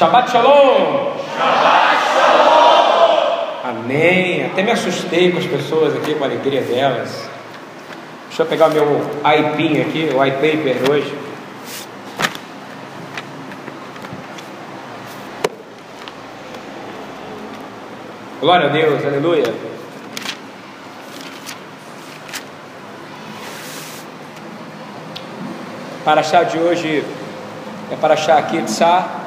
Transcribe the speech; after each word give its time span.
Shabbat 0.00 0.30
Shalom! 0.32 1.12
Shabbat 1.36 2.00
Shalom! 2.16 3.68
Amém. 3.68 4.46
Até 4.46 4.62
me 4.62 4.70
assustei 4.70 5.30
com 5.30 5.36
as 5.36 5.44
pessoas 5.44 5.94
aqui, 5.94 6.14
com 6.14 6.24
a 6.24 6.26
alegria 6.26 6.62
delas. 6.62 7.28
Deixa 8.28 8.42
eu 8.42 8.46
pegar 8.46 8.68
o 8.68 8.70
meu 8.70 9.02
iPin 9.22 9.82
aqui, 9.82 10.08
o 10.14 10.24
iPaper 10.24 10.90
hoje. 10.90 11.14
Glória 18.40 18.68
a 18.68 18.70
Deus, 18.70 19.04
aleluia. 19.04 19.54
Para 26.02 26.22
achar 26.22 26.46
de 26.46 26.56
hoje 26.56 27.04
é 27.92 27.96
para 27.96 28.14
achar 28.14 28.38
aqui 28.38 28.62
de 28.62 28.70
Sá. 28.70 29.19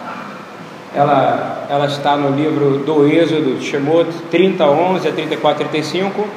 Ela, 0.96 1.66
ela 1.70 1.86
está 1.88 2.16
no 2.16 2.36
livro 2.36 2.80
do 2.80 3.08
Êxodo, 3.08 3.60
Shemot 3.62 4.08
30, 4.30 4.64
11 4.66 5.08
a 5.08 5.12
34, 5.12 5.68
35. 5.70 6.28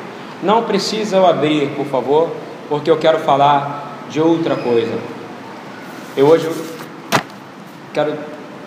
Não 0.43 0.63
precisa 0.63 1.27
abrir, 1.27 1.69
por 1.77 1.87
favor, 1.87 2.31
porque 2.69 2.91
eu 2.91 2.97
quero 2.97 3.19
falar 3.19 4.07
de 4.09 4.21
outra 4.21 4.57
coisa. 4.57 4.99
Eu 6.17 6.27
hoje 6.27 6.51
quero 7.93 8.15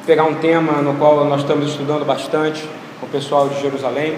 pegar 0.05 0.25
um 0.25 0.35
tema 0.35 0.81
no 0.81 0.95
qual 0.95 1.25
nós 1.25 1.41
estamos 1.41 1.69
estudando 1.69 2.05
bastante 2.05 2.63
com 2.99 3.05
o 3.05 3.09
pessoal 3.09 3.49
de 3.49 3.59
Jerusalém. 3.61 4.17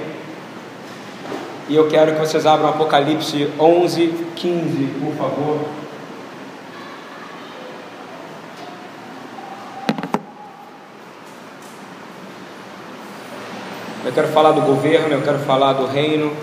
E 1.70 1.76
eu 1.76 1.88
quero 1.88 2.13
que 2.13 2.20
vocês 2.20 2.46
abram 2.46 2.70
Apocalipse 2.70 3.49
11, 3.58 4.13
15, 4.35 4.90
por 4.99 5.13
favor. 5.16 5.80
Eu 14.12 14.16
quero 14.16 14.28
falar 14.28 14.52
do 14.52 14.60
governo, 14.60 15.13
eu 15.13 15.22
quero 15.22 15.40
falar 15.40 15.72
do 15.72 15.85
reino, 15.85 16.34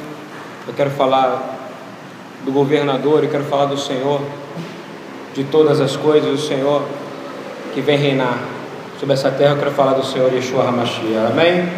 eu 0.67 0.73
quero 0.73 0.89
falar 0.89 1.55
do 2.43 2.51
governador, 2.51 3.23
eu 3.23 3.31
quero 3.31 3.45
falar 3.45 3.67
do 3.67 3.77
Senhor, 3.77 4.23
de 5.35 5.45
todas 5.45 5.79
as 5.79 5.95
coisas, 5.95 6.31
do 6.31 6.39
Senhor 6.39 6.83
que 7.75 7.83
vem 7.83 7.99
reinar 7.99 8.39
sobre 8.99 9.13
essa 9.13 9.31
terra. 9.31 9.53
Eu 9.53 9.59
quero 9.59 9.71
falar 9.73 9.93
do 9.93 10.03
Senhor 10.03 10.33
Yeshua 10.33 10.67
HaMashiach. 10.67 11.31
Amém? 11.31 11.69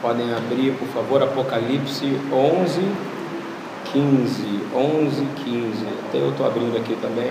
Podem 0.00 0.32
abrir, 0.32 0.72
por 0.78 0.88
favor, 0.88 1.22
Apocalipse 1.22 2.18
11, 2.32 3.19
15. 3.92 4.60
11, 4.74 5.26
15. 5.44 5.86
Até 6.08 6.18
eu 6.18 6.30
estou 6.30 6.46
abrindo 6.46 6.76
aqui 6.76 6.96
também. 7.00 7.30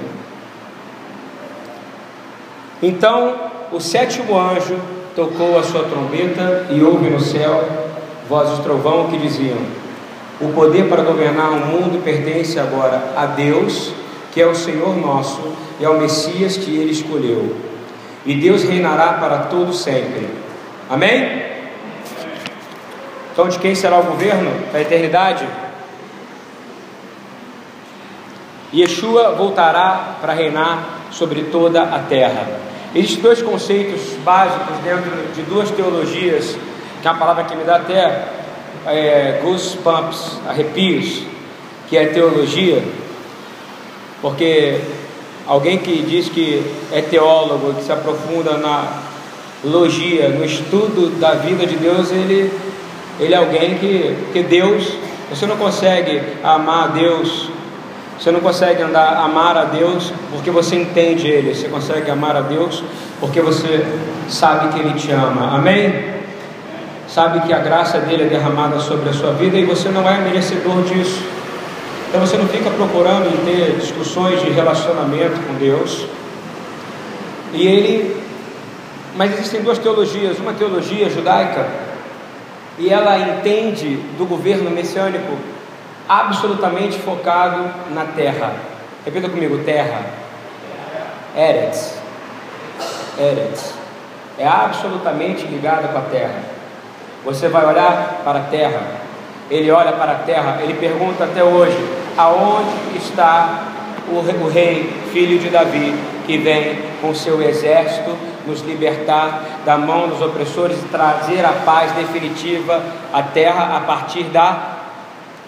Então 2.82 3.52
o 3.72 3.80
sétimo 3.80 4.38
anjo 4.38 4.78
tocou 5.16 5.60
a 5.60 5.64
sua 5.64 5.84
trombeta 5.84 6.68
e 6.70 6.82
houve 6.82 7.10
no 7.10 7.20
céu 7.20 7.90
vozes 8.30 8.60
trovão 8.60 9.08
que 9.10 9.18
diziam: 9.18 9.58
O 10.40 10.50
poder 10.54 10.88
para 10.88 11.02
governar 11.02 11.52
o 11.52 11.66
mundo 11.66 12.04
pertence 12.04 12.60
agora 12.60 13.14
a 13.16 13.26
Deus, 13.26 13.92
que 14.32 14.42
é 14.42 14.46
o 14.46 14.56
Senhor 14.56 14.96
nosso, 14.96 15.42
e 15.80 15.86
ao 15.86 15.96
Messias 15.96 16.56
que 16.56 16.78
ele 16.78 16.92
escolheu. 16.92 17.56
E 18.26 18.36
Deus 18.36 18.64
reinará 18.64 19.14
para 19.14 19.40
todo 19.44 19.74
sempre. 19.74 20.30
Amém? 20.90 21.50
Então, 23.32 23.48
de 23.48 23.58
quem 23.60 23.74
será 23.74 24.00
o 24.00 24.04
governo 24.04 24.52
da 24.72 24.82
eternidade? 24.82 25.48
Yeshua 28.74 29.32
voltará 29.32 30.18
para 30.22 30.34
reinar 30.34 31.00
sobre 31.12 31.44
toda 31.44 31.82
a 31.82 32.00
terra. 32.00 32.48
Existem 32.94 33.22
dois 33.22 33.42
conceitos 33.42 34.02
básicos 34.24 34.78
dentro 34.84 35.12
de 35.34 35.42
duas 35.44 35.70
teologias, 35.72 36.58
que 37.02 37.08
é 37.08 37.12
uma 37.12 37.20
palavra 37.20 37.44
que 37.44 37.56
me 37.56 37.64
dá 37.64 37.78
até 37.78 38.28
é, 38.86 39.40
goosebumps, 39.44 40.40
arrepios, 40.48 41.24
que 41.90 41.98
é 41.98 42.08
teologia, 42.08 42.84
porque 44.22 44.80
alguém 45.48 45.80
que 45.80 46.04
diz 46.04 46.30
que 46.30 46.64
é 46.92 47.02
teólogo, 47.02 47.74
que 47.74 47.84
se 47.84 47.92
aprofunda 47.92 48.58
na 48.58 49.02
logia, 49.64 50.30
no 50.30 50.46
estudo 50.46 51.20
da 51.20 51.34
vida 51.34 51.66
de 51.66 51.76
Deus, 51.76 52.12
ele, 52.12 52.52
ele 53.20 53.34
é 53.34 53.38
alguém 53.38 53.78
que, 53.78 54.16
que 54.32 54.44
Deus, 54.44 54.94
você 55.30 55.46
não 55.46 55.58
consegue 55.58 56.22
amar 56.44 56.90
Deus 56.90 57.50
você 58.20 58.32
não 58.32 58.42
consegue 58.42 58.84
andar, 58.84 59.16
amar 59.24 59.58
a 59.58 59.64
Deus 59.64 60.12
porque 60.30 60.52
você 60.52 60.76
entende 60.76 61.26
Ele. 61.26 61.56
Você 61.56 61.70
consegue 61.70 62.12
amar 62.12 62.36
a 62.36 62.42
Deus 62.42 62.84
porque 63.22 63.40
você 63.40 63.86
sabe 64.28 64.74
que 64.74 64.80
Ele 64.80 64.94
te 64.94 65.10
ama. 65.12 65.56
Amém? 65.56 66.20
Sabe 67.08 67.40
que 67.42 67.54
a 67.54 67.60
graça 67.60 67.98
dele 68.00 68.24
é 68.24 68.28
derramada 68.28 68.78
sobre 68.80 69.10
a 69.10 69.14
sua 69.14 69.32
vida 69.32 69.58
e 69.58 69.64
você 69.64 69.88
não 69.88 70.08
é 70.08 70.18
merecedor 70.18 70.84
disso. 70.84 71.24
Então 72.10 72.20
você 72.20 72.36
não 72.36 72.48
fica 72.48 72.70
procurando 72.72 73.46
ter 73.46 73.78
discussões 73.80 74.42
de 74.42 74.50
relacionamento 74.50 75.40
com 75.48 75.54
Deus. 75.54 76.06
E 77.54 77.66
ele. 77.66 78.22
Mas 79.16 79.34
existem 79.34 79.62
duas 79.62 79.78
teologias. 79.78 80.38
Uma 80.40 80.54
teologia 80.54 81.10
judaica 81.10 81.66
e 82.78 82.90
ela 82.90 83.18
entende 83.18 83.98
do 84.18 84.26
governo 84.26 84.70
messiânico 84.70 85.38
absolutamente 86.10 86.98
focado 86.98 87.72
na 87.92 88.06
terra. 88.06 88.54
Repita 89.06 89.30
comigo: 89.30 89.60
terra. 89.64 90.02
Eretz. 91.36 92.00
Eretz. 93.18 93.76
É 94.40 94.48
absolutamente 94.48 95.46
ligada 95.46 95.90
com 95.90 96.00
a 96.00 96.02
terra. 96.02 96.42
Você 97.24 97.48
vai 97.48 97.66
olhar 97.66 98.22
para 98.24 98.40
a 98.40 98.44
terra. 98.44 98.82
Ele 99.52 99.70
olha 99.70 99.92
para 99.92 100.14
a 100.14 100.16
terra. 100.16 100.58
Ele 100.62 100.74
pergunta 100.74 101.26
até 101.26 101.44
hoje: 101.44 101.78
aonde 102.18 102.98
está 102.98 103.66
o 104.12 104.48
rei, 104.48 104.92
filho 105.12 105.38
de 105.38 105.50
Davi, 105.50 105.94
que 106.26 106.38
vem 106.38 106.82
com 107.00 107.14
seu 107.14 107.42
exército 107.42 108.18
nos 108.48 108.62
libertar 108.62 109.42
da 109.64 109.78
mão 109.78 110.08
dos 110.08 110.22
opressores 110.22 110.78
e 110.80 110.88
trazer 110.88 111.46
a 111.46 111.52
paz 111.64 111.92
definitiva 111.92 112.82
à 113.14 113.22
terra 113.22 113.78
a 113.78 113.82
partir 113.82 114.24
da 114.24 114.79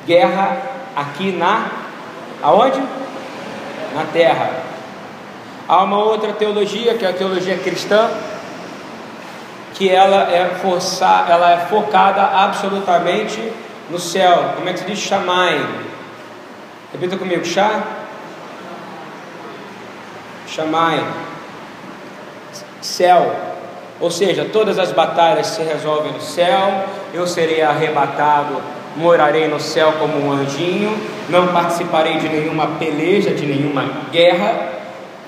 guerra 0.06 0.58
aqui 0.96 1.32
na 1.32 1.70
aonde? 2.42 2.82
Na 3.96 4.06
terra. 4.12 4.50
Há 5.68 5.84
uma 5.84 5.98
outra 6.04 6.34
teologia, 6.34 6.96
que 6.96 7.06
é 7.06 7.10
a 7.10 7.14
teologia 7.14 7.58
cristã, 7.58 8.10
que 9.74 9.90
ela 9.90 10.32
é 10.32 10.58
forçar, 10.62 11.30
ela 11.30 11.52
é 11.52 11.58
focada 11.68 12.24
absolutamente 12.24 13.52
no 13.90 14.00
céu. 14.00 14.54
Como 14.56 14.68
é 14.68 14.74
que 14.74 14.80
se 14.80 14.86
diz 14.86 15.00
chamai? 15.00 15.66
Repita 16.92 17.18
comigo, 17.18 17.46
chá. 17.46 17.82
Chamai. 20.48 21.06
Céu. 22.82 23.34
Ou 24.00 24.12
seja, 24.12 24.46
todas 24.52 24.80
as 24.80 24.92
batalhas 24.92 25.48
se 25.48 25.62
resolvem 25.62 26.12
no 26.12 26.22
céu. 26.22 26.86
Eu 27.14 27.26
serei 27.28 27.62
arrebatado 27.62 28.62
morarei 28.96 29.48
no 29.48 29.60
céu 29.60 29.94
como 30.00 30.18
um 30.26 30.32
anjinho, 30.32 30.96
não 31.30 31.48
participarei 31.48 32.18
de 32.18 32.30
nenhuma 32.30 32.68
peleja, 32.80 33.32
de 33.32 33.46
nenhuma 33.46 33.86
guerra, 34.12 34.72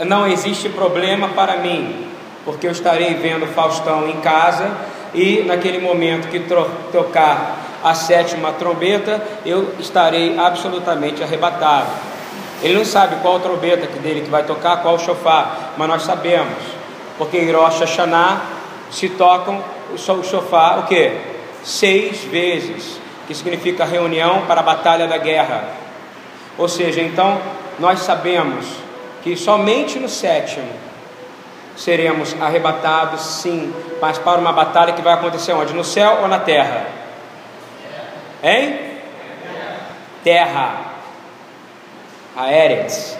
não 0.05 0.27
existe 0.27 0.69
problema 0.69 1.29
para 1.29 1.57
mim, 1.57 2.07
porque 2.43 2.67
eu 2.67 2.71
estarei 2.71 3.13
vendo 3.15 3.47
Faustão 3.47 4.07
em 4.07 4.19
casa 4.19 4.71
e 5.13 5.43
naquele 5.45 5.79
momento 5.79 6.27
que 6.29 6.39
tocar 6.91 7.57
a 7.83 7.93
sétima 7.93 8.53
trombeta, 8.53 9.21
eu 9.45 9.73
estarei 9.79 10.37
absolutamente 10.37 11.21
arrebatado. 11.21 11.87
Ele 12.61 12.75
não 12.75 12.85
sabe 12.85 13.17
qual 13.21 13.39
trombeta 13.41 13.87
dele 13.99 14.21
que 14.21 14.29
vai 14.29 14.43
tocar, 14.43 14.77
qual 14.77 14.97
chofar, 14.97 15.73
mas 15.77 15.87
nós 15.87 16.03
sabemos, 16.03 16.57
porque 17.17 17.37
em 17.37 17.51
Rosh 17.51 17.81
Hashanah 17.81 18.41
se 18.89 19.09
tocam 19.09 19.61
o 19.93 19.97
chofar 19.97 20.79
o 20.79 20.83
que? 20.83 21.11
Seis 21.63 22.23
vezes 22.23 23.02
que 23.27 23.33
significa 23.33 23.85
reunião 23.85 24.45
para 24.45 24.59
a 24.59 24.63
batalha 24.63 25.07
da 25.07 25.17
guerra. 25.17 25.69
Ou 26.57 26.67
seja, 26.67 27.01
então 27.01 27.39
nós 27.79 27.99
sabemos 27.99 28.65
que 29.23 29.35
somente 29.35 29.99
no 29.99 30.09
sétimo 30.09 30.67
seremos 31.75 32.35
arrebatados, 32.39 33.21
sim, 33.21 33.73
mas 34.01 34.17
para 34.17 34.39
uma 34.39 34.51
batalha 34.51 34.93
que 34.93 35.01
vai 35.01 35.13
acontecer 35.13 35.53
onde? 35.53 35.73
No 35.73 35.83
céu 35.83 36.19
ou 36.21 36.27
na 36.27 36.39
terra? 36.39 36.87
Hein? 38.43 38.79
Terra. 40.23 40.93
Aéreas. 42.35 43.17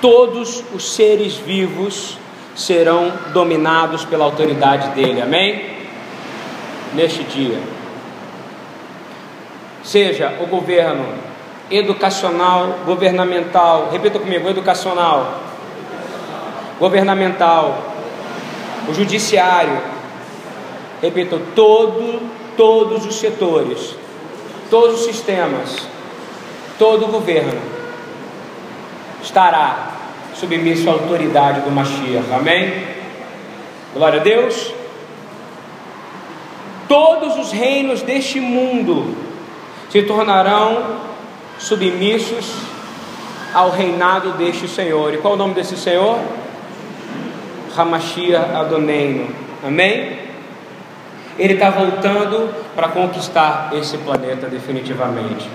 Todos 0.00 0.64
os 0.74 0.94
seres 0.94 1.34
vivos 1.36 2.18
serão 2.54 3.12
dominados 3.32 4.04
pela 4.04 4.24
autoridade 4.24 4.88
dele. 4.90 5.20
Amém? 5.20 5.79
Neste 6.94 7.22
dia. 7.24 7.58
seja 9.82 10.34
o 10.40 10.46
governo 10.46 11.06
educacional, 11.70 12.80
governamental, 12.84 13.88
repita 13.90 14.18
comigo, 14.18 14.48
educacional, 14.48 15.40
governamental, 16.78 17.92
o 18.88 18.94
judiciário, 18.94 19.80
repito, 21.00 21.40
todo, 21.54 22.20
todos 22.56 23.06
os 23.06 23.14
setores, 23.14 23.96
todos 24.68 25.00
os 25.00 25.06
sistemas, 25.06 25.88
todo 26.78 27.06
o 27.06 27.08
governo 27.08 27.60
estará 29.22 29.90
submisso 30.34 30.88
à 30.88 30.94
autoridade 30.94 31.60
do 31.60 31.70
Mashiach, 31.70 32.32
amém? 32.32 32.84
Glória 33.94 34.20
a 34.20 34.22
Deus. 34.22 34.79
Todos 36.90 37.38
os 37.38 37.52
reinos 37.52 38.02
deste 38.02 38.40
mundo 38.40 39.16
se 39.90 40.02
tornarão 40.02 40.96
submissos 41.56 42.52
ao 43.54 43.70
reinado 43.70 44.32
deste 44.32 44.66
Senhor. 44.66 45.14
E 45.14 45.18
qual 45.18 45.34
é 45.34 45.36
o 45.36 45.38
nome 45.38 45.54
desse 45.54 45.76
Senhor? 45.76 46.18
Hamashia 47.76 48.40
Adoneino. 48.40 49.32
Amém? 49.64 50.18
Ele 51.38 51.54
está 51.54 51.70
voltando 51.70 52.52
para 52.74 52.88
conquistar 52.88 53.70
esse 53.72 53.96
planeta 53.98 54.48
definitivamente. 54.48 55.48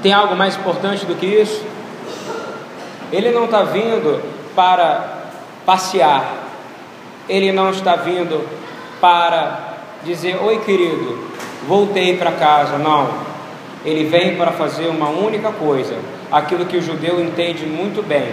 Tem 0.00 0.12
algo 0.12 0.36
mais 0.36 0.54
importante 0.54 1.04
do 1.06 1.16
que 1.16 1.26
isso? 1.26 1.60
Ele 3.10 3.32
não 3.32 3.46
está 3.46 3.64
vindo 3.64 4.22
para 4.54 5.24
passear, 5.66 6.24
ele 7.28 7.50
não 7.50 7.70
está 7.70 7.96
vindo 7.96 8.63
para 9.04 9.74
dizer: 10.02 10.42
Oi, 10.42 10.60
querido, 10.60 11.28
voltei 11.68 12.16
para 12.16 12.32
casa. 12.32 12.78
Não, 12.78 13.10
ele 13.84 14.04
vem 14.04 14.34
para 14.36 14.50
fazer 14.52 14.86
uma 14.86 15.10
única 15.10 15.52
coisa, 15.52 15.94
aquilo 16.32 16.64
que 16.64 16.78
o 16.78 16.80
judeu 16.80 17.20
entende 17.20 17.66
muito 17.66 18.02
bem: 18.02 18.32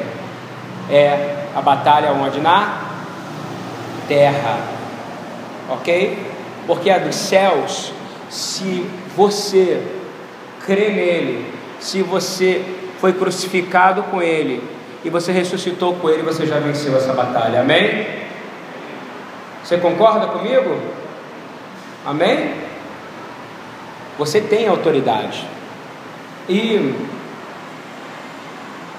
é 0.89 1.43
a 1.53 1.61
batalha 1.61 2.13
onde? 2.13 2.39
Na 2.39 2.83
terra, 4.07 4.59
ok? 5.69 6.17
Porque 6.65 6.89
a 6.89 6.99
dos 6.99 7.15
céus, 7.15 7.91
se 8.29 8.85
você 9.13 9.85
crê 10.65 10.89
nele, 10.89 11.53
se 11.81 12.01
você 12.01 12.63
foi 13.01 13.11
crucificado 13.11 14.03
com 14.03 14.21
ele 14.21 14.63
e 15.03 15.09
você 15.09 15.33
ressuscitou 15.33 15.95
com 15.95 16.09
ele, 16.09 16.21
você 16.21 16.45
já 16.45 16.59
venceu 16.59 16.95
essa 16.95 17.11
batalha, 17.11 17.59
amém? 17.59 18.21
Você 19.63 19.77
concorda 19.77 20.27
comigo? 20.27 20.79
Amém? 22.05 22.53
Você 24.17 24.41
tem 24.41 24.67
autoridade. 24.67 25.45
E 26.49 26.95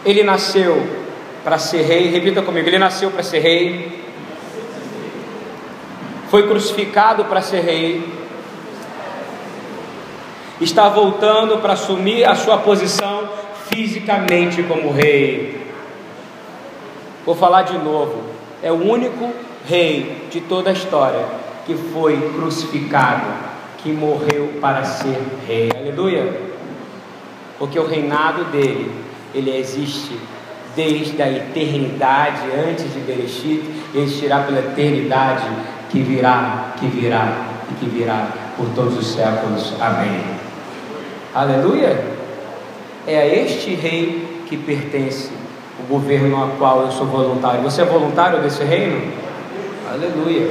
ele 0.04 0.22
nasceu 0.22 1.02
para 1.44 1.58
ser 1.58 1.82
rei, 1.82 2.08
repita 2.08 2.42
comigo, 2.42 2.68
ele 2.68 2.78
nasceu 2.78 3.10
para 3.10 3.22
ser 3.22 3.40
rei. 3.40 4.02
Foi 6.30 6.46
crucificado 6.48 7.24
para 7.26 7.40
ser 7.42 7.60
rei. 7.60 8.22
Está 10.60 10.88
voltando 10.88 11.58
para 11.58 11.72
assumir 11.72 12.24
a 12.24 12.34
sua 12.34 12.58
posição 12.58 13.28
fisicamente 13.68 14.62
como 14.62 14.92
rei. 14.92 15.66
Vou 17.26 17.34
falar 17.34 17.62
de 17.62 17.76
novo. 17.78 18.22
É 18.62 18.70
o 18.70 18.76
único 18.76 19.32
rei 19.66 20.28
de 20.30 20.40
toda 20.40 20.70
a 20.70 20.72
história 20.72 21.24
que 21.66 21.74
foi 21.74 22.16
crucificado, 22.34 23.26
que 23.78 23.92
morreu 23.92 24.54
para 24.60 24.84
ser 24.84 25.18
rei. 25.46 25.70
Aleluia. 25.76 26.40
Porque 27.58 27.78
o 27.78 27.86
reinado 27.86 28.44
dele, 28.46 28.90
ele 29.34 29.56
existe 29.56 30.18
desde 30.74 31.20
a 31.22 31.30
eternidade, 31.30 32.40
antes 32.68 32.92
de 32.92 33.00
Bereshit, 33.00 33.62
existirá 33.94 34.40
pela 34.40 34.58
eternidade 34.58 35.44
que 35.90 36.00
virá, 36.00 36.72
que 36.78 36.86
virá 36.86 37.46
e 37.70 37.74
que 37.74 37.86
virá 37.86 38.28
por 38.56 38.66
todos 38.74 38.98
os 38.98 39.06
séculos. 39.06 39.74
Amém. 39.80 40.22
Aleluia. 41.34 42.04
É 43.06 43.18
a 43.18 43.26
este 43.26 43.74
rei 43.74 44.44
que 44.46 44.56
pertence 44.56 45.30
o 45.80 45.86
governo 45.88 46.36
ao 46.36 46.48
qual 46.50 46.82
eu 46.82 46.90
sou 46.92 47.06
voluntário. 47.06 47.62
Você 47.62 47.82
é 47.82 47.84
voluntário 47.84 48.40
desse 48.40 48.62
reino? 48.64 49.21
Aleluia. 49.92 50.50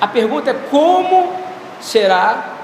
A 0.00 0.06
pergunta 0.06 0.50
é 0.50 0.54
como 0.70 1.34
será 1.80 2.56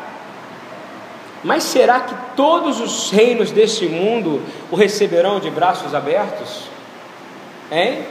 mas 1.46 1.62
será 1.62 2.00
que 2.00 2.14
todos 2.34 2.80
os 2.80 3.10
reinos 3.12 3.52
deste 3.52 3.86
mundo 3.86 4.42
o 4.68 4.74
receberão 4.74 5.38
de 5.38 5.48
braços 5.48 5.94
abertos? 5.94 6.64
Hein? 7.70 8.04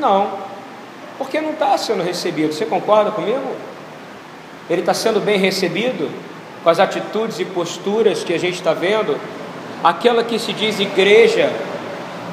Não, 0.00 0.30
porque 1.18 1.38
não 1.38 1.50
está 1.50 1.76
sendo 1.76 2.02
recebido. 2.02 2.54
Você 2.54 2.64
concorda 2.64 3.10
comigo? 3.10 3.54
Ele 4.70 4.80
está 4.80 4.94
sendo 4.94 5.20
bem 5.20 5.38
recebido 5.38 6.10
com 6.64 6.70
as 6.70 6.80
atitudes 6.80 7.40
e 7.40 7.44
posturas 7.44 8.24
que 8.24 8.32
a 8.32 8.38
gente 8.38 8.54
está 8.54 8.72
vendo. 8.72 9.20
Aquela 9.84 10.24
que 10.24 10.38
se 10.38 10.54
diz 10.54 10.80
igreja, 10.80 11.52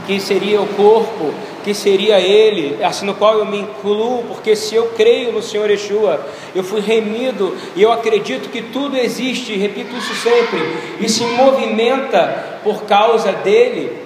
que 0.06 0.20
seria 0.20 0.62
o 0.62 0.68
corpo, 0.68 1.34
que 1.64 1.74
seria 1.74 2.20
Ele, 2.20 2.84
assim 2.84 3.06
no 3.06 3.14
qual 3.14 3.40
eu 3.40 3.46
me 3.46 3.60
incluo, 3.60 4.24
porque 4.24 4.56
se 4.56 4.76
eu 4.76 4.88
creio 4.98 5.32
no 5.32 5.42
Senhor 5.42 5.70
Yeshua, 5.70 6.26
eu 6.54 6.64
fui 6.64 6.82
remido 6.82 7.56
e 7.76 7.82
eu 7.82 7.92
acredito 7.92 8.50
que 8.50 8.62
tudo 8.62 8.98
existe, 8.98 9.56
repito 9.56 9.96
isso 9.96 10.14
sempre, 10.16 10.60
e 11.00 11.08
se 11.08 11.24
movimenta 11.24 12.60
por 12.64 12.84
causa 12.84 13.32
dele, 13.32 13.98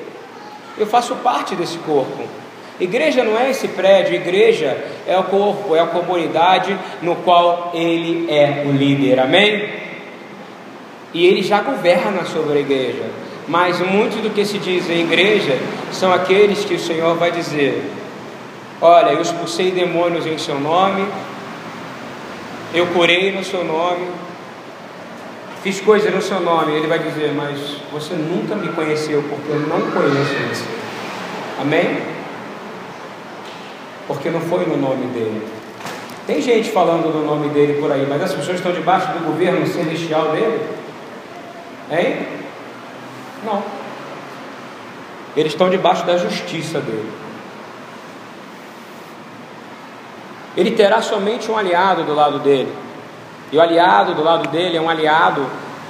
eu 0.78 0.86
faço 0.86 1.16
parte 1.16 1.56
desse 1.56 1.78
corpo. 1.80 2.24
Igreja 2.80 3.24
não 3.24 3.38
é 3.38 3.50
esse 3.50 3.68
prédio, 3.70 4.14
igreja 4.14 4.78
é 5.08 5.18
o 5.18 5.24
corpo, 5.24 5.76
é 5.76 5.80
a 5.80 5.88
comunidade 5.88 6.78
no 7.02 7.16
qual 7.16 7.72
ele 7.74 8.32
é 8.32 8.64
o 8.68 8.72
líder, 8.72 9.20
amém? 9.20 9.68
E 11.12 11.26
ele 11.26 11.42
já 11.42 11.62
governa 11.62 12.24
sobre 12.26 12.60
a 12.60 12.62
igreja. 12.62 13.27
Mas 13.48 13.80
muito 13.80 14.22
do 14.22 14.30
que 14.30 14.44
se 14.44 14.58
diz 14.58 14.90
em 14.90 15.02
igreja 15.02 15.58
são 15.92 16.12
aqueles 16.14 16.66
que 16.66 16.74
o 16.74 16.80
Senhor 16.80 17.16
vai 17.16 17.32
dizer: 17.32 17.90
Olha, 18.82 19.12
eu 19.12 19.22
expulsei 19.22 19.72
demônios 19.72 20.26
em 20.26 20.38
seu 20.38 20.60
nome, 20.60 21.08
eu 22.74 22.88
curei 22.88 23.32
no 23.32 23.44
seu 23.44 23.64
nome, 23.64 24.06
fiz 25.64 25.80
coisas 25.80 26.14
no 26.14 26.22
seu 26.22 26.42
nome. 26.42 26.74
Ele 26.74 26.88
vai 26.88 27.00
dizer: 27.00 27.34
Mas 27.34 27.58
você 27.92 28.16
nunca 28.16 28.56
me 28.56 28.68
conheceu, 28.74 29.24
porque 29.30 29.50
eu 29.50 29.60
não 29.62 29.80
conheço 29.92 30.34
você. 30.50 30.66
Amém? 31.62 32.00
Porque 34.08 34.30
não 34.30 34.42
foi 34.42 34.66
no 34.66 34.76
nome 34.76 35.08
dele. 35.08 35.48
Tem 36.28 36.42
gente 36.42 36.70
falando 36.72 37.14
no 37.14 37.26
nome 37.26 37.48
dele 37.50 37.80
por 37.80 37.90
aí, 37.90 38.06
mas 38.08 38.22
as 38.22 38.34
pessoas 38.34 38.58
estão 38.58 38.74
debaixo 38.74 39.08
do 39.14 39.26
governo 39.26 39.66
celestial 39.66 40.34
dele? 40.34 40.60
Hein? 41.90 42.37
Não. 43.44 43.64
Eles 45.36 45.54
estão 45.54 45.70
debaixo 45.70 46.06
da 46.06 46.18
justiça 46.18 46.80
dele. 46.80 47.12
Ele 50.56 50.72
terá 50.72 51.02
somente 51.02 51.52
um 51.52 51.58
aliado 51.58 52.04
do 52.04 52.16
lado 52.16 52.40
dele. 52.40 52.74
E 53.52 53.58
o 53.58 53.62
aliado 53.62 54.16
do 54.16 54.24
lado 54.24 54.50
dele 54.50 54.76
é 54.76 54.82
um 54.82 54.90
aliado 54.90 55.46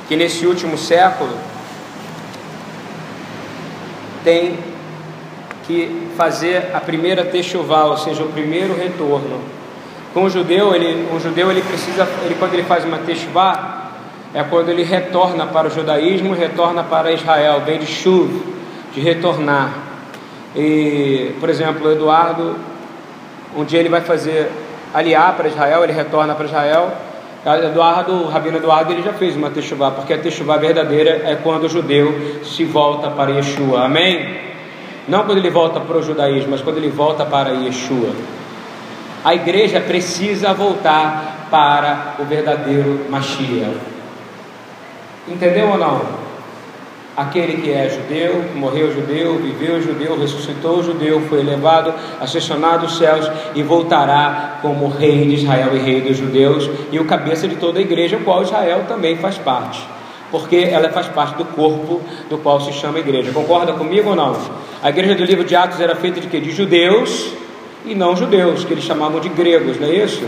que 0.07 0.15
nesse 0.15 0.45
último 0.45 0.77
século 0.77 1.33
tem 4.23 4.59
que 5.65 6.09
fazer 6.17 6.71
a 6.73 6.81
primeira 6.81 7.23
techuval, 7.23 7.91
ou 7.91 7.97
seja, 7.97 8.23
o 8.23 8.29
primeiro 8.29 8.75
retorno. 8.75 9.41
Com 10.13 10.23
o 10.23 10.29
judeu, 10.29 10.75
ele, 10.75 11.07
um 11.13 11.19
judeu 11.19 11.49
ele 11.49 11.61
precisa, 11.61 12.07
ele 12.25 12.35
quando 12.35 12.53
ele 12.53 12.63
faz 12.63 12.83
uma 12.83 12.97
techuvá, 12.99 13.86
é 14.33 14.43
quando 14.43 14.69
ele 14.69 14.83
retorna 14.83 15.47
para 15.47 15.67
o 15.67 15.71
judaísmo, 15.71 16.33
retorna 16.33 16.83
para 16.83 17.11
Israel, 17.11 17.61
vem 17.65 17.79
de 17.79 17.87
chuva, 17.87 18.39
de 18.93 18.99
retornar. 18.99 19.71
E, 20.55 21.33
por 21.39 21.49
exemplo, 21.49 21.91
Eduardo, 21.91 22.55
um 23.55 23.63
dia 23.63 23.79
ele 23.79 23.89
vai 23.89 24.01
fazer 24.01 24.51
aliar 24.93 25.35
para 25.35 25.47
Israel, 25.47 25.83
ele 25.83 25.93
retorna 25.93 26.35
para 26.35 26.45
Israel. 26.45 26.91
Eduardo, 27.45 28.13
o 28.13 28.27
Rabino 28.27 28.57
Eduardo, 28.57 28.91
ele 28.91 29.01
já 29.01 29.13
fez 29.13 29.35
uma 29.35 29.49
techuvá, 29.49 29.91
porque 29.91 30.13
a 30.13 30.17
techuvá 30.17 30.57
verdadeira 30.57 31.21
é 31.23 31.37
quando 31.41 31.63
o 31.63 31.69
judeu 31.69 32.41
se 32.43 32.65
volta 32.65 33.09
para 33.09 33.31
Yeshua, 33.31 33.85
amém? 33.85 34.37
Não 35.07 35.23
quando 35.23 35.37
ele 35.37 35.49
volta 35.49 35.79
para 35.79 35.97
o 35.97 36.03
judaísmo, 36.03 36.51
mas 36.51 36.61
quando 36.61 36.77
ele 36.77 36.89
volta 36.89 37.25
para 37.25 37.51
Yeshua. 37.51 38.09
A 39.23 39.33
igreja 39.33 39.79
precisa 39.79 40.53
voltar 40.53 41.47
para 41.49 42.15
o 42.19 42.25
verdadeiro 42.25 43.05
Mashiach. 43.09 43.96
Entendeu 45.27 45.69
ou 45.69 45.77
não? 45.77 46.01
Aquele 47.17 47.61
que 47.63 47.71
é 47.71 47.89
judeu, 47.89 48.45
morreu 48.53 48.93
judeu, 48.93 49.37
viveu 49.39 49.81
judeu, 49.81 50.19
ressuscitou 50.19 50.83
judeu, 50.83 51.19
foi 51.27 51.39
elevado, 51.39 51.91
ascensionado 52.21 52.83
aos 52.85 52.95
céus 52.95 53.27
e 53.55 53.63
voltará 53.63 54.59
como 54.61 54.87
rei 54.87 55.25
de 55.25 55.33
Israel 55.33 55.75
e 55.75 55.79
rei 55.79 55.99
dos 55.99 56.15
judeus 56.15 56.69
e 56.91 56.99
o 56.99 57.05
cabeça 57.05 57.47
de 57.47 57.55
toda 57.55 57.79
a 57.79 57.81
igreja, 57.81 58.19
qual 58.23 58.43
Israel 58.43 58.85
também 58.87 59.17
faz 59.17 59.35
parte. 59.39 59.83
Porque 60.29 60.57
ela 60.57 60.89
faz 60.89 61.07
parte 61.07 61.35
do 61.37 61.45
corpo 61.45 62.01
do 62.29 62.37
qual 62.37 62.61
se 62.61 62.71
chama 62.73 62.99
igreja. 62.99 63.31
Concorda 63.31 63.73
comigo 63.73 64.11
ou 64.11 64.15
não? 64.15 64.37
A 64.83 64.89
igreja 64.89 65.15
do 65.15 65.23
livro 65.23 65.43
de 65.43 65.55
Atos 65.55 65.81
era 65.81 65.95
feita 65.95 66.21
de 66.21 66.27
quê? 66.27 66.39
De 66.39 66.51
judeus 66.51 67.33
e 67.83 67.95
não 67.95 68.15
judeus, 68.15 68.63
que 68.63 68.73
eles 68.73 68.83
chamavam 68.83 69.19
de 69.19 69.29
gregos, 69.29 69.79
não 69.79 69.87
é 69.87 69.95
isso? 69.95 70.23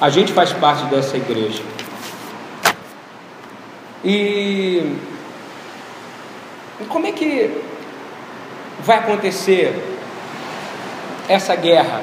A 0.00 0.08
gente 0.08 0.32
faz 0.32 0.52
parte 0.52 0.86
dessa 0.86 1.18
igreja. 1.18 1.73
E 4.04 4.98
como 6.88 7.06
é 7.06 7.12
que 7.12 7.50
vai 8.80 8.98
acontecer 8.98 9.74
essa 11.26 11.56
guerra? 11.56 12.02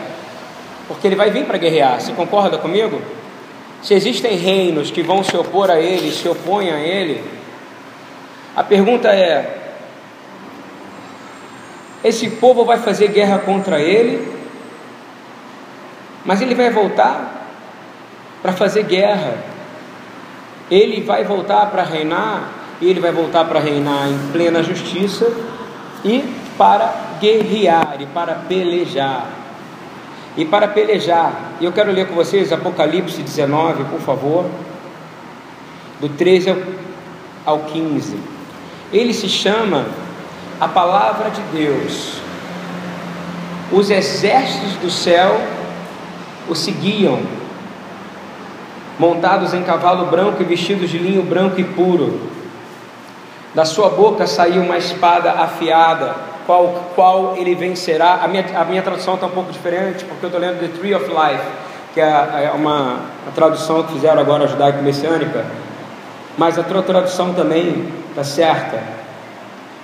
Porque 0.87 1.05
ele 1.07 1.15
vai 1.15 1.29
vir 1.29 1.45
para 1.45 1.59
guerrear, 1.59 2.01
você 2.01 2.11
concorda 2.13 2.57
comigo? 2.57 2.99
Se 3.83 3.93
existem 3.93 4.35
reinos 4.35 4.89
que 4.89 5.03
vão 5.03 5.23
se 5.23 5.37
opor 5.37 5.69
a 5.69 5.79
ele, 5.79 6.11
se 6.11 6.27
opõem 6.27 6.71
a 6.71 6.79
ele, 6.79 7.23
a 8.55 8.63
pergunta 8.63 9.09
é: 9.09 9.59
esse 12.03 12.31
povo 12.31 12.65
vai 12.65 12.79
fazer 12.79 13.09
guerra 13.09 13.39
contra 13.39 13.79
ele, 13.79 14.27
mas 16.25 16.41
ele 16.41 16.55
vai 16.55 16.71
voltar 16.71 17.47
para 18.41 18.53
fazer 18.53 18.83
guerra 18.83 19.50
ele 20.71 21.01
vai 21.01 21.25
voltar 21.25 21.65
para 21.65 21.83
reinar, 21.83 22.49
ele 22.81 23.01
vai 23.01 23.11
voltar 23.11 23.43
para 23.43 23.59
reinar 23.59 24.07
em 24.07 24.31
plena 24.31 24.63
justiça 24.63 25.29
e 26.05 26.23
para 26.57 27.17
guerrear 27.19 27.97
e 27.99 28.05
para 28.05 28.35
pelejar. 28.35 29.27
E 30.37 30.45
para 30.45 30.69
pelejar, 30.69 31.51
eu 31.59 31.73
quero 31.73 31.91
ler 31.91 32.07
com 32.07 32.15
vocês 32.15 32.53
Apocalipse 32.53 33.21
19, 33.21 33.83
por 33.83 33.99
favor, 33.99 34.45
do 35.99 36.07
13 36.07 36.55
ao 37.45 37.59
15. 37.59 38.17
Ele 38.93 39.13
se 39.13 39.27
chama 39.27 39.85
a 40.59 40.69
palavra 40.69 41.29
de 41.29 41.41
Deus. 41.53 42.13
Os 43.73 43.89
exércitos 43.89 44.73
do 44.81 44.89
céu 44.89 45.39
o 46.47 46.55
seguiam 46.55 47.19
montados 48.99 49.53
em 49.53 49.63
cavalo 49.63 50.05
branco 50.07 50.41
e 50.41 50.45
vestidos 50.45 50.89
de 50.89 50.97
linho 50.97 51.23
branco 51.23 51.59
e 51.59 51.63
puro. 51.63 52.19
Da 53.53 53.65
sua 53.65 53.89
boca 53.89 54.25
saiu 54.25 54.61
uma 54.61 54.77
espada 54.77 55.31
afiada, 55.31 56.15
qual, 56.45 56.91
qual 56.95 57.35
ele 57.37 57.53
vencerá. 57.53 58.19
A 58.23 58.27
minha, 58.27 58.45
a 58.55 58.63
minha 58.63 58.81
tradução 58.81 59.15
está 59.15 59.27
um 59.27 59.31
pouco 59.31 59.51
diferente, 59.51 60.05
porque 60.05 60.25
eu 60.25 60.27
estou 60.27 60.39
lendo 60.39 60.59
The 60.59 60.79
Tree 60.79 60.95
of 60.95 61.05
Life, 61.05 61.43
que 61.93 61.99
é, 61.99 62.05
é 62.45 62.51
uma 62.55 62.99
tradução 63.35 63.83
que 63.83 63.93
fizeram 63.93 64.21
agora 64.21 64.47
judaico-messiânica, 64.47 65.45
mas 66.37 66.57
a 66.57 66.63
tua 66.63 66.81
tradução 66.81 67.33
também 67.33 67.87
está 68.09 68.23
certa. 68.23 68.79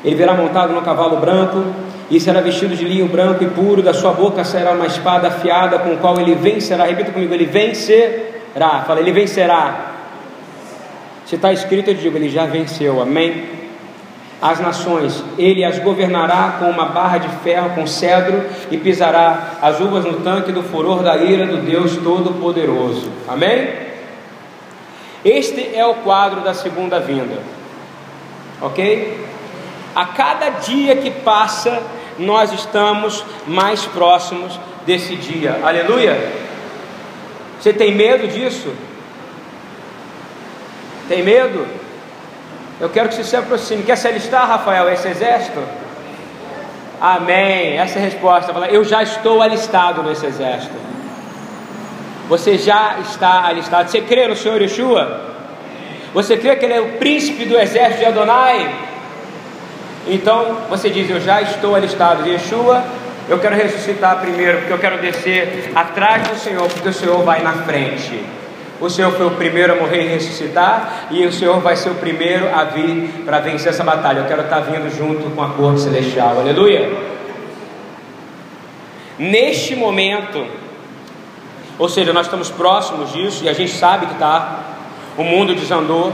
Ele 0.04 0.16
virá 0.16 0.34
montado 0.34 0.72
no 0.72 0.82
cavalo 0.82 1.18
branco 1.18 1.66
e 2.10 2.20
será 2.20 2.40
vestido 2.40 2.76
de 2.76 2.86
linho 2.86 3.08
branco 3.08 3.44
e 3.44 3.48
puro, 3.48 3.82
da 3.82 3.94
sua 3.94 4.14
boca 4.14 4.44
sairá 4.46 4.72
uma 4.72 4.86
espada 4.86 5.28
afiada 5.28 5.80
com 5.80 5.98
qual 5.98 6.18
ele 6.20 6.36
vencerá. 6.36 6.86
Repita 6.86 7.12
comigo, 7.12 7.34
ele 7.34 7.46
vencerá 7.46 8.37
vencerá. 8.58 8.84
Fala, 8.86 9.00
ele 9.00 9.12
vencerá. 9.12 9.92
Se 11.26 11.36
está 11.36 11.54
escrito, 11.54 11.90
eu 11.90 11.94
digo, 11.94 12.18
ele 12.18 12.30
já 12.30 12.46
venceu. 12.46 13.02
Amém? 13.02 13.58
As 14.42 14.60
nações, 14.60 15.24
ele 15.38 15.64
as 15.64 15.80
governará 15.80 16.58
com 16.60 16.70
uma 16.70 16.86
barra 16.86 17.18
de 17.18 17.28
ferro, 17.44 17.72
com 17.72 17.88
cedro, 17.88 18.44
e 18.70 18.78
pisará 18.78 19.54
as 19.62 19.80
uvas 19.80 20.06
no 20.06 20.22
tanque 20.22 20.52
do 20.52 20.62
furor 20.62 21.02
da 21.02 21.18
ira 21.18 21.48
do 21.48 21.58
Deus 21.58 21.98
Todo-Poderoso. 21.98 23.12
Amém? 23.28 23.88
Este 25.26 25.76
é 25.76 25.86
o 25.86 25.96
quadro 25.96 26.42
da 26.42 26.54
segunda 26.54 27.00
vinda. 27.00 27.40
Ok? 28.62 29.26
A 29.96 30.06
cada 30.06 30.50
dia 30.50 30.96
que 30.96 31.10
passa, 31.10 31.82
nós 32.20 32.54
estamos 32.54 33.26
mais 33.48 33.86
próximos 33.86 34.60
desse 34.86 35.16
dia. 35.16 35.60
Aleluia! 35.64 36.47
Você 37.60 37.74
tem 37.74 37.94
medo 37.94 38.28
disso? 38.28 38.74
Tem 41.08 41.24
medo? 41.24 41.66
Eu 42.80 42.90
quero 42.90 43.10
que 43.10 43.16
você 43.16 43.24
se 43.24 43.36
aproxime. 43.36 43.84
Quer 43.84 43.96
se 43.98 44.08
alistar, 44.08 44.48
Rafael, 44.48 44.90
esse 44.90 45.08
exército? 45.08 45.60
Amém. 47.02 47.78
Essa 47.78 47.98
é 47.98 48.02
a 48.02 48.06
resposta. 48.06 48.52
Eu 48.70 48.84
já 48.84 49.02
estou 49.02 49.42
alistado 49.42 50.04
nesse 50.04 50.26
exército. 50.26 50.76
Você 52.30 52.58
já 52.58 52.98
está 53.00 53.46
alistado. 53.46 53.90
Você 53.90 54.02
crê 54.02 54.28
no 54.28 54.36
Senhor 54.36 54.62
Yeshua? 54.62 55.22
Você 56.14 56.38
crê 56.38 56.56
que 56.56 56.66
Ele 56.66 56.74
é 56.74 56.82
o 56.82 56.94
príncipe 56.94 57.46
do 57.46 57.58
exército 57.58 58.00
de 58.00 58.06
Adonai? 58.06 58.76
Então 60.08 60.58
você 60.70 60.90
diz: 60.90 61.10
Eu 61.10 61.20
já 61.20 61.42
estou 61.42 61.74
alistado. 61.74 62.28
Yeshua 62.28 62.84
eu 63.30 63.40
quero 63.40 63.56
ressuscitar 63.56 64.20
primeiro, 64.22 64.60
porque 64.60 64.74
eu 64.74 64.80
quero 64.80 65.00
descer 65.00 65.72
atrás 65.76 66.28
do 66.30 66.36
Senhor, 66.38 66.68
porque 66.70 66.90
o 66.90 66.94
Senhor 66.94 67.22
vai 67.24 67.42
na 67.42 67.54
frente. 67.54 68.24
O 68.80 68.90
Senhor 68.90 69.12
foi 69.12 69.26
o 69.26 69.32
primeiro 69.32 69.74
a 69.74 69.76
morrer 69.76 70.04
e 70.06 70.08
ressuscitar, 70.08 71.08
e 71.12 71.26
o 71.26 71.32
Senhor 71.32 71.60
vai 71.60 71.76
ser 71.76 71.90
o 71.90 71.96
primeiro 71.96 72.48
a 72.56 72.64
vir 72.64 73.24
para 73.26 73.40
vencer 73.40 73.70
essa 73.70 73.84
batalha. 73.84 74.20
Eu 74.20 74.28
quero 74.28 74.44
estar 74.44 74.62
vindo 74.62 74.90
junto 74.96 75.30
com 75.32 75.44
a 75.44 75.50
corte 75.50 75.82
celestial. 75.82 76.40
Aleluia. 76.40 76.90
Neste 79.20 79.76
momento, 79.76 80.46
ou 81.78 81.90
seja, 81.90 82.14
nós 82.14 82.28
estamos 82.28 82.50
próximos 82.50 83.12
disso 83.12 83.44
e 83.44 83.50
a 83.50 83.54
gente 83.54 83.72
sabe 83.72 84.06
que 84.06 84.14
está. 84.14 84.60
O 85.18 85.24
mundo 85.24 85.56
desandou, 85.56 86.14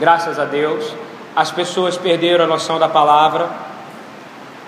graças 0.00 0.38
a 0.38 0.46
Deus. 0.46 0.94
As 1.36 1.52
pessoas 1.52 1.96
perderam 1.96 2.44
a 2.44 2.48
noção 2.48 2.78
da 2.78 2.88
palavra 2.88 3.67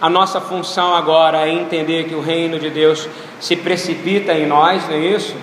a 0.00 0.09
nossa 0.09 0.40
função 0.40 0.95
agora 0.95 1.47
é 1.47 1.52
entender 1.52 2.04
que 2.04 2.14
o 2.14 2.23
reino 2.23 2.59
de 2.59 2.71
Deus 2.71 3.07
se 3.38 3.54
precipita 3.54 4.33
em 4.33 4.47
nós, 4.47 4.88
não 4.88 4.95
é 4.95 4.99
isso? 4.99 5.35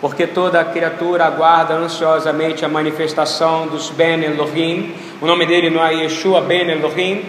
Porque 0.00 0.26
toda 0.26 0.64
criatura 0.64 1.26
aguarda 1.26 1.74
ansiosamente 1.74 2.64
a 2.64 2.68
manifestação 2.68 3.68
dos 3.68 3.90
Ben 3.90 4.24
Elohim. 4.24 4.94
O 5.20 5.26
nome 5.26 5.46
dele 5.46 5.70
não 5.70 5.84
é 5.84 5.94
Yeshua 5.94 6.40
Ben 6.40 6.68
Elohim, 6.68 7.22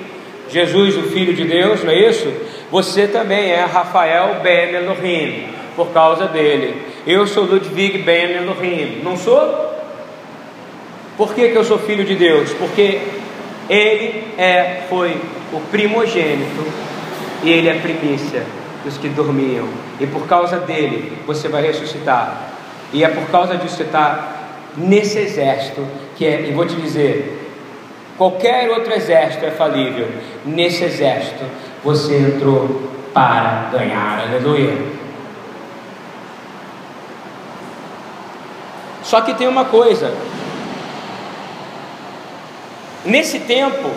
Jesus, 0.49 0.97
o 0.97 1.03
Filho 1.03 1.33
de 1.33 1.43
Deus, 1.43 1.83
não 1.83 1.91
é 1.91 2.09
isso? 2.09 2.31
Você 2.71 3.07
também 3.07 3.51
é 3.51 3.63
Rafael 3.63 4.41
Ben 4.41 4.73
Elohim, 4.73 5.47
por 5.75 5.89
causa 5.89 6.25
dele. 6.25 6.81
Eu 7.05 7.27
sou 7.27 7.43
Ludwig 7.43 7.99
Ben 7.99 8.31
Elohim, 8.31 9.01
não 9.03 9.15
sou? 9.15 9.69
Por 11.17 11.35
que, 11.35 11.49
que 11.49 11.55
eu 11.55 11.63
sou 11.63 11.77
filho 11.77 12.03
de 12.03 12.15
Deus? 12.15 12.51
Porque 12.53 12.99
ele 13.71 14.33
é, 14.37 14.81
foi 14.89 15.17
o 15.53 15.61
primogênito 15.71 16.65
e 17.41 17.49
ele 17.49 17.69
é 17.69 17.75
primícia 17.75 18.43
dos 18.83 18.97
que 18.97 19.07
dormiam. 19.07 19.65
E 19.97 20.05
por 20.05 20.27
causa 20.27 20.57
dele 20.57 21.17
você 21.25 21.47
vai 21.47 21.61
ressuscitar. 21.61 22.51
E 22.91 23.01
é 23.01 23.07
por 23.07 23.31
causa 23.31 23.55
disso 23.55 23.77
que 23.77 23.83
você 23.83 23.83
está 23.83 24.27
nesse 24.75 25.19
exército 25.19 25.87
que 26.17 26.25
é, 26.25 26.49
e 26.49 26.51
vou 26.51 26.65
te 26.65 26.75
dizer, 26.75 27.49
qualquer 28.17 28.69
outro 28.69 28.93
exército 28.93 29.45
é 29.45 29.51
falível. 29.51 30.09
Nesse 30.45 30.83
exército 30.83 31.45
você 31.81 32.17
entrou 32.17 32.91
para 33.13 33.69
ganhar. 33.71 34.27
Aleluia. 34.27 34.77
Só 39.01 39.21
que 39.21 39.33
tem 39.33 39.47
uma 39.47 39.63
coisa. 39.63 40.13
Nesse 43.05 43.39
tempo, 43.39 43.89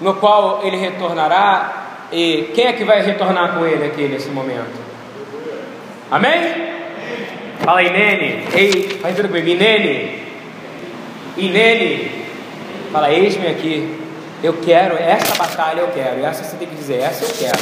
no 0.00 0.14
qual 0.14 0.60
ele 0.64 0.76
retornará. 0.76 1.78
E 2.12 2.50
quem 2.54 2.66
é 2.66 2.72
que 2.74 2.84
vai 2.84 3.00
retornar 3.02 3.54
com 3.54 3.66
ele 3.66 3.86
aqui 3.86 4.02
nesse 4.02 4.28
momento? 4.28 4.78
Amém? 6.10 6.72
Fala 7.60 7.80
aí, 7.80 7.90
Nene. 7.90 8.44
Ei, 8.54 8.98
faz 9.00 9.16
tudo 9.16 9.28
comigo. 9.28 9.48
Inene. 9.48 10.22
Inene. 11.38 12.26
Fala, 12.92 13.10
eis-me 13.10 13.46
aqui. 13.46 13.98
Eu 14.42 14.54
quero, 14.54 14.96
essa 14.96 15.36
batalha 15.36 15.80
eu 15.80 15.88
quero. 15.88 16.24
Essa 16.24 16.44
você 16.44 16.56
tem 16.56 16.68
que 16.68 16.74
dizer, 16.74 16.98
essa 16.98 17.24
eu 17.24 17.30
quero. 17.30 17.58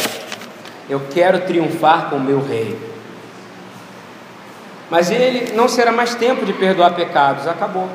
Eu 0.89 1.03
quero 1.13 1.41
triunfar 1.43 2.11
com 2.11 2.17
o 2.17 2.21
meu 2.21 2.43
rei. 2.43 2.77
Mas 4.91 5.11
ele 5.11 5.53
não 5.53 5.69
será 5.69 5.93
mais 5.93 6.17
tempo 6.17 6.45
de 6.45 6.53
perdoar 6.53 6.95
pecados, 6.95 7.47
acabou 7.47 7.89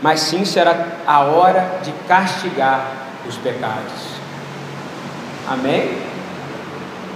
mas 0.00 0.20
sim 0.20 0.44
será 0.44 0.86
a 1.06 1.20
hora 1.20 1.80
de 1.82 1.92
castigar 2.06 2.92
os 3.26 3.36
pecados. 3.36 4.18
Amém? 5.48 5.98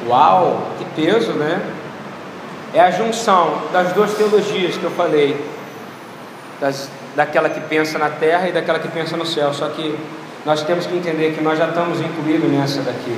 Uau, 0.08 0.72
que 0.78 0.84
peso, 1.00 1.32
né? 1.32 1.60
É 2.74 2.80
a 2.80 2.90
junção 2.90 3.62
das 3.72 3.92
duas 3.92 4.14
teologias 4.14 4.76
que 4.76 4.84
eu 4.84 4.90
falei, 4.90 5.36
das, 6.60 6.88
daquela 7.14 7.48
que 7.48 7.60
pensa 7.60 7.98
na 7.98 8.08
terra 8.08 8.48
e 8.48 8.52
daquela 8.52 8.78
que 8.78 8.88
pensa 8.88 9.16
no 9.16 9.26
céu. 9.26 9.52
Só 9.52 9.68
que 9.68 9.96
nós 10.44 10.62
temos 10.62 10.86
que 10.86 10.96
entender 10.96 11.34
que 11.34 11.42
nós 11.42 11.58
já 11.58 11.68
estamos 11.68 12.00
incluídos 12.00 12.50
nessa 12.50 12.80
daqui, 12.82 13.16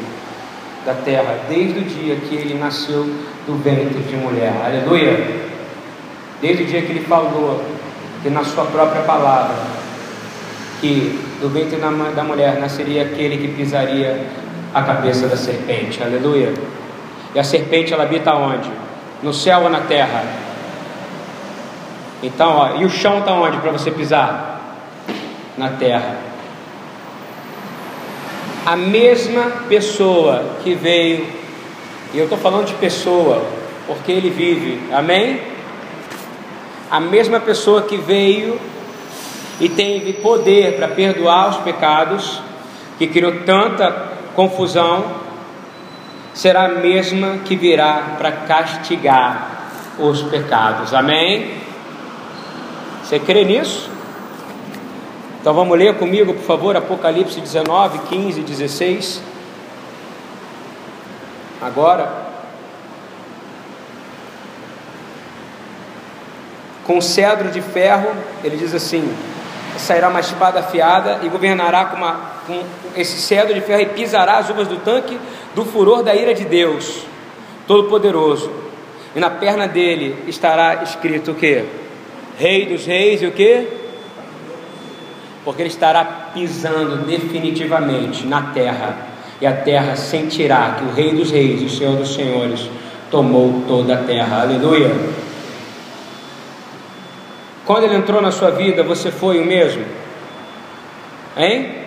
da 0.84 0.94
terra, 0.94 1.38
desde 1.48 1.78
o 1.78 1.82
dia 1.82 2.16
que 2.16 2.34
ele 2.34 2.54
nasceu 2.54 3.04
do 3.46 3.62
ventre 3.62 4.00
de 4.00 4.16
mulher. 4.16 4.52
Aleluia! 4.64 5.44
Desde 6.42 6.64
o 6.64 6.66
dia 6.66 6.82
que 6.82 6.92
ele 6.92 7.04
falou 7.06 7.64
que 8.24 8.30
na 8.30 8.42
sua 8.42 8.64
própria 8.64 9.02
palavra, 9.02 9.54
que 10.80 11.20
do 11.42 11.50
ventre 11.50 11.76
da 11.76 12.24
mulher 12.24 12.58
nasceria 12.58 13.02
aquele 13.02 13.36
que 13.36 13.48
pisaria 13.48 14.26
a 14.72 14.82
cabeça 14.82 15.28
da 15.28 15.36
serpente. 15.36 16.02
Aleluia! 16.02 16.54
E 17.34 17.38
a 17.38 17.44
serpente 17.44 17.92
ela 17.92 18.04
habita 18.04 18.34
onde? 18.34 18.70
No 19.22 19.34
céu 19.34 19.64
ou 19.64 19.68
na 19.68 19.80
terra? 19.80 20.24
Então, 22.22 22.56
ó, 22.56 22.76
e 22.76 22.86
o 22.86 22.88
chão 22.88 23.18
está 23.18 23.32
onde 23.32 23.58
para 23.58 23.70
você 23.70 23.90
pisar? 23.90 24.58
Na 25.58 25.68
terra. 25.68 26.16
A 28.64 28.74
mesma 28.74 29.42
pessoa 29.68 30.56
que 30.64 30.74
veio, 30.74 31.26
e 32.14 32.18
eu 32.18 32.24
estou 32.24 32.38
falando 32.38 32.64
de 32.64 32.74
pessoa, 32.74 33.44
porque 33.86 34.10
ele 34.10 34.30
vive, 34.30 34.80
amém? 34.90 35.53
A 36.90 37.00
mesma 37.00 37.40
pessoa 37.40 37.82
que 37.82 37.96
veio 37.96 38.60
e 39.60 39.68
teve 39.68 40.14
poder 40.14 40.76
para 40.76 40.88
perdoar 40.88 41.50
os 41.50 41.56
pecados, 41.58 42.40
que 42.98 43.06
criou 43.06 43.40
tanta 43.44 44.12
confusão, 44.34 45.04
será 46.32 46.66
a 46.66 46.68
mesma 46.68 47.38
que 47.44 47.56
virá 47.56 48.16
para 48.18 48.32
castigar 48.32 49.70
os 49.98 50.22
pecados. 50.22 50.92
Amém? 50.92 51.54
Você 53.02 53.18
crê 53.18 53.44
nisso? 53.44 53.90
Então 55.40 55.54
vamos 55.54 55.78
ler 55.78 55.94
comigo, 55.98 56.32
por 56.34 56.42
favor, 56.42 56.76
Apocalipse 56.76 57.40
19, 57.40 57.98
15 58.08 58.40
e 58.40 58.42
16. 58.42 59.22
Agora. 61.60 62.23
Com 66.84 67.00
cedro 67.00 67.50
de 67.50 67.60
ferro, 67.60 68.10
ele 68.42 68.56
diz 68.56 68.74
assim: 68.74 69.10
sairá 69.78 70.08
uma 70.08 70.20
espada 70.20 70.60
afiada 70.60 71.20
e 71.22 71.28
governará 71.28 71.86
com, 71.86 71.96
uma, 71.96 72.12
com 72.46 72.62
esse 72.96 73.20
cedro 73.20 73.54
de 73.54 73.60
ferro 73.60 73.82
e 73.82 73.86
pisará 73.86 74.38
as 74.38 74.50
uvas 74.50 74.68
do 74.68 74.76
tanque 74.76 75.18
do 75.54 75.64
furor 75.64 76.02
da 76.02 76.14
ira 76.14 76.34
de 76.34 76.44
Deus, 76.44 77.04
Todo-Poderoso. 77.66 78.50
E 79.14 79.20
na 79.20 79.30
perna 79.30 79.68
dele 79.68 80.24
estará 80.26 80.82
escrito 80.82 81.32
o 81.32 81.34
que? 81.34 81.64
Rei 82.38 82.66
dos 82.66 82.84
reis 82.84 83.22
e 83.22 83.26
o 83.26 83.32
que? 83.32 83.68
Porque 85.44 85.62
ele 85.62 85.68
estará 85.68 86.04
pisando 86.34 87.06
definitivamente 87.06 88.26
na 88.26 88.42
terra, 88.52 88.96
e 89.40 89.46
a 89.46 89.52
terra 89.52 89.94
sentirá 89.94 90.76
que 90.78 90.84
o 90.84 90.92
Rei 90.92 91.12
dos 91.12 91.30
reis 91.30 91.60
e 91.60 91.64
o 91.66 91.70
Senhor 91.70 91.96
dos 91.96 92.14
senhores 92.14 92.68
tomou 93.10 93.62
toda 93.68 93.94
a 93.94 93.98
terra. 93.98 94.42
Aleluia. 94.42 94.90
Quando 97.66 97.84
ele 97.84 97.96
entrou 97.96 98.20
na 98.20 98.30
sua 98.30 98.50
vida, 98.50 98.82
você 98.82 99.10
foi 99.10 99.40
o 99.40 99.44
mesmo? 99.44 99.84
Hein? 101.36 101.84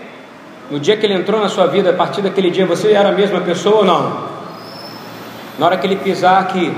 No 0.71 0.79
dia 0.79 0.97
que 0.97 1.05
ele 1.05 1.13
entrou 1.13 1.39
na 1.39 1.49
sua 1.49 1.67
vida, 1.67 1.91
a 1.91 1.93
partir 1.93 2.21
daquele 2.21 2.49
dia, 2.49 2.65
você 2.65 2.91
era 2.91 3.09
a 3.09 3.11
mesma 3.11 3.41
pessoa 3.41 3.77
ou 3.77 3.85
não? 3.85 4.27
Na 5.57 5.67
hora 5.67 5.77
que 5.77 5.87
ele 5.87 5.95
pisar 5.95 6.41
aqui, 6.41 6.75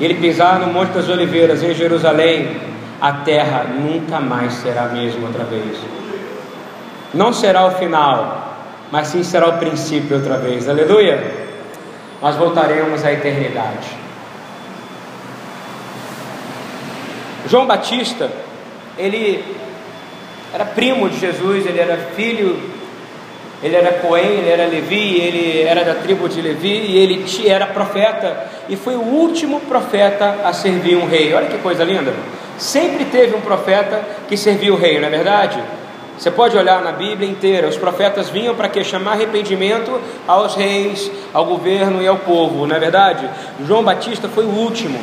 ele 0.00 0.14
pisar 0.14 0.58
no 0.58 0.72
Monte 0.72 0.90
das 0.90 1.08
Oliveiras, 1.08 1.62
em 1.62 1.72
Jerusalém, 1.72 2.60
a 3.00 3.12
terra 3.12 3.64
nunca 3.64 4.20
mais 4.20 4.54
será 4.54 4.84
a 4.84 4.88
mesma 4.88 5.28
outra 5.28 5.44
vez. 5.44 5.78
Não 7.14 7.32
será 7.32 7.66
o 7.66 7.70
final, 7.72 8.58
mas 8.90 9.08
sim 9.08 9.22
será 9.22 9.48
o 9.48 9.58
princípio 9.58 10.16
outra 10.16 10.36
vez. 10.36 10.68
Aleluia! 10.68 11.46
Nós 12.20 12.36
voltaremos 12.36 13.04
à 13.04 13.12
eternidade. 13.12 14.05
João 17.48 17.66
Batista, 17.66 18.30
ele 18.98 19.44
era 20.52 20.64
primo 20.64 21.08
de 21.08 21.18
Jesus, 21.18 21.66
ele 21.66 21.78
era 21.78 21.96
filho, 22.14 22.58
ele 23.62 23.74
era 23.74 23.92
Cohen, 23.94 24.38
ele 24.38 24.48
era 24.48 24.66
Levi, 24.66 25.20
ele 25.20 25.62
era 25.62 25.84
da 25.84 25.94
tribo 25.94 26.28
de 26.28 26.40
Levi 26.40 26.68
e 26.68 26.98
ele 26.98 27.24
era 27.46 27.66
profeta 27.66 28.46
e 28.68 28.76
foi 28.76 28.94
o 28.94 29.00
último 29.00 29.60
profeta 29.60 30.40
a 30.44 30.52
servir 30.52 30.96
um 30.96 31.06
rei. 31.06 31.32
Olha 31.34 31.46
que 31.46 31.58
coisa 31.58 31.84
linda! 31.84 32.12
Sempre 32.58 33.04
teve 33.04 33.34
um 33.34 33.40
profeta 33.40 34.02
que 34.28 34.36
serviu 34.36 34.74
o 34.74 34.76
rei, 34.76 34.98
não 34.98 35.08
é 35.08 35.10
verdade? 35.10 35.62
Você 36.18 36.30
pode 36.30 36.56
olhar 36.56 36.82
na 36.82 36.92
Bíblia 36.92 37.28
inteira, 37.28 37.68
os 37.68 37.76
profetas 37.76 38.30
vinham 38.30 38.54
para 38.54 38.68
que 38.68 38.82
chamar 38.82 39.12
arrependimento 39.12 40.00
aos 40.26 40.54
reis, 40.54 41.10
ao 41.34 41.44
governo 41.44 42.02
e 42.02 42.08
ao 42.08 42.16
povo, 42.16 42.66
não 42.66 42.74
é 42.74 42.78
verdade? 42.78 43.28
João 43.66 43.82
Batista 43.82 44.26
foi 44.26 44.44
o 44.44 44.50
último 44.50 44.98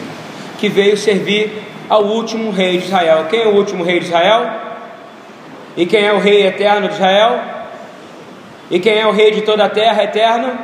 que 0.58 0.67
veio 0.69 0.97
servir 0.97 1.73
ao 1.89 2.04
último 2.04 2.52
rei 2.52 2.78
de 2.78 2.86
Israel. 2.86 3.26
Quem 3.30 3.41
é 3.41 3.48
o 3.48 3.56
último 3.56 3.84
rei 3.84 4.00
de 4.00 4.06
Israel? 4.06 4.50
E 5.76 5.86
quem 5.86 6.06
é 6.06 6.13
o 6.13 6.19
rei 6.19 6.46
eterno 6.46 6.88
de 6.88 6.93
Israel? 6.93 7.39
E 8.69 8.80
quem 8.80 9.00
é 9.00 9.08
o 9.08 9.12
rei 9.12 9.32
de 9.32 9.41
toda 9.41 9.65
a 9.65 9.69
terra 9.69 10.04
eterno? 10.04 10.58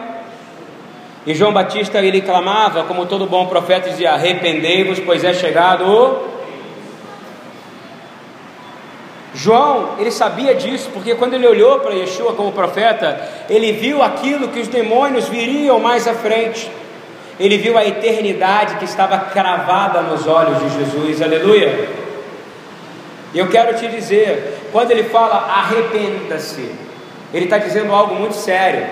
E 1.26 1.34
João 1.34 1.52
Batista 1.52 2.00
ele 2.00 2.22
clamava, 2.22 2.84
como 2.84 3.06
todo 3.06 3.26
bom 3.26 3.48
profeta 3.48 3.90
dizia: 3.90 4.14
Arrependei-vos, 4.14 5.00
pois 5.00 5.24
é 5.24 5.34
chegado 5.34 5.86
o 5.86 6.40
João, 9.34 9.92
ele 10.00 10.12
sabia 10.12 10.56
disso, 10.56 10.90
porque 10.92 11.16
quando 11.16 11.36
ele 11.36 11.48
olhou 11.48 11.80
para 11.80 11.94
Yeshua 11.94 12.34
como 12.34 12.52
profeta, 12.52 13.22
ele 13.50 13.72
viu 13.74 14.02
aquilo 14.02 14.48
que 14.50 14.60
os 14.60 14.68
demônios 14.68 15.30
viriam 15.30 15.80
mais 15.80 16.08
à 16.08 16.14
frente. 16.14 16.70
Ele 17.40 17.58
viu 17.58 17.78
a 17.78 17.86
eternidade 17.86 18.76
que 18.76 18.86
estava 18.86 19.18
cravada 19.18 20.02
nos 20.02 20.28
olhos 20.28 20.60
de 20.60 20.80
Jesus, 20.80 21.22
aleluia. 21.22 21.90
E 23.34 23.40
eu 23.40 23.48
quero 23.48 23.78
te 23.78 23.88
dizer, 23.88 24.60
quando 24.72 24.92
ele 24.92 25.04
fala 25.04 25.36
arrependa-se, 25.50 26.70
ele 27.34 27.46
está 27.46 27.58
dizendo 27.58 27.94
algo 27.94 28.16
muito 28.16 28.36
sério. 28.36 28.86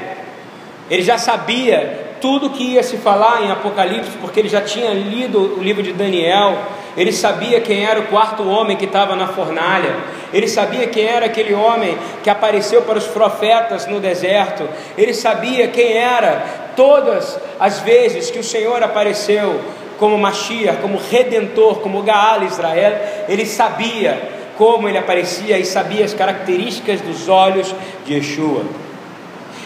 Ele 0.89 1.01
já 1.01 1.17
sabia 1.17 2.15
tudo 2.21 2.49
que 2.49 2.63
ia 2.63 2.83
se 2.83 2.97
falar 2.97 3.43
em 3.43 3.51
Apocalipse, 3.51 4.17
porque 4.21 4.39
ele 4.39 4.49
já 4.49 4.61
tinha 4.61 4.93
lido 4.93 5.57
o 5.57 5.61
livro 5.61 5.83
de 5.83 5.91
Daniel, 5.91 6.57
ele 6.97 7.11
sabia 7.11 7.61
quem 7.61 7.85
era 7.85 7.99
o 7.99 8.07
quarto 8.07 8.49
homem 8.49 8.75
que 8.75 8.85
estava 8.85 9.15
na 9.15 9.27
fornalha, 9.27 9.95
ele 10.33 10.47
sabia 10.47 10.87
quem 10.87 11.05
era 11.05 11.27
aquele 11.27 11.53
homem 11.53 11.95
que 12.23 12.29
apareceu 12.29 12.81
para 12.81 12.97
os 12.97 13.05
profetas 13.05 13.85
no 13.85 13.99
deserto, 13.99 14.67
ele 14.97 15.13
sabia 15.13 15.67
quem 15.67 15.93
era 15.93 16.71
todas 16.75 17.39
as 17.59 17.79
vezes 17.81 18.31
que 18.31 18.39
o 18.39 18.43
Senhor 18.43 18.81
apareceu 18.81 19.61
como 19.99 20.17
Mashiach, 20.17 20.77
como 20.81 20.97
Redentor, 20.97 21.79
como 21.81 22.01
Gaal 22.01 22.43
Israel, 22.43 22.99
ele 23.29 23.45
sabia 23.45 24.35
como 24.57 24.89
ele 24.89 24.97
aparecia 24.97 25.59
e 25.59 25.65
sabia 25.65 26.03
as 26.03 26.15
características 26.15 26.99
dos 27.01 27.29
olhos 27.29 27.73
de 28.05 28.15
Yeshua. 28.15 28.63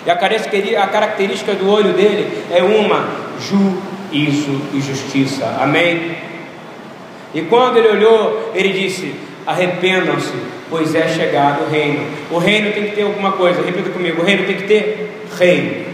E 0.05 0.11
a 0.11 0.87
característica 0.87 1.53
do 1.53 1.69
olho 1.69 1.93
dele 1.93 2.43
é 2.51 2.61
uma: 2.61 3.07
juízo 3.39 4.61
e 4.73 4.81
justiça. 4.81 5.57
Amém? 5.61 6.30
E 7.33 7.41
quando 7.43 7.77
ele 7.77 7.89
olhou, 7.89 8.51
ele 8.53 8.69
disse: 8.69 9.15
Arrependam-se, 9.45 10.33
pois 10.69 10.93
é 10.93 11.07
chegado 11.07 11.63
o 11.63 11.69
reino. 11.69 12.05
O 12.29 12.37
reino 12.37 12.71
tem 12.71 12.85
que 12.85 12.95
ter 12.95 13.03
alguma 13.03 13.31
coisa, 13.33 13.61
repita 13.61 13.89
comigo: 13.89 14.21
o 14.21 14.25
reino 14.25 14.45
tem 14.45 14.57
que 14.57 14.63
ter 14.63 15.25
reino. 15.37 15.85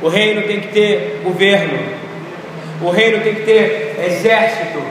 O 0.00 0.08
reino 0.08 0.42
tem 0.42 0.60
que 0.60 0.68
ter 0.68 1.20
governo. 1.24 1.78
O 2.80 2.90
reino 2.90 3.22
tem 3.22 3.34
que 3.34 3.42
ter 3.42 3.96
exército. 4.06 4.82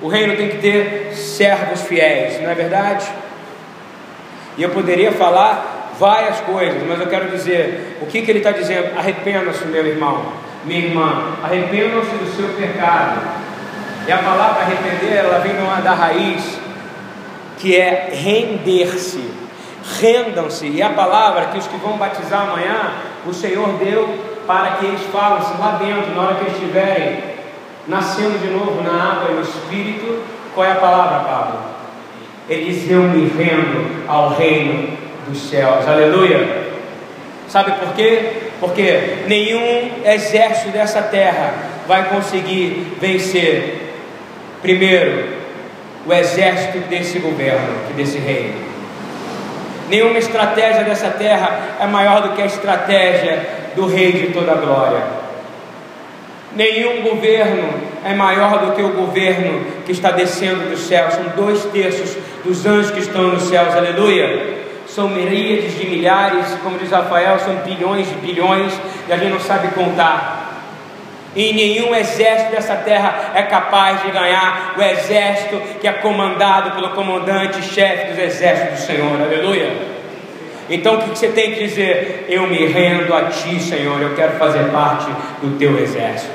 O 0.00 0.08
reino 0.08 0.36
tem 0.36 0.48
que 0.48 0.58
ter 0.58 1.10
servos 1.12 1.82
fiéis, 1.82 2.40
não 2.40 2.50
é 2.50 2.54
verdade? 2.54 3.06
E 4.56 4.62
eu 4.62 4.70
poderia 4.70 5.10
falar 5.10 5.92
várias 5.98 6.40
coisas, 6.40 6.80
mas 6.86 7.00
eu 7.00 7.08
quero 7.08 7.28
dizer 7.30 7.96
o 8.00 8.06
que, 8.06 8.22
que 8.22 8.30
ele 8.30 8.38
está 8.38 8.52
dizendo. 8.52 8.96
Arrependa-se, 8.96 9.66
meu 9.66 9.84
irmão, 9.84 10.32
minha 10.64 10.80
irmã, 10.80 11.36
arrependam-se 11.42 12.10
do 12.10 12.36
seu 12.36 12.48
pecado. 12.50 13.47
E 14.08 14.12
a 14.12 14.18
palavra 14.18 14.62
arrepender, 14.62 15.18
ela 15.18 15.38
vem 15.40 15.52
da 15.84 15.92
raiz 15.92 16.58
que 17.58 17.76
é 17.76 18.08
render-se. 18.10 19.22
Rendam-se. 20.00 20.66
E 20.66 20.82
a 20.82 20.88
palavra 20.88 21.46
que 21.46 21.58
os 21.58 21.66
que 21.66 21.76
vão 21.76 21.98
batizar 21.98 22.48
amanhã, 22.48 22.92
o 23.26 23.34
Senhor 23.34 23.68
deu 23.74 24.18
para 24.46 24.76
que 24.76 24.86
eles 24.86 25.02
falem 25.12 25.42
lá 25.58 25.78
dentro, 25.78 26.14
na 26.14 26.22
hora 26.22 26.34
que 26.36 26.46
eles 26.46 26.54
estiverem 26.54 27.18
nascendo 27.86 28.38
de 28.38 28.48
novo 28.48 28.82
na 28.82 29.12
água 29.12 29.30
e 29.30 29.34
no 29.34 29.42
Espírito. 29.42 30.22
Qual 30.54 30.66
é 30.66 30.72
a 30.72 30.76
palavra, 30.76 31.28
Pablo? 31.28 31.60
Ele 32.48 32.72
diz: 32.72 32.90
Eu 32.90 33.02
me 33.02 33.28
rendo 33.28 34.08
ao 34.08 34.30
reino 34.30 34.96
dos 35.26 35.50
céus. 35.50 35.86
Aleluia. 35.86 36.66
Sabe 37.46 37.72
por 37.72 37.94
quê? 37.94 38.52
Porque 38.58 39.24
nenhum 39.26 40.02
exército 40.02 40.70
dessa 40.70 41.02
terra 41.02 41.52
vai 41.86 42.08
conseguir 42.08 42.96
vencer, 43.00 43.87
primeiro, 44.62 45.38
o 46.06 46.12
exército 46.12 46.78
desse 46.88 47.18
governo, 47.18 47.94
desse 47.96 48.18
reino. 48.18 48.68
Nenhuma 49.88 50.18
estratégia 50.18 50.84
dessa 50.84 51.10
terra 51.10 51.76
é 51.80 51.86
maior 51.86 52.22
do 52.22 52.34
que 52.34 52.42
a 52.42 52.46
estratégia 52.46 53.46
do 53.74 53.86
Rei 53.86 54.12
de 54.12 54.26
toda 54.28 54.52
a 54.52 54.56
glória. 54.56 55.02
Nenhum 56.54 57.02
governo 57.02 57.68
é 58.04 58.14
maior 58.14 58.66
do 58.66 58.72
que 58.72 58.82
o 58.82 58.90
governo 58.90 59.64
que 59.86 59.92
está 59.92 60.10
descendo 60.10 60.70
dos 60.70 60.80
céus. 60.80 61.14
São 61.14 61.24
dois 61.36 61.64
terços 61.66 62.16
dos 62.44 62.64
anjos 62.66 62.90
que 62.90 63.00
estão 63.00 63.28
nos 63.28 63.44
céus, 63.44 63.74
aleluia. 63.74 64.58
São 64.86 65.08
miríades 65.08 65.78
de 65.78 65.86
milhares, 65.86 66.46
como 66.62 66.78
diz 66.78 66.90
Rafael, 66.90 67.38
são 67.38 67.54
bilhões 67.56 68.08
de 68.08 68.14
bilhões, 68.16 68.72
e 69.06 69.12
a 69.12 69.16
gente 69.16 69.32
não 69.32 69.40
sabe 69.40 69.68
contar. 69.68 70.47
E 71.38 71.52
nenhum 71.52 71.94
exército 71.94 72.50
dessa 72.50 72.74
terra 72.74 73.30
é 73.32 73.42
capaz 73.42 74.02
de 74.02 74.10
ganhar 74.10 74.74
o 74.76 74.82
exército 74.82 75.56
que 75.80 75.86
é 75.86 75.92
comandado 75.92 76.72
pelo 76.72 76.88
comandante-chefe 76.90 78.08
dos 78.08 78.18
exércitos 78.18 78.80
do 78.80 78.86
Senhor, 78.86 79.22
aleluia. 79.22 79.72
Então 80.68 80.96
o 80.96 80.98
que 80.98 81.10
você 81.10 81.28
tem 81.28 81.52
que 81.52 81.60
dizer? 81.60 82.26
Eu 82.28 82.48
me 82.48 82.66
rendo 82.66 83.14
a 83.14 83.26
Ti, 83.26 83.60
Senhor, 83.60 84.02
eu 84.02 84.16
quero 84.16 84.32
fazer 84.32 84.64
parte 84.72 85.06
do 85.40 85.56
Teu 85.56 85.78
exército. 85.78 86.32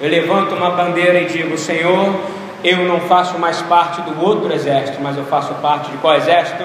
Eu 0.00 0.08
levanto 0.08 0.54
uma 0.54 0.70
bandeira 0.70 1.20
e 1.20 1.26
digo: 1.26 1.58
Senhor, 1.58 2.18
eu 2.64 2.78
não 2.86 3.00
faço 3.00 3.38
mais 3.38 3.60
parte 3.60 4.00
do 4.00 4.18
outro 4.24 4.50
exército, 4.50 4.96
mas 5.02 5.14
eu 5.18 5.26
faço 5.26 5.52
parte 5.56 5.90
de 5.90 5.98
qual 5.98 6.16
exército? 6.16 6.64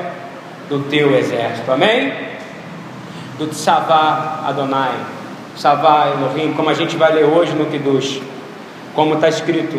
Do 0.70 0.84
Teu 0.84 1.14
exército, 1.18 1.70
amém? 1.70 2.14
Do 3.38 3.48
Tsavá 3.48 4.46
Adonai, 4.48 4.94
Tsavá 5.60 6.08
Elohim, 6.08 6.54
como 6.54 6.70
a 6.70 6.74
gente 6.74 6.96
vai 6.96 7.14
ler 7.14 7.26
hoje 7.26 7.52
no 7.52 7.66
Kiddush, 7.66 8.22
como 8.96 9.16
está 9.16 9.28
escrito 9.28 9.78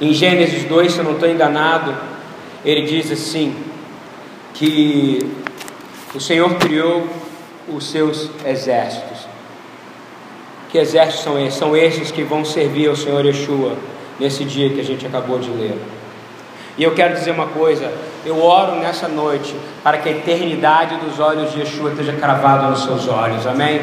em 0.00 0.14
Gênesis 0.14 0.62
2, 0.64 0.92
se 0.92 0.98
eu 0.98 1.04
não 1.04 1.14
estou 1.14 1.28
enganado, 1.28 1.92
ele 2.64 2.82
diz 2.82 3.10
assim: 3.10 3.56
que 4.54 5.18
o 6.14 6.20
Senhor 6.20 6.54
criou 6.58 7.08
os 7.68 7.90
seus 7.90 8.30
exércitos. 8.46 9.26
Que 10.70 10.78
exércitos 10.78 11.24
são 11.24 11.38
esses? 11.40 11.58
São 11.58 11.76
esses 11.76 12.12
que 12.12 12.22
vão 12.22 12.44
servir 12.44 12.88
ao 12.88 12.94
Senhor 12.94 13.26
Yeshua 13.26 13.76
nesse 14.20 14.44
dia 14.44 14.70
que 14.70 14.78
a 14.78 14.84
gente 14.84 15.04
acabou 15.04 15.40
de 15.40 15.50
ler. 15.50 15.76
E 16.78 16.84
eu 16.84 16.94
quero 16.94 17.14
dizer 17.14 17.32
uma 17.32 17.48
coisa: 17.48 17.92
eu 18.24 18.40
oro 18.40 18.76
nessa 18.76 19.08
noite 19.08 19.56
para 19.82 19.98
que 19.98 20.08
a 20.08 20.12
eternidade 20.12 20.98
dos 20.98 21.18
olhos 21.18 21.50
de 21.50 21.58
Yeshua 21.58 21.90
esteja 21.90 22.12
cravada 22.12 22.68
nos 22.68 22.84
seus 22.84 23.08
olhos, 23.08 23.44
amém? 23.44 23.80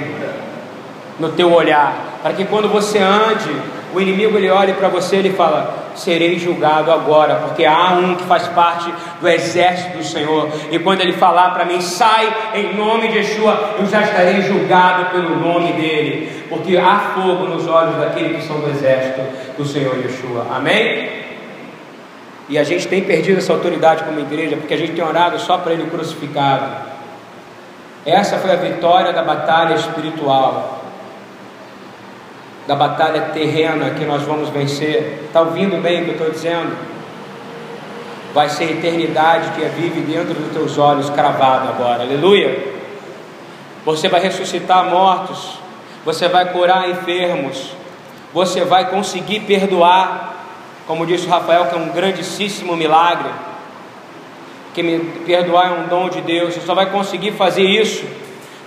No 1.20 1.30
teu 1.30 1.52
olhar, 1.52 2.20
para 2.22 2.34
que 2.34 2.46
quando 2.46 2.70
você 2.70 3.00
ande, 3.00 3.54
o 3.94 4.00
inimigo 4.00 4.38
ele 4.38 4.50
olhe 4.50 4.74
para 4.74 4.88
você 4.88 5.18
e 5.18 5.20
ele 5.20 5.34
fala: 5.34 5.90
serei 5.96 6.40
julgado 6.40 6.92
agora, 6.92 7.36
porque 7.36 7.66
há 7.66 7.94
um 7.94 8.16
que 8.16 8.24
faz 8.24 8.48
parte 8.48 8.92
do 9.20 9.28
exército 9.28 9.98
do 9.98 10.04
Senhor. 10.04 10.50
E 10.72 10.80
quando 10.80 11.02
ele 11.02 11.14
falar 11.14 11.52
para 11.52 11.66
mim, 11.66 11.82
sai 11.82 12.34
em 12.56 12.76
nome 12.76 13.10
de 13.10 13.18
Yeshua, 13.18 13.76
eu 13.80 13.86
já 13.86 14.02
estarei 14.02 14.42
julgado 14.42 15.12
pelo 15.12 15.36
nome 15.36 15.74
dele, 15.74 16.46
porque 16.50 16.78
há 16.78 17.14
fogo 17.16 17.46
nos 17.46 17.68
olhos 17.68 17.96
daqueles 17.98 18.38
que 18.38 18.48
são 18.48 18.60
do 18.60 18.70
exército 18.70 19.22
do 19.58 19.66
Senhor 19.66 19.98
Yeshua. 19.98 20.46
Amém? 20.56 21.20
E 22.48 22.58
a 22.58 22.64
gente 22.64 22.88
tem 22.88 23.02
perdido 23.04 23.38
essa 23.38 23.54
autoridade 23.54 24.04
como 24.04 24.20
igreja, 24.20 24.58
porque 24.58 24.74
a 24.74 24.78
gente 24.78 24.94
tem 24.94 25.04
orado 25.04 25.38
só 25.40 25.58
para 25.58 25.74
ele 25.74 25.88
crucificado. 25.90 26.90
Essa 28.06 28.38
foi 28.38 28.52
a 28.52 28.56
vitória 28.56 29.14
da 29.14 29.22
batalha 29.22 29.76
espiritual 29.76 30.79
da 32.70 32.76
batalha 32.76 33.32
terrena 33.34 33.90
que 33.96 34.06
nós 34.06 34.22
vamos 34.22 34.50
vencer. 34.50 35.24
Está 35.26 35.42
ouvindo 35.42 35.82
bem 35.82 36.02
o 36.02 36.04
que 36.04 36.10
eu 36.12 36.14
estou 36.18 36.30
dizendo? 36.30 36.78
Vai 38.32 38.48
ser 38.48 38.66
a 38.66 38.72
eternidade 38.74 39.50
que 39.54 39.66
vive 39.70 40.02
dentro 40.02 40.36
dos 40.36 40.54
teus 40.54 40.78
olhos 40.78 41.10
cravado 41.10 41.68
agora, 41.68 42.04
aleluia. 42.04 42.76
Você 43.84 44.08
vai 44.08 44.22
ressuscitar 44.22 44.86
mortos, 44.86 45.58
você 46.06 46.28
vai 46.28 46.54
curar 46.54 46.88
enfermos, 46.88 47.72
você 48.32 48.64
vai 48.64 48.92
conseguir 48.92 49.40
perdoar, 49.40 50.36
como 50.86 51.08
disse 51.08 51.26
o 51.26 51.30
Rafael, 51.30 51.66
que 51.66 51.74
é 51.74 51.78
um 51.80 51.90
grandíssimo 51.90 52.76
milagre. 52.76 53.32
Que 54.76 54.84
me 54.84 55.00
perdoar 55.26 55.70
é 55.70 55.72
um 55.72 55.88
dom 55.88 56.08
de 56.08 56.22
Deus, 56.22 56.54
você 56.54 56.62
só 56.62 56.76
vai 56.76 56.92
conseguir 56.92 57.32
fazer 57.32 57.64
isso 57.64 58.06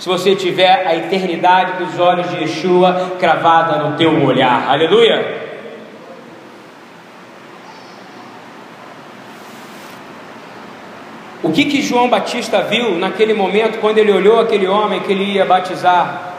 se 0.02 0.08
você 0.08 0.34
tiver 0.34 0.84
a 0.84 0.96
eternidade 0.96 1.84
dos 1.84 1.96
olhos 1.96 2.28
de 2.28 2.38
Yeshua 2.38 3.12
cravada 3.20 3.84
no 3.84 3.96
teu 3.96 4.24
olhar. 4.24 4.68
Aleluia! 4.68 5.40
O 11.40 11.52
que 11.52 11.66
que 11.66 11.80
João 11.80 12.08
Batista 12.08 12.62
viu 12.62 12.98
naquele 12.98 13.32
momento 13.32 13.78
quando 13.78 13.98
ele 13.98 14.10
olhou 14.10 14.40
aquele 14.40 14.66
homem 14.66 14.98
que 15.02 15.12
ele 15.12 15.22
ia 15.22 15.44
batizar? 15.44 16.34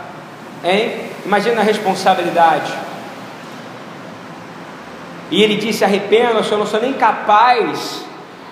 Hein? 0.61 0.95
Imagina 1.25 1.61
a 1.61 1.63
responsabilidade. 1.63 2.69
E 5.31 5.41
ele 5.41 5.55
disse: 5.55 5.85
Arrependa-se, 5.85 6.51
eu 6.51 6.57
não 6.57 6.65
sou 6.65 6.81
nem 6.81 6.91
capaz 6.91 8.03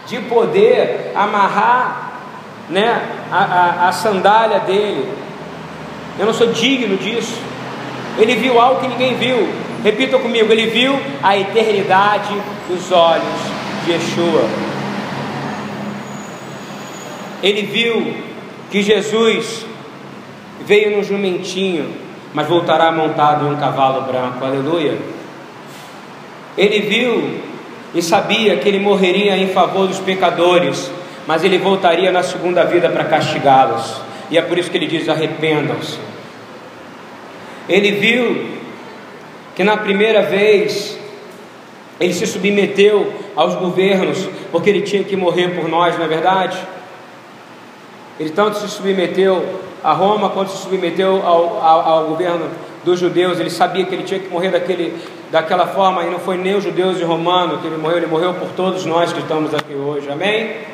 de 0.07 0.19
poder 0.21 1.11
amarrar 1.13 2.10
né, 2.71 3.01
a, 3.29 3.37
a, 3.37 3.89
a 3.89 3.91
sandália 3.91 4.59
dele. 4.61 5.07
Eu 6.17 6.25
não 6.25 6.33
sou 6.33 6.47
digno 6.47 6.97
disso. 6.97 7.39
Ele 8.17 8.35
viu 8.35 8.59
algo 8.59 8.81
que 8.81 8.87
ninguém 8.87 9.15
viu. 9.15 9.47
Repita 9.83 10.17
comigo: 10.17 10.51
ele 10.51 10.67
viu 10.67 10.97
a 11.21 11.37
eternidade 11.37 12.33
dos 12.67 12.91
olhos 12.91 13.23
de 13.85 13.91
Yeshua. 13.91 14.45
Ele 17.43 17.63
viu 17.63 18.15
que 18.69 18.81
Jesus 18.81 19.65
veio 20.65 20.95
num 20.95 21.03
jumentinho, 21.03 21.93
mas 22.33 22.47
voltará 22.47 22.91
montado 22.91 23.47
em 23.47 23.53
um 23.53 23.57
cavalo 23.57 24.01
branco. 24.03 24.43
Aleluia. 24.45 24.97
Ele 26.57 26.81
viu 26.81 27.39
e 27.93 28.01
sabia 28.01 28.57
que 28.57 28.67
ele 28.67 28.79
morreria 28.79 29.35
em 29.37 29.47
favor 29.47 29.87
dos 29.87 29.99
pecadores 29.99 30.91
mas 31.27 31.43
ele 31.43 31.57
voltaria 31.57 32.11
na 32.11 32.23
segunda 32.23 32.63
vida 32.63 32.89
para 32.89 33.05
castigá-los. 33.05 34.01
E 34.29 34.37
é 34.37 34.41
por 34.41 34.57
isso 34.57 34.71
que 34.71 34.77
ele 34.77 34.87
diz: 34.87 35.07
arrependam-se. 35.09 35.99
Ele 37.67 37.91
viu 37.91 38.49
que 39.55 39.63
na 39.63 39.77
primeira 39.77 40.21
vez 40.23 40.97
ele 41.99 42.13
se 42.13 42.25
submeteu 42.25 43.13
aos 43.35 43.55
governos, 43.55 44.27
porque 44.51 44.69
ele 44.69 44.81
tinha 44.81 45.03
que 45.03 45.15
morrer 45.15 45.49
por 45.49 45.69
nós, 45.69 45.97
não 45.97 46.05
é 46.05 46.07
verdade? 46.07 46.57
Ele 48.19 48.31
tanto 48.31 48.57
se 48.57 48.67
submeteu 48.67 49.59
a 49.83 49.93
Roma 49.93 50.29
quanto 50.29 50.51
se 50.51 50.63
submeteu 50.63 51.21
ao, 51.25 51.63
ao, 51.63 51.79
ao 51.81 52.05
governo 52.05 52.49
dos 52.83 52.99
judeus. 52.99 53.39
Ele 53.39 53.49
sabia 53.49 53.85
que 53.85 53.93
ele 53.93 54.03
tinha 54.03 54.19
que 54.19 54.29
morrer 54.29 54.49
daquele, 54.49 54.95
daquela 55.31 55.67
forma, 55.67 56.03
e 56.03 56.09
não 56.09 56.19
foi 56.19 56.37
nem 56.37 56.55
os 56.55 56.63
judeus 56.63 56.99
e 56.99 57.03
romanos 57.03 57.61
que 57.61 57.67
ele 57.67 57.77
morreu, 57.77 57.97
ele 57.97 58.07
morreu 58.07 58.33
por 58.33 58.49
todos 58.49 58.85
nós 58.85 59.13
que 59.13 59.19
estamos 59.19 59.53
aqui 59.53 59.73
hoje. 59.73 60.09
Amém? 60.09 60.71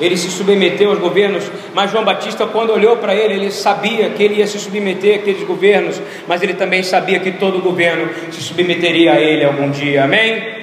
Ele 0.00 0.16
se 0.16 0.30
submeteu 0.30 0.90
aos 0.90 0.98
governos, 0.98 1.44
mas 1.74 1.90
João 1.90 2.04
Batista, 2.04 2.46
quando 2.46 2.72
olhou 2.72 2.96
para 2.96 3.14
ele, 3.14 3.34
ele 3.34 3.50
sabia 3.50 4.08
que 4.10 4.22
ele 4.22 4.36
ia 4.36 4.46
se 4.46 4.58
submeter 4.58 5.20
àqueles 5.20 5.42
governos, 5.42 6.00
mas 6.26 6.42
ele 6.42 6.54
também 6.54 6.82
sabia 6.82 7.20
que 7.20 7.32
todo 7.32 7.60
governo 7.60 8.08
se 8.32 8.40
submeteria 8.40 9.12
a 9.12 9.20
ele 9.20 9.44
algum 9.44 9.70
dia, 9.70 10.04
amém? 10.04 10.60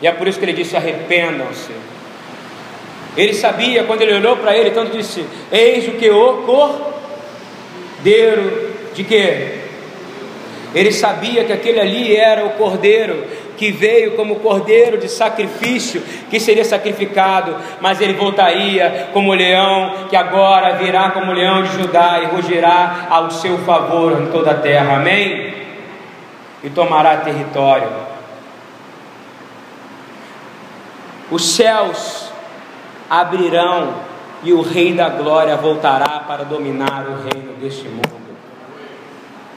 E 0.00 0.06
é 0.06 0.12
por 0.12 0.28
isso 0.28 0.38
que 0.38 0.44
ele 0.44 0.52
disse: 0.52 0.76
arrependam-se. 0.76 1.72
Ele 3.16 3.32
sabia, 3.32 3.82
quando 3.84 4.02
ele 4.02 4.14
olhou 4.14 4.36
para 4.36 4.56
ele, 4.56 4.70
tanto 4.70 4.96
disse: 4.96 5.24
Eis 5.50 5.88
o 5.88 5.92
que 5.92 6.08
o 6.10 6.44
cordeiro 8.02 8.70
de 8.94 9.02
quê? 9.02 9.54
Ele 10.74 10.92
sabia 10.92 11.44
que 11.44 11.52
aquele 11.52 11.80
ali 11.80 12.14
era 12.14 12.44
o 12.44 12.50
cordeiro 12.50 13.24
que 13.56 13.72
veio 13.72 14.12
como 14.12 14.36
cordeiro 14.36 14.98
de 14.98 15.08
sacrifício, 15.08 16.02
que 16.30 16.38
seria 16.38 16.64
sacrificado, 16.64 17.56
mas 17.80 18.00
ele 18.00 18.14
voltaria 18.14 19.08
como 19.12 19.32
leão, 19.32 20.06
que 20.08 20.16
agora 20.16 20.76
virá 20.76 21.10
como 21.10 21.32
leão 21.32 21.62
de 21.62 21.72
Judá 21.72 22.20
e 22.22 22.26
rugirá 22.26 23.06
ao 23.10 23.30
seu 23.30 23.58
favor 23.58 24.20
em 24.20 24.26
toda 24.26 24.52
a 24.52 24.54
terra, 24.54 24.96
amém? 24.96 25.54
E 26.62 26.70
tomará 26.70 27.18
território. 27.18 27.88
Os 31.30 31.44
céus 31.54 32.30
abrirão 33.10 33.94
e 34.42 34.52
o 34.52 34.62
Rei 34.62 34.92
da 34.92 35.08
Glória 35.08 35.56
voltará 35.56 36.20
para 36.20 36.44
dominar 36.44 37.06
o 37.08 37.28
reino 37.28 37.54
deste 37.54 37.88
mundo. 37.88 38.16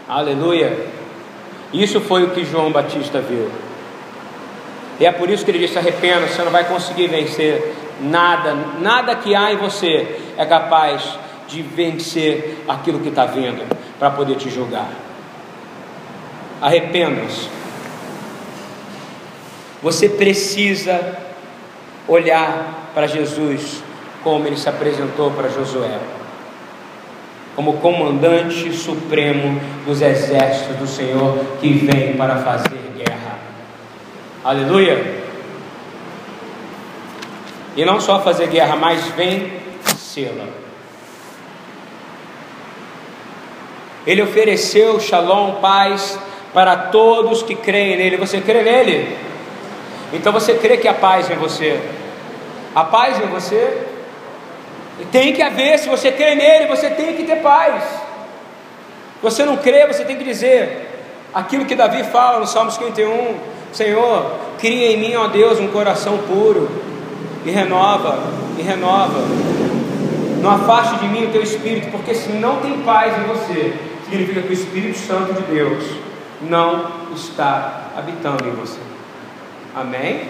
Aleluia! 0.07 0.87
Isso 1.71 2.01
foi 2.01 2.23
o 2.23 2.31
que 2.31 2.43
João 2.43 2.71
Batista 2.71 3.21
viu. 3.21 3.47
E 4.99 5.05
é 5.05 5.11
por 5.11 5.29
isso 5.29 5.45
que 5.45 5.51
ele 5.51 5.59
disse: 5.59 5.77
arrependa, 5.77 6.27
você 6.27 6.43
não 6.43 6.51
vai 6.51 6.65
conseguir 6.65 7.07
vencer 7.07 7.75
nada, 8.01 8.55
nada 8.79 9.15
que 9.15 9.35
há 9.35 9.51
em 9.51 9.57
você 9.57 10.19
é 10.37 10.45
capaz 10.45 11.17
de 11.47 11.61
vencer 11.61 12.63
aquilo 12.67 12.99
que 12.99 13.09
está 13.09 13.25
vindo 13.25 13.63
para 13.97 14.11
poder 14.11 14.35
te 14.35 14.49
julgar. 14.49 14.89
Arrependa-se. 16.61 17.49
Você 19.81 20.09
precisa 20.09 21.17
olhar 22.07 22.91
para 22.93 23.07
Jesus 23.07 23.81
como 24.23 24.45
ele 24.45 24.57
se 24.57 24.67
apresentou 24.67 25.31
para 25.31 25.47
Josué, 25.49 25.97
como 27.55 27.77
comandante 27.77 28.73
supremo 28.73 29.59
dos 29.85 30.01
exércitos 30.01 30.75
do 30.75 30.87
Senhor 30.87 31.37
que 31.61 31.71
vem 31.71 32.17
para 32.17 32.37
fazer 32.37 32.77
guerra. 32.97 33.39
Aleluia! 34.43 35.19
E 37.75 37.83
não 37.83 37.99
só 37.99 38.21
fazer 38.21 38.47
guerra, 38.47 38.75
mas 38.75 39.05
vencê-la. 39.09 40.45
Ele 44.07 44.21
ofereceu 44.21 44.99
shalom, 44.99 45.55
paz 45.55 46.17
para 46.53 46.75
todos 46.75 47.43
que 47.43 47.55
creem 47.55 47.97
nele. 47.97 48.17
Você 48.17 48.41
crê 48.41 48.63
nele? 48.63 49.17
Então 50.13 50.31
você 50.31 50.55
crê 50.55 50.77
que 50.77 50.87
a 50.87 50.93
paz 50.93 51.29
em 51.29 51.35
você. 51.35 51.79
A 52.73 52.83
paz 52.83 53.19
em 53.21 53.27
você. 53.27 53.87
Tem 55.11 55.33
que 55.33 55.41
haver, 55.41 55.79
se 55.79 55.87
você 55.87 56.11
crê 56.11 56.35
nele, 56.35 56.67
você 56.67 56.89
tem 56.89 57.15
que 57.15 57.23
ter 57.23 57.37
paz. 57.37 57.83
Você 59.21 59.43
não 59.43 59.57
crê, 59.57 59.85
você 59.85 60.03
tem 60.03 60.17
que 60.17 60.23
dizer 60.23 60.87
aquilo 61.33 61.65
que 61.65 61.75
Davi 61.75 62.03
fala 62.03 62.39
no 62.39 62.47
Salmo 62.47 62.71
51, 62.71 63.58
Senhor, 63.71 64.31
cria 64.59 64.91
em 64.91 64.97
mim, 64.97 65.15
ó 65.15 65.27
Deus, 65.27 65.59
um 65.59 65.67
coração 65.67 66.17
puro 66.19 66.69
e 67.45 67.51
renova, 67.51 68.19
e 68.57 68.61
renova. 68.61 69.19
Não 70.41 70.49
afaste 70.49 70.97
de 70.99 71.07
mim 71.07 71.25
o 71.25 71.31
teu 71.31 71.41
espírito, 71.41 71.91
porque 71.91 72.13
se 72.13 72.31
não 72.31 72.57
tem 72.57 72.79
paz 72.79 73.13
em 73.17 73.23
você, 73.27 73.73
significa 74.09 74.41
que 74.41 74.49
o 74.49 74.53
Espírito 74.53 74.97
Santo 74.97 75.33
de 75.33 75.41
Deus 75.43 75.83
não 76.41 76.85
está 77.13 77.91
habitando 77.97 78.47
em 78.47 78.51
você. 78.51 78.79
Amém? 79.75 80.21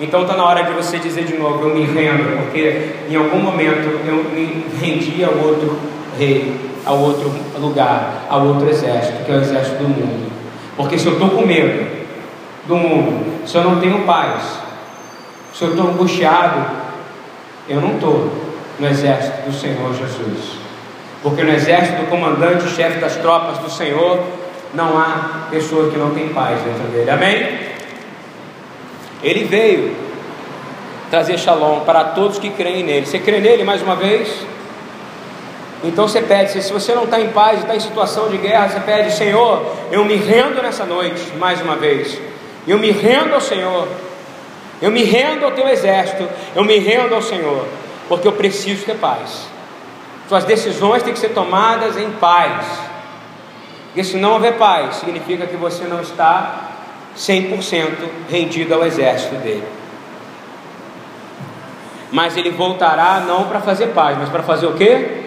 Então 0.00 0.22
está 0.22 0.36
na 0.36 0.44
hora 0.44 0.64
de 0.64 0.72
você 0.72 0.98
dizer 0.98 1.24
de 1.24 1.36
novo: 1.36 1.68
Eu 1.68 1.74
me 1.74 1.84
rendo, 1.84 2.42
porque 2.42 2.94
em 3.08 3.14
algum 3.14 3.38
momento 3.38 4.00
eu 4.06 4.24
me 4.32 4.64
rendi 4.80 5.22
ao 5.22 5.34
outro 5.34 5.78
rei, 6.18 6.54
ao 6.84 6.98
outro 6.98 7.30
lugar, 7.60 8.26
ao 8.28 8.46
outro 8.46 8.68
exército, 8.68 9.24
que 9.24 9.30
é 9.30 9.36
o 9.36 9.40
exército 9.40 9.76
do 9.76 9.88
mundo. 9.88 10.32
Porque 10.76 10.98
se 10.98 11.06
eu 11.06 11.12
estou 11.12 11.28
com 11.30 11.46
medo 11.46 11.86
do 12.66 12.76
mundo, 12.76 13.46
se 13.46 13.56
eu 13.56 13.64
não 13.64 13.80
tenho 13.80 14.04
paz, 14.06 14.58
se 15.52 15.64
eu 15.64 15.70
estou 15.70 15.88
angustiado, 15.88 16.64
eu 17.68 17.80
não 17.80 17.94
estou 17.94 18.32
no 18.78 18.86
exército 18.86 19.42
do 19.42 19.52
Senhor 19.52 19.94
Jesus. 19.94 20.62
Porque 21.22 21.42
no 21.42 21.52
exército 21.52 22.02
do 22.02 22.08
comandante, 22.08 22.68
chefe 22.68 22.98
das 22.98 23.16
tropas 23.16 23.58
do 23.58 23.70
Senhor, 23.70 24.20
não 24.74 24.98
há 24.98 25.46
pessoa 25.50 25.90
que 25.90 25.96
não 25.96 26.10
tem 26.10 26.30
paz 26.30 26.60
dentro 26.62 26.84
dele. 26.88 27.10
Amém? 27.10 27.58
Ele 29.22 29.44
veio 29.44 29.94
trazer 31.10 31.38
shalom 31.38 31.80
para 31.80 32.04
todos 32.04 32.38
que 32.38 32.50
creem 32.50 32.82
nele. 32.82 33.06
Você 33.06 33.18
crê 33.18 33.38
nele 33.38 33.62
mais 33.62 33.82
uma 33.82 33.94
vez? 33.94 34.28
Então 35.84 36.06
você 36.08 36.22
pede, 36.22 36.62
se 36.62 36.72
você 36.72 36.94
não 36.94 37.04
está 37.04 37.20
em 37.20 37.28
paz, 37.28 37.60
está 37.60 37.74
em 37.74 37.80
situação 37.80 38.28
de 38.28 38.38
guerra, 38.38 38.68
você 38.68 38.80
pede, 38.80 39.12
Senhor, 39.12 39.66
eu 39.90 40.04
me 40.04 40.14
rendo 40.14 40.62
nessa 40.62 40.84
noite, 40.84 41.32
mais 41.36 41.60
uma 41.60 41.76
vez. 41.76 42.18
Eu 42.66 42.78
me 42.78 42.90
rendo 42.90 43.34
ao 43.34 43.40
Senhor. 43.40 43.88
Eu 44.80 44.90
me 44.90 45.04
rendo 45.04 45.44
ao 45.44 45.52
teu 45.52 45.68
exército. 45.68 46.28
Eu 46.54 46.64
me 46.64 46.78
rendo 46.78 47.14
ao 47.14 47.22
Senhor. 47.22 47.66
Porque 48.08 48.26
eu 48.26 48.32
preciso 48.32 48.84
ter 48.84 48.96
paz. 48.96 49.46
Suas 50.28 50.44
decisões 50.44 51.02
têm 51.02 51.12
que 51.12 51.18
ser 51.18 51.30
tomadas 51.30 51.96
em 51.96 52.10
paz. 52.12 52.66
Porque 53.86 54.04
se 54.04 54.16
não 54.16 54.32
houver 54.32 54.56
paz, 54.56 54.96
significa 54.96 55.46
que 55.46 55.56
você 55.56 55.84
não 55.84 56.00
está 56.00 56.70
100% 57.16 57.90
rendido 58.30 58.74
ao 58.74 58.84
exército 58.84 59.34
dele. 59.36 59.64
Mas 62.10 62.36
ele 62.36 62.50
voltará 62.50 63.20
não 63.26 63.44
para 63.44 63.60
fazer 63.60 63.88
paz, 63.88 64.16
mas 64.18 64.28
para 64.28 64.42
fazer 64.42 64.66
o 64.66 64.74
que? 64.74 65.22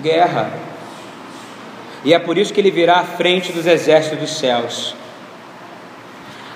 Guerra. 0.00 0.50
E 2.04 2.14
é 2.14 2.18
por 2.18 2.38
isso 2.38 2.52
que 2.52 2.60
ele 2.60 2.70
virá 2.70 3.00
à 3.00 3.04
frente 3.04 3.52
dos 3.52 3.66
exércitos 3.66 4.18
dos 4.18 4.38
céus. 4.38 4.96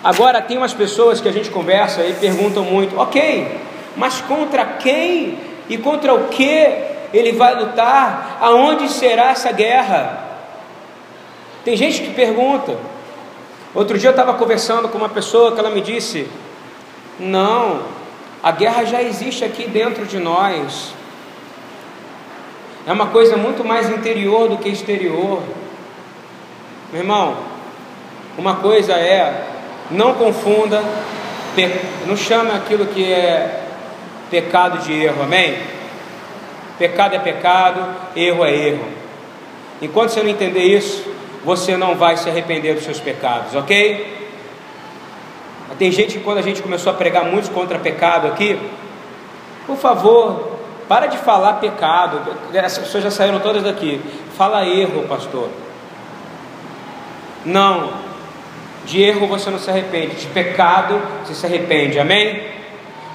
Agora 0.05 0.43
tem 0.43 0.59
umas 0.59 0.75
pessoas 0.75 1.19
que 1.19 1.29
a 1.29 1.33
gente 1.33 1.49
conversa 1.49 2.05
e 2.05 2.12
perguntam 2.12 2.62
muito, 2.62 2.95
ok, 3.01 3.59
mas 3.97 4.21
contra 4.21 4.62
quem 4.62 5.38
e 5.67 5.79
contra 5.79 6.12
o 6.12 6.29
que 6.29 6.69
ele 7.11 7.33
vai 7.33 7.59
lutar? 7.59 8.37
Aonde 8.38 8.87
será 8.90 9.31
essa 9.31 9.51
guerra? 9.51 10.23
Tem 11.64 11.75
gente 11.75 12.03
que 12.03 12.11
pergunta. 12.11 12.77
Outro 13.75 13.99
dia 13.99 14.09
eu 14.09 14.12
estava 14.12 14.35
conversando 14.35 14.90
com 14.90 14.99
uma 14.99 15.09
pessoa 15.09 15.53
que 15.53 15.59
ela 15.59 15.71
me 15.71 15.81
disse: 15.81 16.29
Não, 17.19 17.81
a 18.43 18.51
guerra 18.51 18.85
já 18.85 19.03
existe 19.03 19.43
aqui 19.43 19.67
dentro 19.67 20.05
de 20.05 20.19
nós. 20.19 20.93
É 22.87 22.93
uma 22.93 23.07
coisa 23.07 23.38
muito 23.38 23.64
mais 23.64 23.88
interior 23.88 24.51
do 24.51 24.59
que 24.59 24.69
exterior. 24.69 25.43
Meu 26.93 27.01
irmão, 27.01 27.38
uma 28.37 28.57
coisa 28.57 28.93
é, 28.93 29.54
não 29.90 30.14
confunda, 30.14 30.83
não 32.07 32.16
chame 32.16 32.51
aquilo 32.51 32.87
que 32.87 33.12
é 33.12 33.62
pecado 34.31 34.79
de 34.79 34.92
erro, 34.92 35.23
amém? 35.23 35.57
Pecado 36.79 37.14
é 37.14 37.18
pecado, 37.18 37.85
erro 38.16 38.44
é 38.44 38.55
erro. 38.55 38.85
Enquanto 39.81 40.11
você 40.11 40.23
não 40.23 40.31
entender 40.31 40.62
isso, 40.62 41.05
você 41.44 41.77
não 41.77 41.94
vai 41.94 42.16
se 42.16 42.29
arrepender 42.29 42.75
dos 42.75 42.85
seus 42.85 42.99
pecados, 42.99 43.55
ok? 43.55 44.14
Tem 45.79 45.90
gente 45.90 46.18
que 46.18 46.25
quando 46.25 46.38
a 46.38 46.42
gente 46.42 46.62
começou 46.62 46.92
a 46.92 46.94
pregar 46.94 47.25
muito 47.25 47.51
contra 47.51 47.79
pecado 47.79 48.29
aqui, 48.29 48.59
por 49.66 49.77
favor, 49.77 50.55
para 50.88 51.07
de 51.07 51.16
falar 51.18 51.55
pecado. 51.55 52.20
As 52.64 52.79
pessoas 52.79 53.03
já 53.03 53.11
saíram 53.11 53.40
todas 53.40 53.62
daqui. 53.62 54.01
Fala 54.37 54.66
erro, 54.66 55.05
pastor. 55.09 55.49
Não. 57.44 58.13
De 58.87 59.03
erro 59.03 59.27
você 59.27 59.51
não 59.51 59.59
se 59.59 59.70
arrepende, 59.70 60.16
de 60.16 60.27
pecado 60.27 61.01
você 61.25 61.35
se 61.35 61.47
arrepende. 61.47 61.99
Amém? 61.99 62.42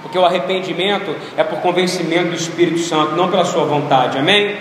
Porque 0.02 0.18
o 0.18 0.26
arrependimento 0.26 1.16
é 1.38 1.44
por 1.44 1.60
convencimento 1.60 2.30
do 2.30 2.36
Espírito 2.36 2.80
Santo, 2.80 3.16
não 3.16 3.30
pela 3.30 3.46
sua 3.46 3.66
vontade. 3.66 4.18
Amém? 4.18 4.58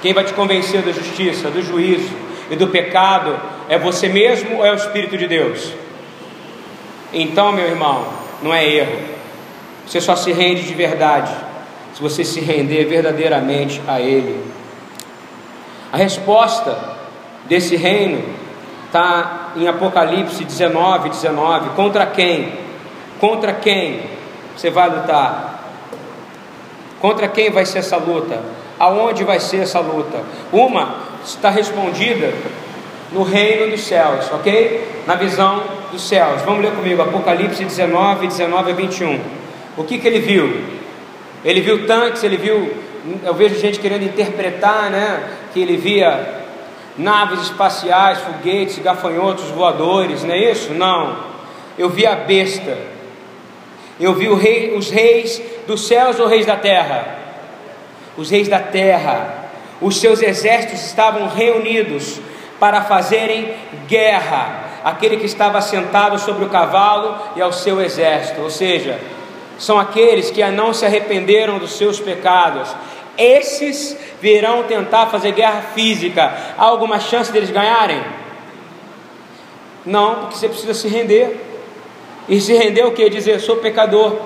Quem 0.00 0.12
vai 0.12 0.24
te 0.24 0.32
convencer 0.32 0.82
da 0.82 0.92
justiça, 0.92 1.50
do 1.50 1.62
juízo, 1.62 2.14
e 2.50 2.56
do 2.56 2.68
pecado 2.68 3.38
é 3.68 3.78
você 3.78 4.08
mesmo 4.08 4.58
ou 4.58 4.66
é 4.66 4.70
o 4.70 4.74
Espírito 4.74 5.16
de 5.18 5.26
Deus? 5.26 5.72
Então, 7.12 7.52
meu 7.52 7.66
irmão, 7.66 8.06
não 8.42 8.54
é 8.54 8.64
erro. 8.64 8.98
Você 9.86 10.00
só 10.00 10.16
se 10.16 10.32
rende 10.32 10.62
de 10.62 10.74
verdade 10.74 11.32
se 11.94 12.02
você 12.02 12.24
se 12.24 12.40
render 12.40 12.84
verdadeiramente 12.84 13.80
a 13.86 14.00
Ele. 14.00 14.44
A 15.92 15.96
resposta 15.96 16.96
desse 17.46 17.76
reino 17.76 18.22
está 18.86 19.45
em 19.56 19.66
Apocalipse 19.66 20.44
19, 20.44 21.10
19. 21.10 21.70
Contra 21.70 22.06
quem? 22.06 22.52
Contra 23.18 23.52
quem 23.52 24.02
você 24.56 24.70
vai 24.70 24.88
lutar? 24.88 25.64
Contra 27.00 27.28
quem 27.28 27.50
vai 27.50 27.64
ser 27.64 27.78
essa 27.78 27.96
luta? 27.96 28.40
Aonde 28.78 29.24
vai 29.24 29.40
ser 29.40 29.58
essa 29.58 29.80
luta? 29.80 30.22
Uma 30.52 30.96
está 31.24 31.50
respondida 31.50 32.32
no 33.12 33.22
reino 33.22 33.70
dos 33.70 33.82
céus, 33.82 34.30
ok? 34.32 35.02
Na 35.06 35.14
visão 35.14 35.62
dos 35.90 36.06
céus. 36.06 36.42
Vamos 36.42 36.62
ler 36.62 36.72
comigo, 36.72 37.00
Apocalipse 37.02 37.64
19, 37.64 38.26
19 38.28 38.70
a 38.70 38.74
21. 38.74 39.20
O 39.76 39.84
que, 39.84 39.98
que 39.98 40.06
ele 40.06 40.20
viu? 40.20 40.64
Ele 41.44 41.60
viu 41.60 41.86
tanques, 41.86 42.22
ele 42.24 42.36
viu. 42.36 42.74
Eu 43.24 43.34
vejo 43.34 43.58
gente 43.58 43.78
querendo 43.78 44.02
interpretar, 44.02 44.90
né? 44.90 45.22
Que 45.52 45.60
ele 45.60 45.76
via 45.76 46.35
naves 46.98 47.42
espaciais, 47.42 48.18
foguetes, 48.18 48.78
gafanhotos 48.78 49.46
voadores, 49.50 50.24
não 50.24 50.34
é 50.34 50.50
isso? 50.50 50.72
Não. 50.72 51.16
Eu 51.78 51.90
vi 51.90 52.06
a 52.06 52.14
besta. 52.14 52.76
Eu 53.98 54.14
vi 54.14 54.32
rei, 54.34 54.74
os 54.76 54.90
reis 54.90 55.40
dos 55.66 55.86
céus 55.86 56.18
ou 56.18 56.26
reis 56.26 56.46
da 56.46 56.56
terra? 56.56 57.16
Os 58.16 58.30
reis 58.30 58.48
da 58.48 58.60
terra 58.60 59.46
os 59.80 60.00
seus 60.00 60.22
exércitos 60.22 60.86
estavam 60.86 61.28
reunidos 61.28 62.20
para 62.58 62.82
fazerem 62.82 63.54
guerra 63.86 64.64
àquele 64.84 65.18
que 65.18 65.26
estava 65.26 65.60
sentado 65.60 66.18
sobre 66.18 66.44
o 66.44 66.48
cavalo 66.48 67.16
e 67.36 67.42
ao 67.42 67.52
seu 67.52 67.80
exército, 67.82 68.40
ou 68.40 68.50
seja, 68.50 68.98
são 69.58 69.78
aqueles 69.78 70.30
que 70.30 70.44
não 70.50 70.72
se 70.72 70.86
arrependeram 70.86 71.58
dos 71.58 71.76
seus 71.76 72.00
pecados. 72.00 72.74
Esses 73.18 73.96
virão 74.20 74.64
tentar 74.64 75.06
fazer 75.06 75.32
guerra 75.32 75.62
física. 75.74 76.34
Há 76.56 76.64
alguma 76.64 77.00
chance 77.00 77.32
deles 77.32 77.50
ganharem? 77.50 78.02
Não, 79.84 80.16
porque 80.16 80.36
você 80.36 80.48
precisa 80.48 80.74
se 80.74 80.88
render. 80.88 81.40
E 82.28 82.40
se 82.40 82.52
render 82.54 82.84
o 82.84 82.92
que? 82.92 83.08
Dizer, 83.08 83.40
sou 83.40 83.56
pecador. 83.56 84.16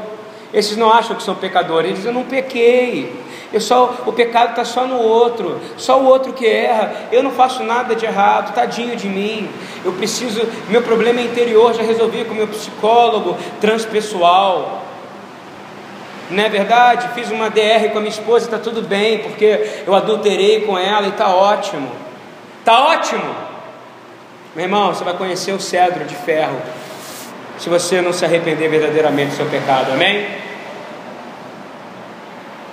Esses 0.53 0.77
não 0.77 0.93
acham 0.93 1.15
que 1.15 1.23
são 1.23 1.35
pecadores, 1.35 1.91
eles 1.91 1.99
dizem, 1.99 2.13
eu 2.13 2.19
não 2.19 2.25
pequei. 2.25 3.13
Eu 3.53 3.61
só, 3.61 4.03
o 4.07 4.13
pecado 4.13 4.51
está 4.51 4.65
só 4.65 4.87
no 4.87 4.99
outro, 5.01 5.61
só 5.77 6.01
o 6.01 6.07
outro 6.07 6.33
que 6.33 6.47
erra. 6.47 7.09
Eu 7.11 7.23
não 7.23 7.31
faço 7.33 7.63
nada 7.63 7.95
de 7.95 8.05
errado, 8.05 8.55
tadinho 8.55 8.97
de 8.97 9.09
mim. 9.09 9.49
Eu 9.85 9.93
preciso, 9.93 10.41
meu 10.69 10.83
problema 10.83 11.21
é 11.21 11.25
interior, 11.25 11.75
já 11.75 11.83
resolvi 11.83 12.25
com 12.25 12.35
meu 12.35 12.49
psicólogo 12.49 13.37
transpessoal. 13.61 14.80
Não 16.31 16.45
é 16.45 16.49
verdade? 16.49 17.09
Fiz 17.15 17.31
uma 17.31 17.51
DR 17.51 17.91
com 17.93 17.99
a 17.99 18.01
minha 18.01 18.13
esposa, 18.13 18.45
está 18.45 18.59
tudo 18.59 18.83
bem, 18.83 19.19
porque 19.19 19.83
eu 19.87 19.95
adulterei 19.95 20.61
com 20.63 20.79
ela 20.79 21.07
e 21.07 21.11
está 21.11 21.29
ótimo. 21.35 21.91
Está 22.61 22.87
ótimo. 22.87 23.35
Meu 24.55 24.65
irmão, 24.65 24.95
você 24.95 25.05
vai 25.05 25.15
conhecer 25.15 25.53
o 25.53 25.61
cedro 25.61 26.05
de 26.05 26.15
ferro 26.15 26.57
se 27.59 27.69
você 27.69 28.01
não 28.01 28.13
se 28.13 28.25
arrepender 28.25 28.69
verdadeiramente 28.69 29.31
do 29.31 29.37
seu 29.37 29.47
pecado, 29.47 29.93
amém? 29.93 30.27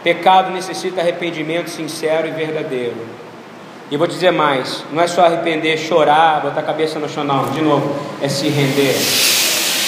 Pecado 0.03 0.51
necessita 0.51 1.01
arrependimento 1.01 1.69
sincero 1.69 2.27
e 2.27 2.31
verdadeiro. 2.31 2.95
E 3.91 3.97
vou 3.97 4.07
dizer 4.07 4.31
mais: 4.31 4.85
não 4.91 5.03
é 5.03 5.07
só 5.07 5.25
arrepender, 5.25 5.77
chorar, 5.77 6.41
botar 6.41 6.61
a 6.61 6.63
cabeça 6.63 6.99
no 6.99 7.09
chão, 7.09 7.23
não. 7.23 7.49
De 7.51 7.61
novo, 7.61 7.95
é 8.21 8.29
se 8.29 8.47
render, 8.47 8.95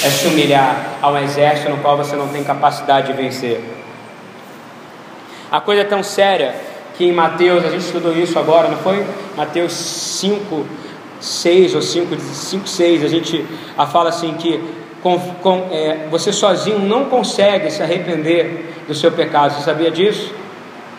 é 0.04 0.10
se 0.10 0.28
humilhar 0.28 0.98
a 1.02 1.10
um 1.10 1.18
exército 1.18 1.70
no 1.70 1.78
qual 1.78 1.98
você 1.98 2.16
não 2.16 2.28
tem 2.30 2.44
capacidade 2.44 3.08
de 3.08 3.14
vencer. 3.14 3.62
A 5.52 5.60
coisa 5.60 5.82
é 5.82 5.86
tão 5.86 6.04
séria 6.04 6.56
que 6.98 7.06
em 7.06 7.12
Mateus, 7.12 7.66
a 7.66 7.70
gente 7.70 7.86
estudou 7.86 8.16
isso 8.16 8.38
agora, 8.38 8.68
não 8.68 8.78
foi? 8.78 9.06
Mateus 9.36 9.74
5, 9.74 10.66
6 11.20 11.76
ou 11.76 11.82
5, 11.82 12.20
5 12.20 12.68
6, 12.68 13.04
a 13.04 13.08
gente 13.08 13.46
a 13.78 13.86
fala 13.86 14.10
assim 14.10 14.34
que 14.34 14.62
com, 15.02 15.18
com, 15.42 15.68
é, 15.72 16.08
você 16.12 16.32
sozinho 16.32 16.80
não 16.80 17.06
consegue 17.06 17.72
se 17.72 17.82
arrepender 17.82 18.84
do 18.88 18.94
seu 18.94 19.12
pecado. 19.12 19.54
Você 19.54 19.62
sabia 19.62 19.90
disso? 19.90 20.34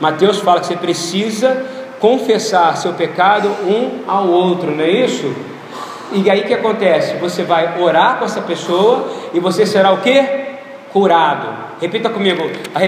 Mateus 0.00 0.38
fala 0.38 0.60
que 0.60 0.66
você 0.66 0.76
precisa 0.76 1.66
confessar 2.00 2.76
seu 2.76 2.94
pecado 2.94 3.48
um 3.48 4.10
ao 4.10 4.26
outro, 4.26 4.70
não 4.70 4.82
é 4.82 4.90
isso? 4.90 5.34
E 6.12 6.28
aí 6.28 6.40
o 6.40 6.44
que 6.44 6.54
acontece? 6.54 7.16
Você 7.16 7.44
vai 7.44 7.80
orar 7.80 8.18
com 8.18 8.24
essa 8.24 8.40
pessoa 8.40 9.08
e 9.32 9.38
você 9.38 9.64
será 9.64 9.92
o 9.92 9.98
que? 9.98 10.22
Curado. 10.92 11.48
Repita 11.80 12.10
comigo. 12.10 12.42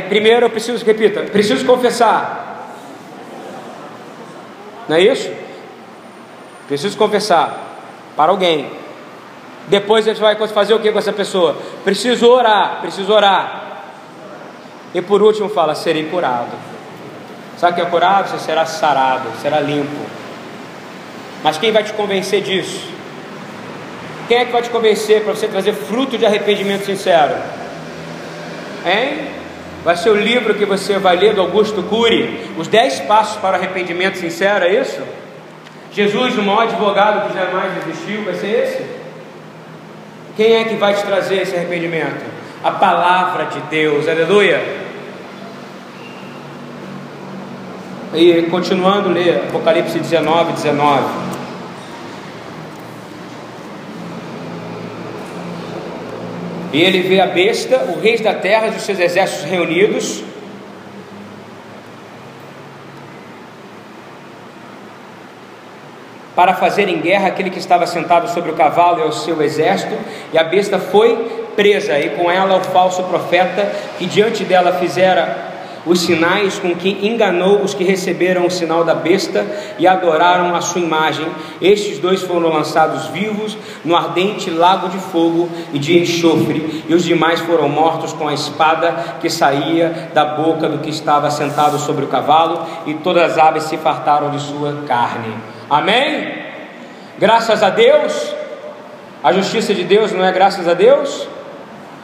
Primeiro 0.09 0.47
eu 0.47 0.51
preciso, 0.51 0.85
repita, 0.85 1.21
preciso 1.23 1.65
confessar. 1.65 2.43
Não 4.89 4.97
é 4.97 5.01
isso? 5.01 5.31
Preciso 6.67 6.97
confessar 6.97 7.59
para 8.17 8.33
alguém. 8.33 8.71
Depois 9.69 10.05
gente 10.05 10.21
vai 10.21 10.35
fazer 10.49 10.75
o 10.75 10.81
que 10.81 10.91
com 10.91 10.99
essa 10.99 11.13
pessoa? 11.13 11.57
Preciso 11.85 12.29
orar, 12.29 12.81
preciso 12.81 13.13
orar. 13.13 13.63
E 14.93 15.01
por 15.01 15.23
último 15.23 15.49
fala: 15.49 15.75
serei 15.75 16.07
curado. 16.07 16.51
Sabe 17.57 17.73
o 17.73 17.75
que 17.77 17.83
é 17.83 17.85
curado? 17.85 18.29
Você 18.29 18.41
será 18.41 18.67
sarado, 18.67 19.29
será 19.41 19.61
limpo. 19.61 20.05
Mas 21.45 21.59
quem 21.59 21.71
vai 21.71 21.85
te 21.85 21.93
convencer 21.93 22.43
disso? 22.43 23.02
Quem 24.29 24.39
é 24.39 24.45
que 24.45 24.53
vai 24.53 24.63
te 24.63 24.71
convencer 24.71 25.23
para 25.23 25.35
você 25.35 25.49
trazer 25.49 25.73
fruto 25.73 26.17
de 26.17 26.25
arrependimento 26.25 26.87
sincero? 26.87 27.35
Hein? 28.87 29.29
Vai 29.85 29.97
ser 29.97 30.11
o 30.11 30.15
livro 30.15 30.55
que 30.55 30.65
você 30.65 30.99
vai 30.99 31.17
ler 31.17 31.35
do 31.35 31.41
Augusto 31.41 31.83
Cury, 31.83 32.53
Os 32.57 32.69
10 32.69 33.01
Passos 33.01 33.37
para 33.39 33.53
o 33.53 33.61
Arrependimento 33.61 34.17
Sincero, 34.17 34.65
é 34.65 34.81
isso? 34.81 35.01
Jesus, 35.93 36.39
o 36.39 36.43
maior 36.43 36.63
advogado 36.63 37.29
que 37.29 37.37
jamais 37.37 37.73
existiu, 37.79 38.25
vai 38.25 38.35
ser 38.35 38.47
esse? 38.47 38.87
Quem 40.37 40.55
é 40.55 40.65
que 40.65 40.77
vai 40.77 40.95
te 40.95 41.03
trazer 41.03 41.43
esse 41.43 41.55
arrependimento? 41.55 42.25
A 42.63 42.71
palavra 42.71 43.47
de 43.47 43.61
Deus, 43.63 44.09
aleluia. 44.09 44.63
E 48.15 48.43
continuando 48.51 49.09
ler 49.09 49.43
Apocalipse 49.49 49.99
19, 49.99 50.53
19. 50.53 51.32
E 56.73 56.81
ele 56.81 57.03
vê 57.03 57.21
a 57.21 57.27
besta, 57.27 57.85
o 57.95 58.01
rei 58.01 58.19
da 58.19 58.35
terra 58.35 58.69
e 58.69 58.71
os 58.71 58.83
seus 58.83 58.99
exércitos 58.99 59.45
reunidos, 59.45 60.25
para 66.35 66.55
fazerem 66.55 66.99
guerra 67.01 67.29
aquele 67.29 67.51
que 67.51 67.59
estava 67.59 67.87
sentado 67.87 68.29
sobre 68.31 68.51
o 68.51 68.55
cavalo 68.55 69.01
e 69.01 69.03
ao 69.03 69.13
seu 69.13 69.43
exército, 69.43 69.95
e 70.33 70.39
a 70.39 70.45
besta 70.45 70.79
foi 70.79 71.43
presa, 71.55 71.99
e 71.99 72.11
com 72.11 72.31
ela 72.31 72.57
o 72.57 72.65
falso 72.65 73.03
profeta, 73.05 73.71
que 73.99 74.07
diante 74.07 74.43
dela 74.43 74.73
fizera 74.73 75.52
os 75.85 76.01
sinais 76.01 76.59
com 76.59 76.75
que 76.75 77.07
enganou 77.07 77.63
os 77.63 77.75
que 77.75 77.85
receberam 77.85 78.47
o 78.47 78.51
sinal 78.51 78.85
da 78.85 78.95
besta 78.95 79.45
e 79.79 79.87
adoraram 79.87 80.55
a 80.55 80.61
sua 80.61 80.81
imagem. 80.81 81.27
Estes 81.61 81.99
dois 81.99 82.23
foram 82.23 82.49
lançados 82.49 83.07
vivos 83.07 83.57
no 83.85 83.97
ardente 83.97 84.51
lago 84.51 84.89
de 84.89 84.99
fogo 84.99 85.49
e 85.73 85.79
de 85.79 85.99
enxofre, 85.99 86.85
e 86.89 86.95
os 86.95 87.05
demais 87.05 87.41
foram 87.41 87.69
mortos 87.69 88.13
com 88.13 88.29
a 88.29 88.35
espada 88.35 89.17
que 89.21 89.29
saía 89.29 90.11
da 90.15 90.25
boca 90.25 90.69
do 90.69 90.79
que 90.79 90.91
estava 90.91 91.31
sentado 91.31 91.79
sobre 91.79 92.05
o 92.05 92.09
cavalo, 92.09 92.67
e 92.87 92.95
todas 92.95 93.33
as 93.33 93.39
aves 93.39 93.65
se 93.65 93.77
fartaram 93.77 94.31
de 94.31 94.41
sua 94.41 94.83
carne. 94.87 95.35
Amém? 95.69 96.43
Graças 97.19 97.63
a 97.63 97.71
Deus. 97.71 98.35
A 99.23 99.33
justiça 99.33 99.73
de 99.73 99.85
Deus 99.85 100.13
não 100.13 100.25
é 100.25 100.33
graças 100.33 100.67
a 100.67 100.75
Deus. 100.75 101.29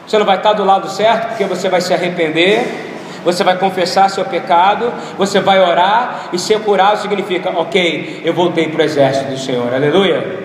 Você 0.07 0.17
não 0.17 0.25
vai 0.25 0.37
estar 0.37 0.53
do 0.53 0.63
lado 0.63 0.89
certo 0.89 1.27
porque 1.27 1.43
você 1.43 1.69
vai 1.69 1.81
se 1.81 1.93
arrepender, 1.93 2.88
você 3.23 3.43
vai 3.43 3.57
confessar 3.57 4.09
seu 4.09 4.25
pecado, 4.25 4.93
você 5.17 5.39
vai 5.39 5.59
orar 5.59 6.29
e 6.33 6.39
ser 6.39 6.59
curado 6.61 7.01
significa, 7.01 7.49
ok, 7.49 8.21
eu 8.23 8.33
voltei 8.33 8.69
para 8.69 8.81
o 8.81 8.85
exército 8.85 9.31
do 9.31 9.37
Senhor, 9.37 9.73
aleluia. 9.73 10.43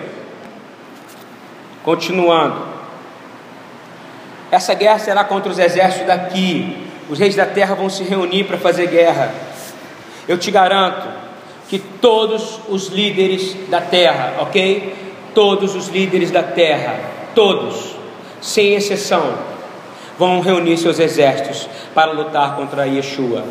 Continuando, 1.83 2.65
essa 4.51 4.73
guerra 4.73 4.99
será 4.99 5.23
contra 5.23 5.51
os 5.51 5.59
exércitos 5.59 6.07
daqui, 6.07 6.87
os 7.09 7.19
reis 7.19 7.35
da 7.35 7.45
terra 7.45 7.75
vão 7.75 7.89
se 7.89 8.03
reunir 8.03 8.45
para 8.45 8.57
fazer 8.57 8.87
guerra. 8.87 9.33
Eu 10.27 10.37
te 10.37 10.49
garanto, 10.49 11.07
que 11.69 11.79
todos 11.79 12.59
os 12.69 12.87
líderes 12.87 13.55
da 13.69 13.81
terra, 13.81 14.35
ok? 14.39 14.95
Todos 15.33 15.75
os 15.75 15.87
líderes 15.87 16.31
da 16.31 16.43
terra, 16.43 16.99
todos, 17.33 17.95
sem 18.41 18.75
exceção, 18.75 19.35
vão 20.17 20.39
reunir 20.39 20.77
seus 20.77 20.99
exércitos 20.99 21.67
para 21.95 22.11
lutar 22.11 22.57
contra 22.57 22.85
Yeshua. 22.85 23.45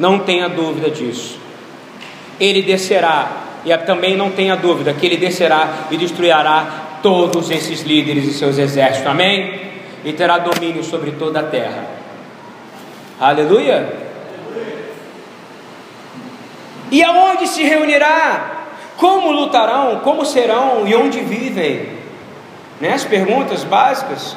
Não 0.00 0.18
tenha 0.18 0.48
dúvida 0.48 0.90
disso. 0.90 1.38
Ele 2.40 2.62
descerá, 2.62 3.30
e 3.64 3.76
também 3.78 4.16
não 4.16 4.30
tenha 4.30 4.56
dúvida 4.56 4.94
que 4.94 5.04
ele 5.04 5.18
descerá 5.18 5.86
e 5.90 5.96
destruirá 5.98 6.98
todos 7.02 7.50
esses 7.50 7.82
líderes 7.82 8.24
e 8.24 8.32
seus 8.32 8.56
exércitos. 8.56 9.06
Amém? 9.06 9.60
E 10.04 10.12
terá 10.14 10.38
domínio 10.38 10.82
sobre 10.82 11.12
toda 11.12 11.40
a 11.40 11.42
terra. 11.44 11.84
Aleluia. 13.20 13.92
E 16.90 17.02
aonde 17.04 17.46
se 17.46 17.62
reunirá? 17.62 18.64
Como 18.96 19.30
lutarão? 19.30 20.00
Como 20.00 20.24
serão? 20.24 20.86
E 20.86 20.94
onde 20.94 21.20
vivem? 21.20 21.88
Né? 22.80 22.92
As 22.94 23.04
perguntas 23.04 23.62
básicas. 23.62 24.36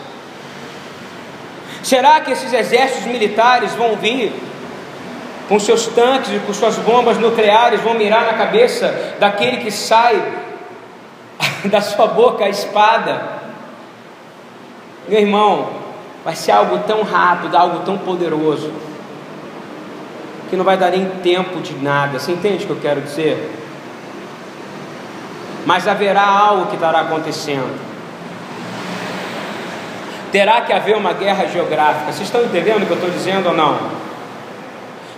Será 1.85 2.19
que 2.19 2.31
esses 2.31 2.51
exércitos 2.51 3.05
militares 3.05 3.75
vão 3.75 3.95
vir 3.95 4.33
com 5.47 5.59
seus 5.59 5.85
tanques 5.85 6.31
e 6.31 6.39
com 6.39 6.51
suas 6.51 6.77
bombas 6.79 7.19
nucleares, 7.19 7.79
vão 7.79 7.93
mirar 7.93 8.25
na 8.25 8.33
cabeça 8.33 9.13
daquele 9.19 9.57
que 9.57 9.69
sai 9.69 10.19
da 11.69 11.81
sua 11.81 12.07
boca 12.07 12.43
a 12.43 12.49
espada? 12.49 13.21
Meu 15.07 15.19
irmão, 15.19 15.73
vai 16.23 16.35
ser 16.35 16.53
algo 16.53 16.79
tão 16.87 17.03
rápido, 17.03 17.55
algo 17.55 17.85
tão 17.85 17.99
poderoso 17.99 18.73
que 20.49 20.55
não 20.55 20.65
vai 20.65 20.77
dar 20.77 20.89
nem 20.89 21.07
tempo 21.21 21.61
de 21.61 21.75
nada. 21.75 22.17
Você 22.17 22.31
entende 22.31 22.63
o 22.63 22.65
que 22.65 22.73
eu 22.73 22.81
quero 22.81 23.01
dizer? 23.01 23.47
Mas 25.67 25.87
haverá 25.87 26.25
algo 26.25 26.65
que 26.65 26.73
estará 26.77 27.01
acontecendo. 27.01 27.94
Terá 30.35 30.59
que 30.59 30.73
haver 30.73 30.97
uma 30.97 31.13
guerra 31.13 31.47
geográfica. 31.47 32.11
Vocês 32.11 32.27
estão 32.27 32.43
entendendo 32.43 32.83
o 32.83 32.85
que 32.85 32.91
eu 32.91 32.97
estou 32.97 33.09
dizendo 33.09 33.47
ou 33.47 33.55
não? 33.55 33.79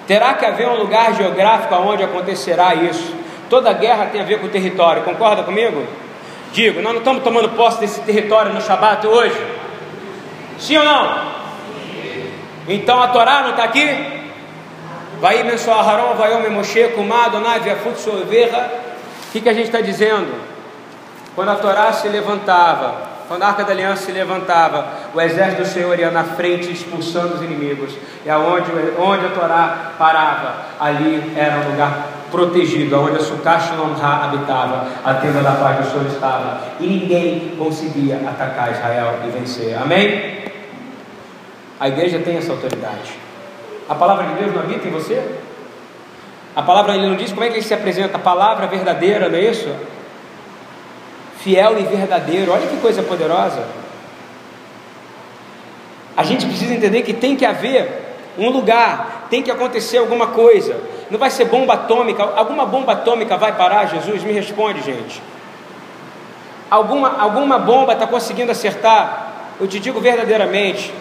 Terá 0.05 0.35
que 0.35 0.45
haver 0.45 0.67
um 0.67 0.75
lugar 0.75 1.15
geográfico 1.15 1.73
onde 1.73 2.03
acontecerá 2.03 2.75
isso. 2.75 3.15
Toda 3.49 3.73
guerra 3.73 4.09
tem 4.11 4.21
a 4.21 4.23
ver 4.23 4.39
com 4.39 4.45
o 4.45 4.49
território, 4.49 5.01
concorda 5.01 5.41
comigo? 5.41 5.83
Digo, 6.53 6.83
nós 6.83 6.91
não 6.93 6.99
estamos 6.99 7.23
tomando 7.23 7.49
posse 7.49 7.79
desse 7.79 7.99
território 8.01 8.53
no 8.53 8.61
Shabat 8.61 9.07
hoje? 9.07 9.35
Sim 10.59 10.77
ou 10.77 10.85
não? 10.85 11.19
Então 12.67 13.01
a 13.01 13.07
Torá 13.07 13.41
não 13.41 13.49
está 13.49 13.63
aqui? 13.63 13.89
Vai 15.19 15.41
mensuar 15.41 15.79
Harão, 15.89 16.13
vai 16.13 16.31
homem 16.35 16.51
Moshe, 16.51 16.89
Kumado, 16.89 17.39
Nave, 17.39 17.71
Afut, 17.71 17.99
Soverra. 17.99 18.71
O 19.29 19.31
que 19.31 19.49
a 19.49 19.53
gente 19.53 19.65
está 19.65 19.81
dizendo? 19.81 20.31
Quando 21.33 21.49
a 21.49 21.55
Torá 21.55 21.91
se 21.91 22.07
levantava 22.07 23.16
quando 23.27 23.43
a 23.43 23.47
arca 23.47 23.63
da 23.63 23.73
aliança 23.73 24.05
se 24.05 24.11
levantava, 24.11 24.87
o 25.13 25.19
exército 25.19 25.63
do 25.63 25.67
Senhor 25.67 25.99
ia 25.99 26.09
na 26.09 26.23
frente 26.23 26.71
expulsando 26.71 27.35
os 27.35 27.41
inimigos. 27.41 27.93
E 28.25 28.29
aonde 28.29 28.71
onde 28.97 29.25
a 29.25 29.29
Torá 29.29 29.91
parava, 29.97 30.55
ali 30.79 31.33
era 31.35 31.57
um 31.57 31.71
lugar 31.71 32.07
protegido, 32.31 32.99
onde 32.99 33.17
a 33.17 33.19
Sukkah 33.19 33.59
Shalom 33.59 33.93
habitava, 34.01 34.87
a 35.03 35.13
tenda 35.15 35.41
da 35.41 35.51
paz 35.51 35.77
do 35.77 35.91
Senhor 35.91 36.05
estava. 36.07 36.61
E 36.79 36.87
ninguém 36.87 37.55
conseguia 37.57 38.17
atacar 38.17 38.71
Israel 38.71 39.19
e 39.25 39.29
vencer. 39.29 39.77
Amém? 39.77 40.45
A 41.79 41.87
igreja 41.89 42.19
tem 42.19 42.37
essa 42.37 42.51
autoridade. 42.51 43.13
A 43.87 43.95
palavra 43.95 44.25
de 44.25 44.33
Deus 44.35 44.53
não 44.53 44.61
habita 44.61 44.87
em 44.87 44.91
você? 44.91 45.21
A 46.55 46.61
palavra 46.63 46.95
ele 46.95 47.07
não 47.07 47.15
diz 47.15 47.31
como 47.31 47.43
é 47.43 47.49
que 47.49 47.55
ele 47.55 47.61
se 47.61 47.73
apresenta, 47.73 48.17
a 48.17 48.19
palavra 48.19 48.67
verdadeira, 48.67 49.29
não 49.29 49.37
é 49.37 49.41
isso? 49.41 49.69
Fiel 51.47 51.79
e 51.79 51.83
verdadeiro, 51.83 52.51
olha 52.51 52.67
que 52.67 52.75
coisa 52.81 53.01
poderosa. 53.01 53.63
A 56.17 56.21
gente 56.21 56.45
precisa 56.45 56.73
entender 56.73 57.03
que 57.03 57.13
tem 57.13 57.37
que 57.37 57.45
haver 57.45 58.17
um 58.37 58.49
lugar, 58.49 59.27
tem 59.29 59.41
que 59.41 59.49
acontecer 59.49 59.97
alguma 59.97 60.27
coisa. 60.27 60.75
Não 61.09 61.17
vai 61.17 61.29
ser 61.29 61.45
bomba 61.45 61.75
atômica. 61.75 62.21
Alguma 62.21 62.65
bomba 62.65 62.91
atômica 62.91 63.37
vai 63.37 63.53
parar, 63.55 63.85
Jesus? 63.85 64.23
Me 64.23 64.33
responde, 64.33 64.81
gente. 64.81 65.21
Alguma, 66.69 67.17
alguma 67.17 67.57
bomba 67.57 67.93
está 67.93 68.05
conseguindo 68.05 68.51
acertar? 68.51 69.53
Eu 69.57 69.67
te 69.69 69.79
digo 69.79 70.01
verdadeiramente, 70.01 70.93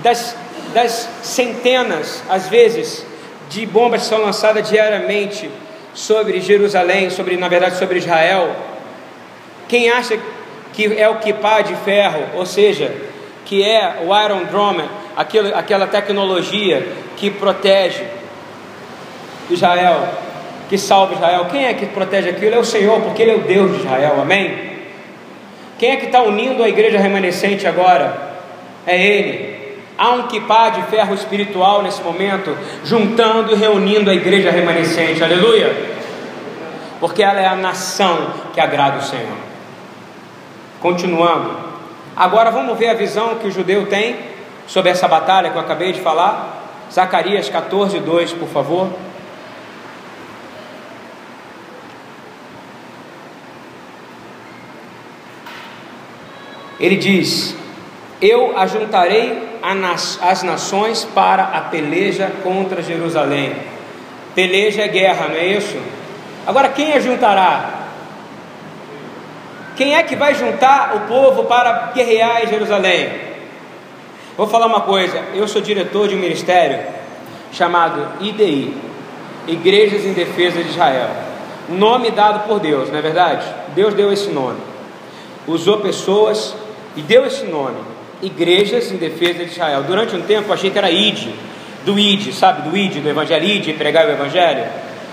das, 0.00 0.36
das 0.72 1.08
centenas, 1.24 2.22
às 2.30 2.46
vezes, 2.46 3.04
de 3.50 3.66
bombas 3.66 4.02
que 4.02 4.06
são 4.06 4.22
lançadas 4.22 4.68
diariamente 4.68 5.50
sobre 5.92 6.40
Jerusalém, 6.40 7.10
sobre, 7.10 7.36
na 7.36 7.48
verdade, 7.48 7.76
sobre 7.76 7.98
Israel, 7.98 8.54
quem 9.68 9.90
acha 9.90 10.18
que 10.72 10.98
é 10.98 11.08
o 11.08 11.16
kipá 11.16 11.60
de 11.60 11.74
ferro, 11.76 12.22
ou 12.34 12.46
seja, 12.46 12.90
que 13.44 13.62
é 13.62 14.02
o 14.06 14.24
Iron 14.24 14.44
Dome, 14.44 14.84
aquilo, 15.16 15.54
aquela 15.54 15.86
tecnologia 15.86 16.86
que 17.16 17.30
protege 17.30 18.04
Israel, 19.50 20.08
que 20.68 20.78
salva 20.78 21.14
Israel. 21.14 21.46
Quem 21.50 21.66
é 21.66 21.74
que 21.74 21.86
protege 21.86 22.30
aquilo? 22.30 22.54
É 22.54 22.58
o 22.58 22.64
Senhor, 22.64 23.00
porque 23.00 23.22
Ele 23.22 23.32
é 23.32 23.34
o 23.34 23.40
Deus 23.40 23.72
de 23.72 23.78
Israel, 23.78 24.20
amém? 24.20 24.68
Quem 25.78 25.90
é 25.90 25.96
que 25.96 26.06
está 26.06 26.22
unindo 26.22 26.62
a 26.62 26.68
igreja 26.68 26.98
remanescente 26.98 27.66
agora? 27.66 28.36
É 28.86 29.00
Ele. 29.00 29.58
Há 29.96 30.10
um 30.10 30.28
kipá 30.28 30.68
de 30.68 30.82
ferro 30.84 31.12
espiritual 31.14 31.82
nesse 31.82 32.00
momento, 32.02 32.56
juntando 32.84 33.52
e 33.52 33.56
reunindo 33.56 34.10
a 34.10 34.14
igreja 34.14 34.50
remanescente, 34.50 35.24
aleluia. 35.24 35.74
Porque 37.00 37.22
ela 37.22 37.40
é 37.40 37.46
a 37.46 37.56
nação 37.56 38.28
que 38.54 38.60
agrada 38.60 38.98
o 38.98 39.02
Senhor. 39.02 39.47
Continuando, 40.80 41.56
agora 42.16 42.52
vamos 42.52 42.78
ver 42.78 42.88
a 42.88 42.94
visão 42.94 43.34
que 43.36 43.48
o 43.48 43.50
judeu 43.50 43.86
tem 43.86 44.16
sobre 44.68 44.90
essa 44.90 45.08
batalha 45.08 45.50
que 45.50 45.56
eu 45.56 45.60
acabei 45.60 45.92
de 45.92 46.00
falar. 46.00 46.86
Zacarias 46.92 47.48
14, 47.48 47.98
2, 47.98 48.32
por 48.34 48.48
favor. 48.48 48.88
Ele 56.78 56.96
diz: 56.96 57.56
Eu 58.20 58.56
ajuntarei 58.56 59.58
as 60.22 60.42
nações 60.44 61.04
para 61.04 61.42
a 61.42 61.62
peleja 61.62 62.30
contra 62.44 62.82
Jerusalém. 62.82 63.56
Peleja 64.32 64.82
é 64.82 64.88
guerra, 64.88 65.26
não 65.26 65.34
é 65.34 65.46
isso? 65.46 65.76
Agora, 66.46 66.68
quem 66.68 66.92
ajuntará? 66.92 67.77
Quem 69.78 69.94
é 69.94 70.02
que 70.02 70.16
vai 70.16 70.34
juntar 70.34 70.96
o 70.96 71.00
povo 71.06 71.44
para 71.44 71.92
guerrear 71.94 72.42
em 72.42 72.48
Jerusalém? 72.48 73.10
Vou 74.36 74.48
falar 74.48 74.66
uma 74.66 74.80
coisa: 74.80 75.22
eu 75.36 75.46
sou 75.46 75.62
diretor 75.62 76.08
de 76.08 76.16
um 76.16 76.18
ministério 76.18 76.80
chamado 77.52 78.04
IDI 78.20 78.76
Igrejas 79.46 80.04
em 80.04 80.12
Defesa 80.12 80.64
de 80.64 80.70
Israel. 80.70 81.10
Nome 81.68 82.10
dado 82.10 82.48
por 82.48 82.58
Deus, 82.58 82.90
não 82.90 82.98
é 82.98 83.02
verdade? 83.02 83.46
Deus 83.76 83.94
deu 83.94 84.12
esse 84.12 84.30
nome. 84.30 84.58
Usou 85.46 85.78
pessoas 85.78 86.56
e 86.96 87.00
deu 87.00 87.24
esse 87.24 87.44
nome, 87.44 87.78
Igrejas 88.20 88.90
em 88.90 88.96
Defesa 88.96 89.44
de 89.44 89.52
Israel. 89.52 89.84
Durante 89.84 90.16
um 90.16 90.22
tempo 90.22 90.48
eu 90.48 90.54
achei 90.54 90.72
que 90.72 90.78
era 90.78 90.90
ID, 90.90 91.28
do 91.84 91.96
ID, 91.96 92.32
sabe, 92.32 92.68
do 92.68 92.76
ID, 92.76 93.00
do 93.00 93.08
Evangelho, 93.08 93.44
ID, 93.44 93.76
pregar 93.76 94.08
o 94.08 94.10
Evangelho. 94.10 94.64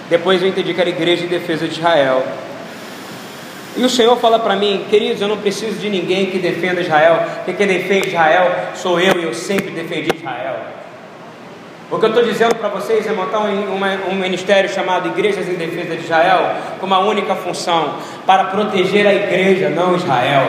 Depois 0.09 0.41
eu 0.41 0.47
entendi 0.47 0.73
que 0.73 0.81
era 0.81 0.89
Igreja 0.89 1.23
em 1.23 1.27
Defesa 1.27 1.67
de 1.67 1.75
Israel. 1.75 2.25
E 3.77 3.83
o 3.83 3.89
Senhor 3.89 4.15
fala 4.17 4.39
para 4.39 4.55
mim, 4.55 4.85
queridos, 4.89 5.21
eu 5.21 5.27
não 5.27 5.37
preciso 5.37 5.77
de 5.79 5.89
ninguém 5.89 6.27
que 6.27 6.39
defenda 6.39 6.79
Israel, 6.79 7.23
porque 7.37 7.53
quem 7.53 7.67
defende 7.67 8.07
Israel 8.07 8.49
sou 8.73 8.99
eu 8.99 9.19
e 9.19 9.23
eu 9.23 9.33
sempre 9.33 9.71
defendi 9.71 10.15
Israel. 10.15 10.55
O 11.91 11.99
que 11.99 12.05
eu 12.05 12.09
estou 12.09 12.23
dizendo 12.23 12.55
para 12.55 12.69
vocês 12.69 13.05
é 13.05 13.11
montar 13.11 13.39
um, 13.39 13.75
uma, 13.75 13.89
um, 14.09 14.15
ministério 14.15 14.69
chamado 14.69 15.09
Igrejas 15.09 15.47
em 15.47 15.55
Defesa 15.55 15.95
de 15.95 16.03
Israel, 16.03 16.55
com 16.79 16.85
uma 16.85 16.99
única 16.99 17.35
função: 17.35 17.95
para 18.25 18.45
proteger 18.45 19.05
a 19.05 19.13
igreja, 19.13 19.69
não 19.69 19.95
Israel. 19.95 20.47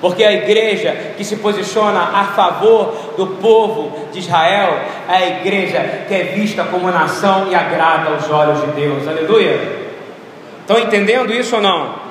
Porque 0.00 0.24
a 0.24 0.32
igreja 0.32 1.14
que 1.16 1.24
se 1.24 1.36
posiciona 1.36 2.00
a 2.00 2.24
favor 2.24 3.14
do 3.16 3.26
povo 3.40 4.08
de 4.12 4.18
Israel 4.18 4.80
é 5.08 5.12
a 5.12 5.26
igreja 5.40 6.04
que 6.08 6.14
é 6.14 6.22
vista 6.34 6.64
como 6.64 6.90
nação 6.90 7.48
e 7.50 7.54
agrada 7.54 8.10
aos 8.10 8.28
olhos 8.30 8.60
de 8.62 8.72
Deus. 8.72 9.06
Aleluia. 9.06 9.86
Estão 10.60 10.78
entendendo 10.78 11.32
isso 11.32 11.56
ou 11.56 11.62
não? 11.62 12.05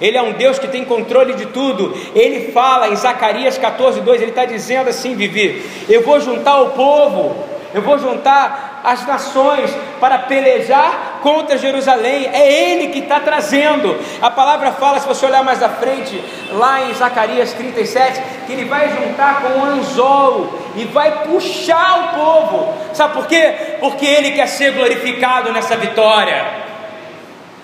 Ele 0.00 0.16
é 0.16 0.22
um 0.22 0.32
Deus 0.32 0.58
que 0.58 0.68
tem 0.68 0.84
controle 0.84 1.34
de 1.34 1.46
tudo. 1.46 1.96
Ele 2.14 2.52
fala 2.52 2.88
em 2.88 2.96
Zacarias 2.96 3.58
14, 3.58 4.00
2, 4.00 4.22
ele 4.22 4.30
está 4.30 4.44
dizendo 4.44 4.90
assim, 4.90 5.14
Vivi: 5.14 5.64
Eu 5.88 6.02
vou 6.02 6.20
juntar 6.20 6.60
o 6.60 6.70
povo, 6.70 7.36
eu 7.74 7.82
vou 7.82 7.98
juntar 7.98 8.80
as 8.86 9.04
nações 9.04 9.68
para 9.98 10.16
pelejar 10.20 11.18
contra 11.20 11.58
Jerusalém. 11.58 12.30
É 12.32 12.70
Ele 12.70 12.88
que 12.92 13.00
está 13.00 13.18
trazendo. 13.18 13.98
A 14.22 14.30
palavra 14.30 14.70
fala, 14.70 15.00
se 15.00 15.08
você 15.08 15.26
olhar 15.26 15.42
mais 15.42 15.60
à 15.60 15.68
frente, 15.68 16.22
lá 16.52 16.82
em 16.82 16.94
Zacarias 16.94 17.52
37, 17.52 18.22
que 18.46 18.52
Ele 18.52 18.64
vai 18.64 18.88
juntar 18.88 19.42
com 19.42 19.58
um 19.58 19.64
anzol 19.64 20.56
e 20.76 20.84
vai 20.84 21.24
puxar 21.24 21.98
o 21.98 22.20
povo. 22.20 22.74
Sabe 22.92 23.14
por 23.14 23.26
quê? 23.26 23.76
Porque 23.80 24.06
Ele 24.06 24.30
quer 24.30 24.46
ser 24.46 24.72
glorificado 24.72 25.52
nessa 25.52 25.76
vitória. 25.76 26.44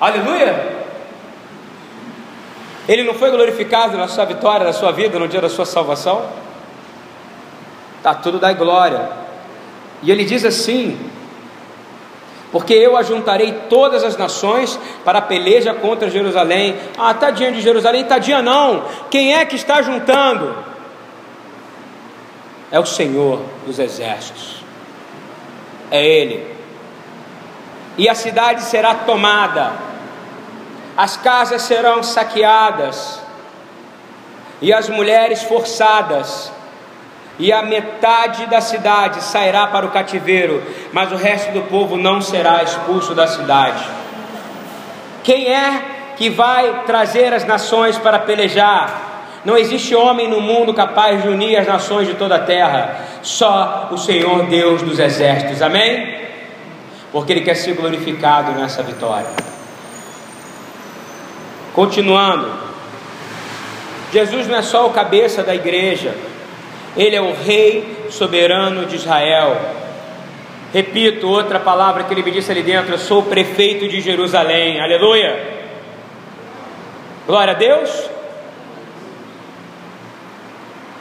Aleluia! 0.01 0.82
Ele 2.89 3.05
não 3.05 3.15
foi 3.15 3.31
glorificado 3.31 3.97
na 3.97 4.09
sua 4.09 4.25
vitória, 4.25 4.67
na 4.67 4.73
sua 4.73 4.93
vida, 4.93 5.19
no 5.19 5.29
dia 5.29 5.41
da 5.41 5.49
sua 5.49 5.65
salvação? 5.65 6.25
Está 7.99 8.15
tudo 8.15 8.39
da 8.39 8.53
glória. 8.53 9.09
E 10.03 10.11
ele 10.11 10.25
diz 10.25 10.45
assim: 10.45 10.99
porque 12.53 12.75
eu 12.75 12.99
ajuntarei 12.99 13.53
todas 13.71 14.05
as 14.05 14.17
nações 14.19 14.79
para 15.03 15.21
a 15.21 15.23
peleja 15.23 15.73
contra 15.73 16.11
Jerusalém. 16.11 16.77
Ah, 16.99 17.15
tadinha 17.15 17.51
de 17.51 17.63
Jerusalém, 17.63 18.05
tadinha 18.05 18.43
não. 18.43 18.85
Quem 19.11 19.35
é 19.35 19.47
que 19.47 19.57
está 19.57 19.81
juntando? 19.81 20.55
É 22.71 22.79
o 22.79 22.85
Senhor 22.85 23.41
dos 23.65 23.79
exércitos. 23.79 24.63
É 25.91 26.05
Ele. 26.05 26.47
E 27.97 28.07
a 28.09 28.15
cidade 28.15 28.63
será 28.65 28.95
tomada, 28.95 29.73
as 30.97 31.17
casas 31.17 31.63
serão 31.63 32.03
saqueadas, 32.03 33.21
e 34.61 34.73
as 34.73 34.89
mulheres 34.89 35.43
forçadas, 35.43 36.53
e 37.39 37.53
a 37.53 37.63
metade 37.63 38.47
da 38.47 38.61
cidade 38.61 39.23
sairá 39.23 39.67
para 39.67 39.87
o 39.87 39.91
cativeiro, 39.91 40.63
mas 40.93 41.11
o 41.11 41.17
resto 41.17 41.53
do 41.53 41.63
povo 41.63 41.97
não 41.97 42.21
será 42.21 42.63
expulso 42.63 43.15
da 43.15 43.27
cidade. 43.27 43.83
Quem 45.25 45.53
é 45.53 45.83
que 46.17 46.29
vai 46.29 46.85
trazer 46.85 47.33
as 47.33 47.45
nações 47.45 47.99
para 47.99 48.19
pelejar? 48.19 49.11
Não 49.45 49.57
existe 49.57 49.95
homem 49.95 50.29
no 50.29 50.41
mundo 50.41 50.73
capaz 50.73 51.23
de 51.23 51.29
unir 51.29 51.57
as 51.57 51.67
nações 51.67 52.07
de 52.07 52.15
toda 52.15 52.37
a 52.37 52.41
terra, 52.41 52.97
só 53.23 53.89
o 53.91 53.99
Senhor 53.99 54.47
Deus 54.47 54.83
dos 54.83 55.01
exércitos, 55.01 55.61
amém? 55.63 56.21
Porque 57.11 57.33
Ele 57.33 57.41
quer 57.41 57.55
ser 57.55 57.75
glorificado 57.75 58.53
nessa 58.53 58.83
vitória. 58.83 59.52
Continuando, 61.75 62.49
Jesus 64.13 64.47
não 64.47 64.59
é 64.59 64.63
só 64.63 64.87
o 64.87 64.93
cabeça 64.93 65.43
da 65.43 65.55
igreja, 65.55 66.15
ele 66.97 67.17
é 67.17 67.21
o 67.21 67.33
Rei 67.33 68.07
soberano 68.11 68.85
de 68.85 68.97
Israel. 68.97 69.59
Repito, 70.73 71.29
outra 71.29 71.59
palavra 71.59 72.05
que 72.05 72.13
ele 72.13 72.23
me 72.23 72.31
disse 72.31 72.51
ali 72.51 72.63
dentro: 72.63 72.93
eu 72.93 72.99
sou 72.99 73.21
o 73.21 73.25
prefeito 73.25 73.89
de 73.89 74.01
Jerusalém. 74.01 74.81
Aleluia. 74.81 75.63
Glória 77.27 77.55
a 77.55 77.57
Deus. 77.57 78.11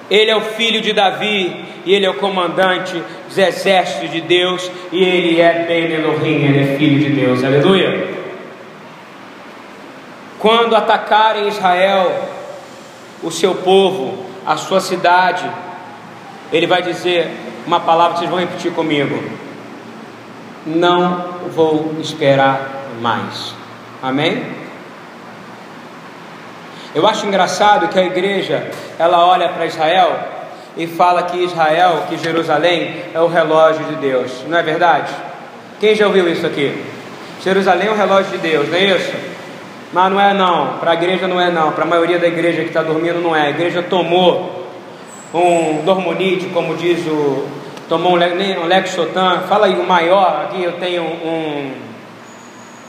Ele 0.09 0.29
é 0.29 0.35
o 0.35 0.41
filho 0.41 0.81
de 0.81 0.91
Davi 0.91 1.65
e 1.85 1.93
ele 1.93 2.05
é 2.05 2.09
o 2.09 2.15
comandante 2.15 3.01
dos 3.27 3.37
exércitos 3.37 4.11
de 4.11 4.19
Deus 4.19 4.69
e 4.91 5.01
ele 5.03 5.39
é 5.39 5.65
Ben 5.65 5.89
Elohim, 5.89 6.45
ele 6.45 6.59
é 6.59 6.77
filho 6.77 6.99
de 6.99 7.09
Deus. 7.09 7.43
Aleluia. 7.43 8.20
Quando 10.41 10.75
atacarem 10.75 11.47
Israel, 11.47 12.11
o 13.21 13.29
seu 13.29 13.53
povo, 13.53 14.25
a 14.43 14.57
sua 14.57 14.81
cidade, 14.81 15.47
ele 16.51 16.65
vai 16.65 16.81
dizer 16.81 17.31
uma 17.67 17.79
palavra 17.79 18.17
vocês 18.17 18.29
vão 18.29 18.39
repetir 18.39 18.73
comigo: 18.73 19.21
Não 20.65 21.25
vou 21.53 21.95
esperar 21.99 22.87
mais. 22.99 23.53
Amém? 24.01 24.43
Eu 26.95 27.05
acho 27.05 27.27
engraçado 27.27 27.87
que 27.87 27.99
a 27.99 28.03
igreja 28.03 28.71
ela 28.97 29.23
olha 29.23 29.47
para 29.49 29.67
Israel 29.67 30.19
e 30.75 30.87
fala 30.87 31.21
que 31.21 31.37
Israel, 31.37 32.05
que 32.09 32.17
Jerusalém 32.17 33.03
é 33.13 33.21
o 33.21 33.27
relógio 33.27 33.85
de 33.85 33.95
Deus. 33.95 34.31
Não 34.47 34.57
é 34.57 34.63
verdade? 34.63 35.13
Quem 35.79 35.93
já 35.93 36.07
ouviu 36.07 36.27
isso 36.27 36.47
aqui? 36.47 36.83
Jerusalém 37.43 37.89
é 37.89 37.91
o 37.91 37.95
relógio 37.95 38.31
de 38.31 38.37
Deus, 38.39 38.67
não 38.67 38.75
é 38.75 38.85
isso? 38.85 39.30
Mas 39.93 40.11
não 40.11 40.21
é 40.21 40.33
não, 40.33 40.77
para 40.79 40.91
a 40.91 40.93
igreja 40.93 41.27
não 41.27 41.39
é 41.39 41.51
não, 41.51 41.73
para 41.73 41.83
a 41.83 41.87
maioria 41.87 42.17
da 42.17 42.27
igreja 42.27 42.61
que 42.61 42.69
está 42.69 42.81
dormindo 42.81 43.21
não 43.21 43.35
é. 43.35 43.47
A 43.47 43.49
igreja 43.49 43.83
tomou 43.83 44.67
um 45.33 45.83
dormonite, 45.83 46.47
como 46.47 46.75
diz 46.75 47.05
o. 47.07 47.45
Tomou 47.89 48.13
um 48.13 48.67
Lexotan, 48.67 49.41
fala 49.49 49.65
aí 49.65 49.77
o 49.77 49.85
maior, 49.85 50.45
aqui 50.45 50.63
eu 50.63 50.73
tenho 50.73 51.03
um. 51.03 51.73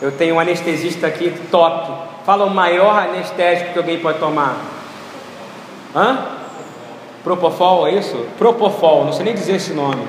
Eu 0.00 0.12
tenho 0.12 0.36
um 0.36 0.40
anestesista 0.40 1.09
aqui 1.09 1.32
top. 1.50 1.90
Fala 2.24 2.44
o 2.44 2.50
maior 2.50 2.96
anestésico 2.96 3.72
que 3.72 3.78
alguém 3.78 3.98
pode 3.98 4.18
tomar. 4.20 4.57
Hã? 5.94 6.18
Propofol, 7.24 7.88
é 7.88 7.94
isso? 7.94 8.26
Propofol, 8.38 9.05
não 9.05 9.12
sei 9.12 9.24
nem 9.24 9.34
dizer 9.34 9.57
esse 9.57 9.72
nome. 9.72 10.07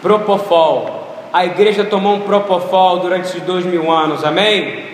Propofol. 0.00 1.02
A 1.32 1.44
igreja 1.44 1.84
tomou 1.84 2.14
um 2.14 2.20
propofol 2.20 2.98
durante 2.98 3.28
esses 3.28 3.42
dois 3.42 3.64
mil 3.64 3.90
anos, 3.90 4.24
amém? 4.24 4.93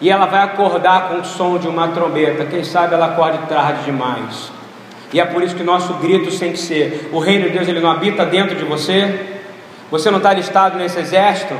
E 0.00 0.10
ela 0.10 0.26
vai 0.26 0.42
acordar 0.42 1.08
com 1.08 1.20
o 1.20 1.24
som 1.24 1.58
de 1.58 1.68
uma 1.68 1.88
trombeta. 1.88 2.44
Quem 2.44 2.64
sabe 2.64 2.94
ela 2.94 3.06
acorde 3.06 3.38
tarde 3.48 3.84
demais. 3.84 4.52
E 5.12 5.20
é 5.20 5.24
por 5.24 5.42
isso 5.42 5.54
que 5.54 5.62
nosso 5.62 5.94
grito 5.94 6.36
tem 6.38 6.52
que 6.52 6.58
ser: 6.58 7.08
o 7.12 7.18
reino 7.18 7.44
de 7.44 7.50
Deus 7.50 7.68
ele 7.68 7.80
não 7.80 7.90
habita 7.90 8.26
dentro 8.26 8.56
de 8.56 8.64
você. 8.64 9.38
Você 9.90 10.10
não 10.10 10.18
está 10.18 10.32
listado 10.32 10.76
nesse 10.76 10.98
exército. 10.98 11.54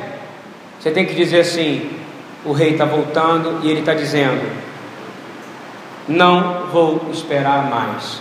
Você 0.80 0.90
tem 0.90 1.06
que 1.06 1.14
dizer 1.14 1.40
assim: 1.40 1.90
o 2.44 2.52
rei 2.52 2.72
está 2.72 2.84
voltando 2.84 3.60
e 3.62 3.70
ele 3.70 3.80
está 3.80 3.94
dizendo: 3.94 4.42
não 6.08 6.66
vou 6.66 7.08
esperar 7.12 7.70
mais. 7.70 8.20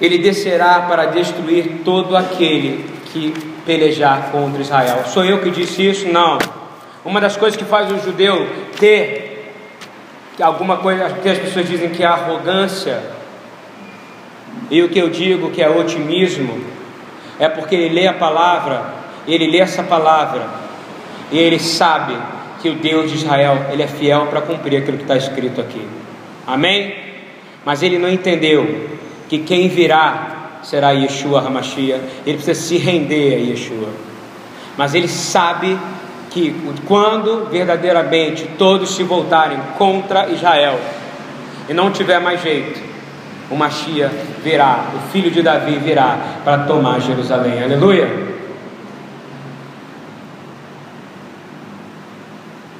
Ele 0.00 0.18
descerá 0.18 0.80
para 0.80 1.06
destruir 1.06 1.82
todo 1.84 2.16
aquele 2.16 2.90
que 3.12 3.32
pelejar 3.64 4.30
contra 4.32 4.60
Israel. 4.60 5.04
Sou 5.06 5.24
eu 5.24 5.40
que 5.40 5.50
disse 5.50 5.86
isso? 5.86 6.08
Não. 6.08 6.38
Uma 7.04 7.20
das 7.20 7.36
coisas 7.36 7.56
que 7.56 7.64
faz 7.64 7.90
o 7.90 7.98
judeu 7.98 8.48
ter 8.78 9.54
alguma 10.40 10.78
coisa 10.78 11.10
que 11.10 11.28
as 11.28 11.38
pessoas 11.38 11.68
dizem 11.68 11.90
que 11.90 12.02
é 12.02 12.06
arrogância, 12.06 13.02
e 14.70 14.82
o 14.82 14.88
que 14.88 14.98
eu 14.98 15.10
digo 15.10 15.50
que 15.50 15.62
é 15.62 15.68
otimismo, 15.68 16.62
é 17.38 17.48
porque 17.48 17.74
ele 17.74 17.94
lê 17.94 18.06
a 18.06 18.12
palavra, 18.12 18.82
ele 19.26 19.50
lê 19.50 19.58
essa 19.58 19.82
palavra, 19.82 20.46
e 21.30 21.38
ele 21.38 21.58
sabe 21.58 22.16
que 22.60 22.68
o 22.68 22.74
Deus 22.76 23.10
de 23.10 23.16
Israel, 23.16 23.66
ele 23.72 23.82
é 23.82 23.88
fiel 23.88 24.26
para 24.26 24.40
cumprir 24.40 24.78
aquilo 24.78 24.96
que 24.96 25.04
está 25.04 25.16
escrito 25.16 25.60
aqui. 25.60 25.84
Amém? 26.46 26.94
Mas 27.64 27.82
ele 27.82 27.98
não 27.98 28.08
entendeu 28.08 28.90
que 29.28 29.38
quem 29.38 29.68
virá 29.68 30.58
será 30.62 30.90
Yeshua 30.90 31.40
Hamashia. 31.40 32.00
Ele 32.24 32.36
precisa 32.36 32.54
se 32.54 32.76
render 32.76 33.34
a 33.34 33.50
Yeshua. 33.50 33.88
Mas 34.76 34.94
ele 34.94 35.08
sabe 35.08 35.76
que 36.32 36.54
quando 36.86 37.48
verdadeiramente 37.50 38.48
todos 38.58 38.94
se 38.94 39.02
voltarem 39.02 39.58
contra 39.76 40.28
Israel 40.28 40.78
e 41.68 41.74
não 41.74 41.90
tiver 41.90 42.20
mais 42.20 42.42
jeito, 42.42 42.80
o 43.50 43.56
Machia 43.56 44.10
virá, 44.42 44.86
o 44.96 45.10
filho 45.12 45.30
de 45.30 45.42
Davi 45.42 45.78
virá 45.78 46.18
para 46.44 46.64
tomar 46.64 47.00
Jerusalém. 47.00 47.62
Aleluia. 47.62 48.32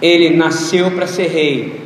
ele 0.02 0.36
nasceu 0.36 0.90
para 0.90 1.06
ser 1.06 1.28
rei. 1.28 1.80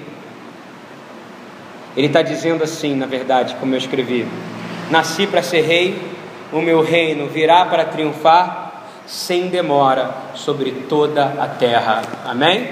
Ele 1.95 2.07
está 2.07 2.23
dizendo 2.23 2.65
assim, 2.65 2.97
na 2.97 3.05
verdade, 3.05 3.55
como 3.61 3.75
eu 3.75 3.79
escrevi: 3.79 4.27
Nasci 4.91 5.27
para 5.27 5.43
ser 5.43 5.61
rei, 5.61 6.01
o 6.51 6.63
meu 6.63 6.83
reino 6.83 7.27
virá 7.27 7.67
para 7.67 7.85
triunfar 7.85 8.66
sem 9.07 9.49
demora 9.49 10.15
sobre 10.35 10.73
toda 10.89 11.25
a 11.39 11.47
terra. 11.47 12.03
Amém? 12.25 12.69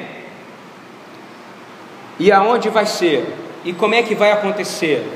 E 2.19 2.31
aonde 2.31 2.69
vai 2.69 2.87
ser? 2.87 3.35
E 3.65 3.73
como 3.73 3.95
é 3.95 4.03
que 4.03 4.15
vai 4.15 4.33
acontecer? 4.33 5.07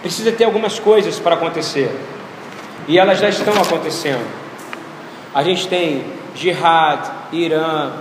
Precisa 0.00 0.32
ter 0.32 0.44
algumas 0.44 0.78
coisas 0.78 1.18
para 1.18 1.34
acontecer. 1.34 1.90
E 2.86 2.98
elas 2.98 3.18
já 3.18 3.28
estão 3.28 3.54
acontecendo. 3.54 4.24
A 5.34 5.42
gente 5.42 5.66
tem 5.66 6.04
jihad, 6.34 7.10
Irã, 7.32 7.92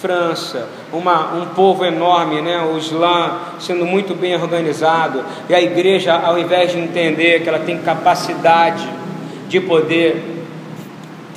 França, 0.00 0.68
uma, 0.92 1.34
um 1.34 1.46
povo 1.46 1.84
enorme, 1.84 2.40
né, 2.40 2.62
o 2.62 2.78
Islã 2.78 3.40
sendo 3.58 3.84
muito 3.84 4.14
bem 4.14 4.36
organizado, 4.36 5.24
e 5.48 5.54
a 5.54 5.60
igreja, 5.60 6.14
ao 6.14 6.38
invés 6.38 6.70
de 6.70 6.78
entender 6.78 7.42
que 7.42 7.48
ela 7.48 7.58
tem 7.58 7.78
capacidade 7.78 8.88
de 9.48 9.60
poder 9.60 10.37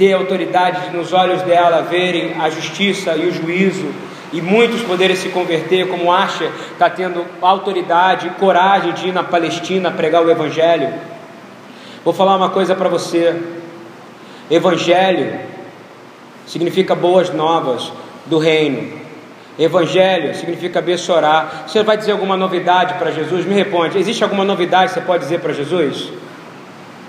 ter 0.02 0.14
autoridade 0.14 0.89
nos 0.97 1.14
olhos 1.14 1.43
dela 1.43 1.84
verem 1.84 2.34
a 2.41 2.49
justiça 2.49 3.16
e 3.16 3.28
o 3.28 3.32
juízo, 3.32 3.86
e 4.34 4.41
muitos 4.41 4.82
poderem 4.82 5.16
se 5.16 5.30
converter, 5.30 5.88
como 5.89 6.12
acha, 6.12 6.49
está 6.72 6.89
tendo 6.89 7.24
autoridade 7.39 8.26
e 8.26 8.30
coragem 8.32 8.93
de 8.93 9.10
ir 9.10 9.12
na 9.12 9.22
Palestina 9.22 9.91
pregar 9.91 10.26
o 10.26 10.32
Evangelho. 10.32 10.91
Vou 12.04 12.16
falar 12.16 12.36
uma 12.36 12.49
coisa 12.49 12.74
para 12.74 12.89
você: 12.89 13.39
Evangelho 14.49 15.39
significa 16.47 16.95
boas 16.95 17.30
novas 17.32 17.93
do 18.26 18.39
reino. 18.39 18.99
Evangelho 19.60 20.34
significa 20.34 20.80
abençoar. 20.80 21.66
Você 21.68 21.84
vai 21.84 21.95
dizer 21.95 22.14
alguma 22.14 22.36
novidade 22.36 22.95
para 22.95 23.12
Jesus? 23.12 23.45
Me 23.45 23.54
responde. 23.54 23.99
Existe 23.99 24.24
alguma 24.24 24.43
novidade 24.43 24.88
que 24.93 24.99
você 24.99 25.06
pode 25.06 25.26
dizer 25.26 25.41
para 25.41 25.54
Jesus? 25.54 26.12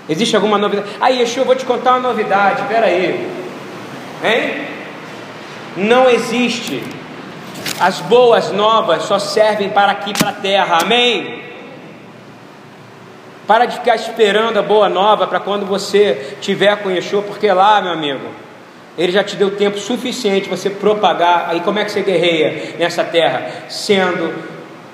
Existe 0.07 0.35
alguma 0.35 0.57
novidade? 0.57 0.89
Aí, 0.99 1.19
Yeshua, 1.19 1.41
eu 1.41 1.45
vou 1.45 1.55
te 1.55 1.65
contar 1.65 1.91
uma 1.91 2.09
novidade. 2.09 2.61
Espera 2.61 2.87
aí. 2.87 3.29
Hein? 4.23 4.67
Não 5.77 6.09
existe. 6.09 6.83
As 7.79 7.99
boas 7.99 8.51
novas 8.51 9.03
só 9.03 9.17
servem 9.17 9.69
para 9.69 9.91
aqui, 9.91 10.13
para 10.13 10.29
a 10.29 10.33
terra. 10.33 10.79
Amém? 10.81 11.41
Para 13.47 13.65
de 13.65 13.77
ficar 13.77 13.95
esperando 13.95 14.57
a 14.57 14.61
boa 14.61 14.87
nova 14.87 15.27
para 15.27 15.39
quando 15.39 15.65
você 15.65 16.37
tiver 16.39 16.77
com 16.77 16.89
Yeshua, 16.89 17.21
porque 17.21 17.51
lá, 17.51 17.81
meu 17.81 17.91
amigo, 17.91 18.27
ele 18.97 19.11
já 19.11 19.23
te 19.23 19.35
deu 19.35 19.57
tempo 19.57 19.77
suficiente 19.77 20.47
você 20.47 20.69
propagar. 20.69 21.47
Aí 21.49 21.59
como 21.61 21.79
é 21.79 21.85
que 21.85 21.91
você 21.91 22.01
guerreia 22.01 22.75
nessa 22.77 23.03
terra? 23.03 23.65
Sendo 23.69 24.33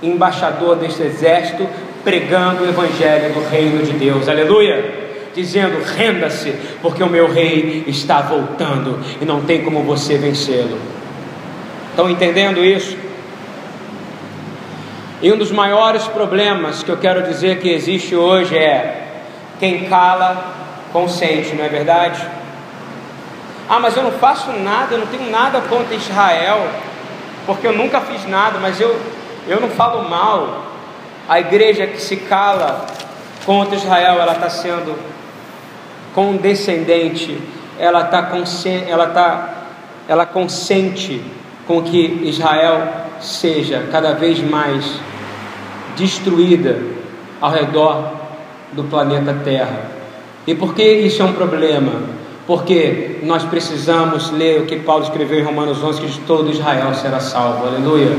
embaixador 0.02 0.78
deste 0.78 1.04
exército, 1.04 1.68
pregando 2.10 2.64
o 2.64 2.68
evangelho 2.68 3.36
do 3.36 3.48
reino 3.48 3.86
de 3.86 3.92
Deus. 3.92 4.28
Aleluia! 4.28 5.10
Dizendo: 5.36 5.80
renda-se, 5.96 6.52
porque 6.82 7.04
o 7.04 7.08
meu 7.08 7.32
rei 7.32 7.84
está 7.86 8.20
voltando 8.20 9.00
e 9.22 9.26
não 9.26 9.42
tem 9.42 9.64
como 9.64 9.84
você 9.84 10.18
vencê-lo. 10.18 10.80
Estão 11.92 12.10
entendendo 12.10 12.66
isso? 12.66 12.98
E 15.22 15.32
um 15.32 15.38
dos 15.38 15.52
maiores 15.52 16.04
problemas 16.06 16.82
que 16.82 16.90
eu 16.90 16.98
quero 16.98 17.22
dizer 17.22 17.60
que 17.60 17.70
existe 17.70 18.16
hoje 18.16 18.58
é: 18.58 19.22
quem 19.60 19.86
cala, 19.86 20.52
consente, 20.92 21.56
não 21.56 21.64
é 21.64 21.70
verdade? 21.70 22.26
Ah, 23.70 23.80
mas 23.80 23.96
eu 23.96 24.02
não 24.02 24.14
faço 24.14 24.52
nada, 24.52 24.96
eu 24.96 25.00
não 25.00 25.08
tenho 25.08 25.30
nada 25.30 25.62
contra 25.62 25.94
Israel, 25.94 26.70
porque 27.46 27.68
eu 27.68 27.74
nunca 27.74 28.02
fiz 28.02 28.28
nada, 28.28 28.58
mas 28.60 28.82
eu, 28.82 29.00
eu 29.48 29.62
não 29.62 29.70
falo 29.70 30.10
mal. 30.10 30.70
A 31.30 31.40
igreja 31.40 31.86
que 31.88 32.02
se 32.02 32.18
cala 32.18 32.88
contra 33.46 33.76
Israel, 33.76 34.20
ela 34.20 34.34
está 34.34 34.50
sendo 34.50 34.98
condescendente, 36.14 37.40
ela 37.78 38.02
está 38.02 38.30
ela 38.88 39.08
tá, 39.08 39.54
ela 40.08 40.26
consente 40.26 41.22
com 41.68 41.84
que 41.84 42.22
Israel 42.24 42.82
seja 43.22 43.88
cada 43.92 44.14
vez 44.14 44.40
mais 44.40 45.00
destruída 45.96 46.80
ao 47.40 47.52
redor 47.52 48.12
do 48.74 48.84
planeta 48.86 49.38
Terra. 49.44 49.84
E 50.48 50.56
por 50.56 50.74
que 50.74 50.84
isso 50.84 51.22
é 51.22 51.26
um 51.26 51.34
problema? 51.34 52.20
porque 52.50 53.20
nós 53.22 53.44
precisamos 53.44 54.32
ler 54.32 54.62
o 54.62 54.66
que 54.66 54.78
Paulo 54.78 55.04
escreveu 55.04 55.40
em 55.40 55.44
Romanos 55.44 55.84
11, 55.84 56.02
que 56.02 56.20
todo 56.22 56.50
Israel 56.50 56.96
será 56.96 57.20
salvo, 57.20 57.68
aleluia. 57.68 58.18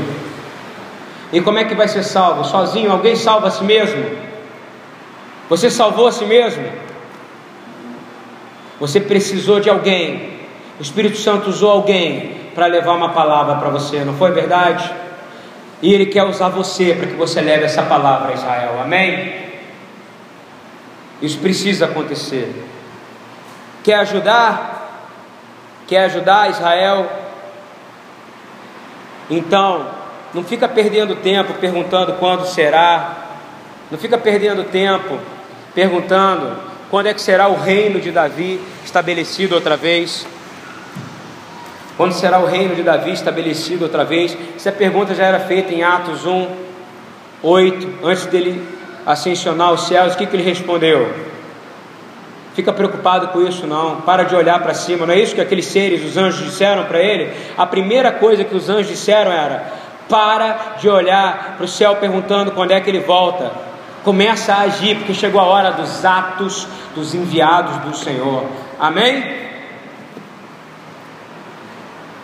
E 1.31 1.39
como 1.41 1.59
é 1.59 1.63
que 1.63 1.75
vai 1.75 1.87
ser 1.87 2.03
salvo? 2.03 2.43
Sozinho? 2.43 2.91
Alguém 2.91 3.15
salva 3.15 3.47
a 3.47 3.51
si 3.51 3.63
mesmo? 3.63 4.03
Você 5.49 5.69
salvou 5.69 6.07
a 6.07 6.11
si 6.11 6.25
mesmo? 6.25 6.65
Você 8.79 8.99
precisou 8.99 9.59
de 9.59 9.69
alguém, 9.69 10.39
o 10.79 10.81
Espírito 10.81 11.17
Santo 11.17 11.49
usou 11.49 11.69
alguém 11.69 12.41
para 12.55 12.65
levar 12.65 12.93
uma 12.93 13.09
palavra 13.09 13.55
para 13.55 13.69
você, 13.69 14.03
não 14.03 14.15
foi 14.15 14.31
verdade? 14.31 14.91
E 15.81 15.93
Ele 15.93 16.07
quer 16.07 16.23
usar 16.23 16.49
você 16.49 16.93
para 16.93 17.07
que 17.07 17.13
você 17.13 17.41
leve 17.41 17.65
essa 17.65 17.83
palavra 17.83 18.31
a 18.31 18.33
Israel. 18.33 18.79
Amém? 18.81 19.33
Isso 21.21 21.37
precisa 21.37 21.85
acontecer. 21.85 22.65
Quer 23.83 23.95
ajudar? 23.95 25.05
Quer 25.87 26.05
ajudar 26.05 26.49
Israel? 26.49 27.09
Então, 29.29 30.00
não 30.33 30.43
fica 30.43 30.67
perdendo 30.67 31.15
tempo 31.15 31.53
perguntando 31.55 32.13
quando 32.13 32.45
será. 32.45 33.27
Não 33.89 33.97
fica 33.97 34.17
perdendo 34.17 34.63
tempo 34.63 35.19
perguntando 35.75 36.57
quando 36.89 37.07
é 37.07 37.13
que 37.13 37.21
será 37.21 37.47
o 37.47 37.55
reino 37.55 37.99
de 37.99 38.11
Davi 38.11 38.61
estabelecido 38.83 39.55
outra 39.55 39.75
vez. 39.75 40.25
Quando 41.97 42.13
será 42.13 42.39
o 42.39 42.45
reino 42.45 42.75
de 42.75 42.83
Davi 42.83 43.11
estabelecido 43.11 43.83
outra 43.83 44.05
vez? 44.05 44.37
Essa 44.55 44.71
pergunta 44.71 45.13
já 45.13 45.25
era 45.25 45.39
feita 45.39 45.73
em 45.73 45.83
Atos 45.83 46.25
1, 46.25 46.47
8, 47.43 47.89
antes 48.03 48.25
dele 48.27 48.65
ascensionar 49.05 49.73
os 49.73 49.87
céus. 49.87 50.13
O 50.13 50.17
que, 50.17 50.25
que 50.25 50.35
ele 50.35 50.43
respondeu? 50.43 51.13
Fica 52.53 52.73
preocupado 52.73 53.29
com 53.29 53.41
isso, 53.41 53.65
não. 53.65 54.01
Para 54.01 54.23
de 54.23 54.35
olhar 54.35 54.59
para 54.61 54.73
cima. 54.73 55.05
Não 55.05 55.13
é 55.13 55.19
isso 55.19 55.35
que 55.35 55.41
aqueles 55.41 55.65
seres, 55.65 56.03
os 56.03 56.17
anjos, 56.17 56.45
disseram 56.45 56.83
para 56.85 56.99
ele? 56.99 57.31
A 57.57 57.65
primeira 57.65 58.11
coisa 58.11 58.43
que 58.43 58.55
os 58.55 58.69
anjos 58.69 58.87
disseram 58.87 59.31
era: 59.31 59.80
para 60.11 60.75
de 60.77 60.89
olhar 60.89 61.55
para 61.55 61.63
o 61.63 61.67
céu 61.67 61.95
perguntando 61.95 62.51
quando 62.51 62.71
é 62.71 62.81
que 62.81 62.89
ele 62.89 62.99
volta. 62.99 63.49
Começa 64.03 64.53
a 64.53 64.61
agir, 64.61 64.97
porque 64.97 65.13
chegou 65.13 65.39
a 65.39 65.45
hora 65.45 65.71
dos 65.71 66.03
atos 66.03 66.67
dos 66.93 67.15
enviados 67.15 67.77
do 67.77 67.95
Senhor. 67.95 68.43
Amém? 68.77 69.23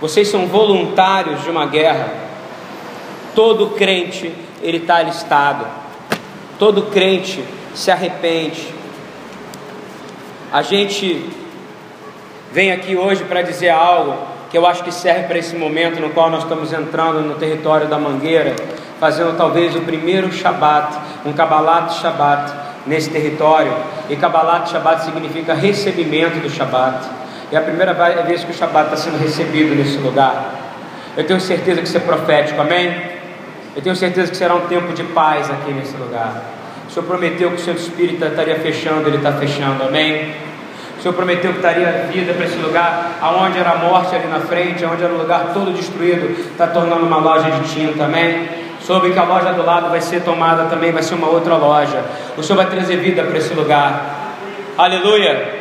Vocês 0.02 0.28
são 0.28 0.48
voluntários 0.48 1.42
de 1.44 1.50
uma 1.50 1.66
guerra. 1.66 2.14
Todo 3.34 3.70
crente 3.70 4.34
ele 4.62 4.78
está 4.78 4.98
alistado. 4.98 5.66
Todo 6.60 6.84
crente 6.84 7.44
se 7.74 7.90
arrepende. 7.90 8.68
A 10.52 10.62
gente 10.62 11.30
vem 12.52 12.72
aqui 12.72 12.96
hoje 12.98 13.24
para 13.24 13.42
dizer 13.44 13.70
algo 13.70 14.37
que 14.50 14.58
eu 14.58 14.66
acho 14.66 14.84
que 14.84 14.92
serve 14.92 15.24
para 15.24 15.38
esse 15.38 15.56
momento 15.56 16.00
no 16.00 16.10
qual 16.12 16.30
nós 16.30 16.44
estamos 16.44 16.72
entrando 16.72 17.22
no 17.22 17.36
território 17.36 17.88
da 17.88 17.98
Mangueira, 17.98 18.56
fazendo 19.00 19.36
talvez 19.38 19.76
o 19.76 19.82
primeiro 19.82 20.32
Shabat, 20.32 20.98
um 21.26 21.34
Kabbalat 21.34 21.94
Shabat 21.94 22.54
nesse 22.86 23.10
território. 23.10 23.74
E 24.10 24.16
Kabbalat 24.16 24.70
Shabat 24.70 25.04
significa 25.04 25.54
recebimento 25.54 26.40
do 26.40 26.50
Shabat. 26.50 27.06
É 27.52 27.58
a 27.58 27.62
primeira 27.62 27.94
vez 28.24 28.44
que 28.44 28.52
o 28.52 28.54
Shabat 28.54 28.86
está 28.86 28.98
sendo 28.98 29.22
recebido 29.22 29.76
nesse 29.76 29.98
lugar. 29.98 30.56
Eu 31.16 31.26
tenho 31.26 31.40
certeza 31.40 31.82
que 31.82 31.88
isso 31.88 31.98
é 31.98 32.02
profético, 32.02 32.62
amém? 32.62 32.94
Eu 33.76 33.82
tenho 33.82 33.96
certeza 33.96 34.32
que 34.32 34.38
será 34.38 34.56
um 34.56 34.68
tempo 34.68 34.94
de 34.94 35.04
paz 35.04 35.50
aqui 35.50 35.72
nesse 35.72 35.96
lugar. 35.98 36.44
O 36.88 36.92
Senhor 36.92 37.06
prometeu 37.06 37.50
que 37.50 37.58
o 37.58 37.60
seu 37.60 37.74
Espírito 37.74 38.24
estaria 38.24 38.56
fechando, 38.56 39.08
Ele 39.08 39.18
está 39.18 39.34
fechando, 39.34 39.84
amém? 39.84 40.34
Senhor 41.08 41.14
prometeu 41.14 41.52
que 41.52 41.60
estaria 41.60 42.08
vida 42.12 42.34
para 42.34 42.46
esse 42.46 42.58
lugar, 42.58 43.18
aonde 43.22 43.58
era 43.58 43.72
a 43.72 43.76
morte 43.78 44.14
ali 44.14 44.28
na 44.28 44.42
frente, 44.42 44.84
aonde 44.84 45.04
era 45.04 45.14
o 45.14 45.18
lugar 45.18 45.52
todo 45.54 45.72
destruído, 45.72 46.38
está 46.42 46.68
tornando 46.68 47.06
uma 47.06 47.18
loja 47.18 47.50
de 47.52 47.74
tinta, 47.74 48.04
amém? 48.04 48.50
Soube 48.82 49.12
que 49.12 49.20
a 49.20 49.24
loja 49.24 49.54
do 49.54 49.66
lado 49.66 49.90
vai 49.90 50.02
ser 50.02 50.22
tomada 50.24 50.66
também, 50.66 50.92
vai 50.92 51.02
ser 51.02 51.16
uma 51.16 51.30
outra 51.30 51.56
loja. 51.56 52.04
O 52.36 52.44
Senhor 52.44 52.58
vai 52.58 52.66
trazer 52.66 52.98
vida 52.98 53.24
para 53.24 53.38
esse 53.38 53.54
lugar. 53.54 54.36
Aleluia. 54.78 55.56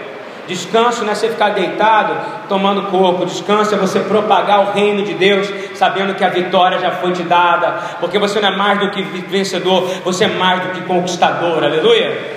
Descanso 0.49 1.05
não 1.05 1.13
é 1.13 1.15
você 1.15 1.29
ficar 1.29 1.51
deitado 1.51 2.49
tomando 2.49 2.91
corpo, 2.91 3.25
descanso 3.25 3.75
é 3.75 3.79
você 3.79 4.01
propagar 4.01 4.69
o 4.69 4.73
reino 4.73 5.05
de 5.05 5.15
Deus, 5.15 5.49
sabendo 5.75 6.15
que 6.15 6.25
a 6.25 6.29
vitória 6.29 6.79
já 6.79 6.93
foi 6.93 7.13
te 7.13 7.23
dada, 7.23 7.73
porque 8.01 8.19
você 8.19 8.41
não 8.41 8.49
é 8.49 8.57
mais 8.57 8.81
do 8.81 8.91
que 8.91 9.03
vencedor, 9.03 9.89
você 10.05 10.25
é 10.25 10.29
mais 10.29 10.63
do 10.63 10.69
que 10.71 10.81
conquistador, 10.83 11.63
aleluia. 11.63 12.36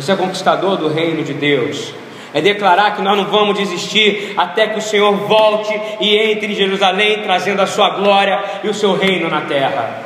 Você 0.00 0.12
é 0.12 0.16
conquistador 0.16 0.78
do 0.78 0.88
reino 0.88 1.22
de 1.22 1.34
Deus. 1.34 1.92
É 2.32 2.40
declarar 2.40 2.96
que 2.96 3.02
nós 3.02 3.18
não 3.18 3.26
vamos 3.26 3.58
desistir 3.58 4.32
até 4.34 4.68
que 4.68 4.78
o 4.78 4.82
Senhor 4.82 5.12
volte 5.12 5.78
e 6.00 6.16
entre 6.16 6.52
em 6.52 6.54
Jerusalém, 6.54 7.22
trazendo 7.22 7.60
a 7.60 7.66
sua 7.66 7.90
glória 7.90 8.42
e 8.64 8.68
o 8.68 8.72
seu 8.72 8.96
reino 8.96 9.28
na 9.28 9.42
terra. 9.42 10.04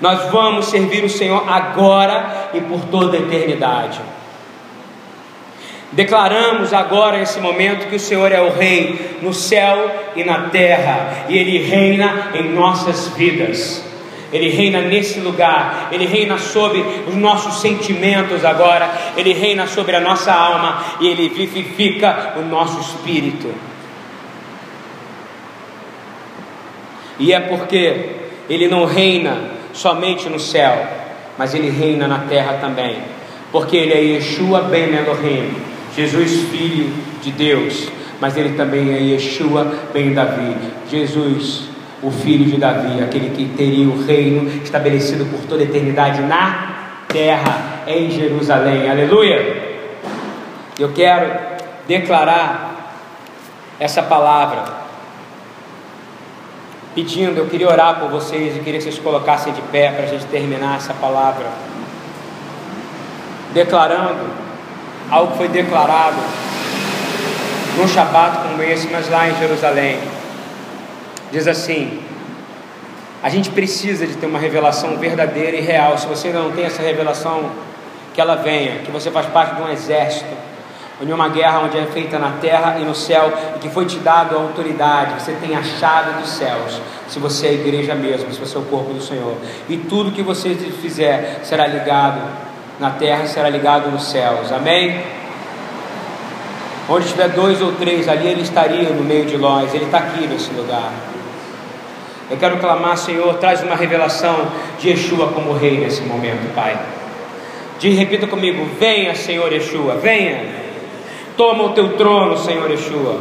Nós 0.00 0.32
vamos 0.32 0.66
servir 0.66 1.04
o 1.04 1.08
Senhor 1.08 1.44
agora 1.48 2.50
e 2.54 2.60
por 2.60 2.80
toda 2.86 3.16
a 3.16 3.20
eternidade. 3.20 4.00
Declaramos 5.92 6.72
agora 6.72 7.18
nesse 7.18 7.38
momento 7.38 7.88
que 7.88 7.96
o 7.96 8.00
Senhor 8.00 8.32
é 8.32 8.40
o 8.40 8.50
Rei 8.50 9.18
no 9.22 9.32
céu 9.32 9.90
e 10.16 10.24
na 10.24 10.48
terra, 10.48 11.26
e 11.28 11.38
Ele 11.38 11.58
reina 11.58 12.30
em 12.34 12.52
nossas 12.52 13.08
vidas. 13.16 13.87
Ele 14.32 14.48
reina 14.50 14.80
nesse 14.82 15.20
lugar, 15.20 15.88
Ele 15.90 16.06
reina 16.06 16.36
sobre 16.36 16.84
os 17.06 17.14
nossos 17.14 17.60
sentimentos 17.60 18.44
agora, 18.44 18.90
Ele 19.16 19.32
reina 19.32 19.66
sobre 19.66 19.96
a 19.96 20.00
nossa 20.00 20.32
alma 20.32 20.84
e 21.00 21.08
Ele 21.08 21.28
vivifica 21.28 22.34
o 22.36 22.42
nosso 22.42 22.80
espírito. 22.80 23.52
E 27.18 27.32
é 27.32 27.40
porque 27.40 28.10
Ele 28.48 28.68
não 28.68 28.84
reina 28.84 29.50
somente 29.72 30.28
no 30.28 30.38
céu, 30.38 30.86
mas 31.38 31.54
Ele 31.54 31.70
reina 31.70 32.06
na 32.06 32.20
terra 32.20 32.58
também, 32.60 32.98
porque 33.50 33.76
Ele 33.76 33.94
é 33.94 34.00
Yeshua 34.00 34.62
Ben 34.62 34.94
Elohim, 34.94 35.54
Jesus, 35.96 36.42
filho 36.50 36.92
de 37.22 37.32
Deus, 37.32 37.88
mas 38.20 38.36
ele 38.36 38.56
também 38.56 38.94
é 38.94 39.00
Yeshua 39.00 39.66
ben 39.92 40.12
Davi. 40.12 40.54
Jesus, 40.90 41.68
o 42.02 42.10
filho 42.10 42.44
de 42.44 42.56
Davi, 42.56 43.02
aquele 43.02 43.30
que 43.30 43.44
teria 43.56 43.88
o 43.88 44.04
reino 44.04 44.48
estabelecido 44.62 45.24
por 45.26 45.40
toda 45.48 45.62
a 45.62 45.64
eternidade 45.64 46.22
na 46.22 46.76
terra, 47.08 47.82
em 47.86 48.10
Jerusalém. 48.10 48.88
Aleluia! 48.88 49.78
Eu 50.78 50.92
quero 50.92 51.30
declarar 51.88 52.94
essa 53.80 54.02
palavra, 54.02 54.64
pedindo, 56.94 57.38
eu 57.38 57.46
queria 57.46 57.68
orar 57.68 57.98
por 57.98 58.10
vocês 58.10 58.56
e 58.56 58.60
queria 58.60 58.78
que 58.78 58.84
vocês 58.84 58.98
colocassem 58.98 59.52
de 59.52 59.62
pé 59.62 59.90
para 59.90 60.04
a 60.04 60.08
gente 60.08 60.26
terminar 60.26 60.76
essa 60.76 60.94
palavra, 60.94 61.46
declarando 63.52 64.48
algo 65.10 65.36
foi 65.36 65.48
declarado 65.48 66.16
num 67.76 67.88
Shabat 67.88 68.38
como 68.38 68.62
esse, 68.62 68.88
mas 68.88 69.08
lá 69.08 69.28
em 69.28 69.36
Jerusalém. 69.36 70.17
Diz 71.30 71.46
assim: 71.46 72.00
a 73.22 73.28
gente 73.28 73.50
precisa 73.50 74.06
de 74.06 74.16
ter 74.16 74.26
uma 74.26 74.38
revelação 74.38 74.96
verdadeira 74.96 75.56
e 75.56 75.60
real. 75.60 75.98
Se 75.98 76.06
você 76.06 76.28
ainda 76.28 76.40
não 76.40 76.52
tem 76.52 76.64
essa 76.64 76.82
revelação, 76.82 77.50
que 78.14 78.20
ela 78.20 78.36
venha, 78.36 78.80
que 78.80 78.90
você 78.90 79.10
faz 79.10 79.26
parte 79.26 79.56
de 79.56 79.62
um 79.62 79.68
exército, 79.68 80.30
de 81.00 81.12
uma 81.12 81.28
guerra 81.28 81.60
onde 81.60 81.78
é 81.78 81.86
feita 81.86 82.18
na 82.18 82.32
terra 82.40 82.78
e 82.80 82.84
no 82.84 82.94
céu, 82.94 83.32
e 83.56 83.58
que 83.60 83.68
foi 83.68 83.86
te 83.86 83.98
dado 83.98 84.36
a 84.36 84.40
autoridade, 84.40 85.22
você 85.22 85.32
tem 85.32 85.54
a 85.54 85.62
chave 85.62 86.20
dos 86.20 86.30
céus, 86.30 86.80
se 87.08 87.18
você 87.20 87.46
é 87.46 87.50
a 87.50 87.52
igreja 87.52 87.94
mesmo, 87.94 88.32
se 88.32 88.40
você 88.40 88.56
é 88.56 88.60
o 88.60 88.64
corpo 88.64 88.92
do 88.92 89.00
Senhor. 89.00 89.36
E 89.68 89.76
tudo 89.76 90.10
que 90.10 90.22
você 90.22 90.54
fizer 90.54 91.40
será 91.44 91.66
ligado 91.66 92.20
na 92.78 92.90
terra 92.90 93.26
será 93.26 93.48
ligado 93.48 93.90
nos 93.90 94.04
céus. 94.04 94.52
Amém? 94.52 95.04
Onde 96.88 97.04
estiver 97.04 97.28
dois 97.30 97.60
ou 97.60 97.72
três, 97.72 98.08
ali 98.08 98.28
ele 98.28 98.42
estaria 98.42 98.90
no 98.90 99.02
meio 99.02 99.26
de 99.26 99.36
nós. 99.36 99.74
Ele 99.74 99.84
está 99.84 99.98
aqui 99.98 100.26
nesse 100.26 100.50
lugar. 100.52 100.90
Eu 102.30 102.36
quero 102.36 102.58
clamar, 102.58 102.98
Senhor, 102.98 103.34
traz 103.34 103.62
uma 103.62 103.74
revelação 103.74 104.48
de 104.78 104.90
Yeshua 104.90 105.28
como 105.28 105.52
rei 105.52 105.78
nesse 105.78 106.02
momento, 106.02 106.54
Pai. 106.54 106.78
Diz, 107.78 107.96
repita 107.96 108.26
comigo: 108.26 108.68
venha, 108.78 109.14
Senhor 109.14 109.50
Yeshua, 109.52 109.94
venha. 109.96 110.44
Toma 111.36 111.64
o 111.64 111.68
teu 111.70 111.96
trono, 111.96 112.36
Senhor 112.36 112.70
Yeshua. 112.70 113.18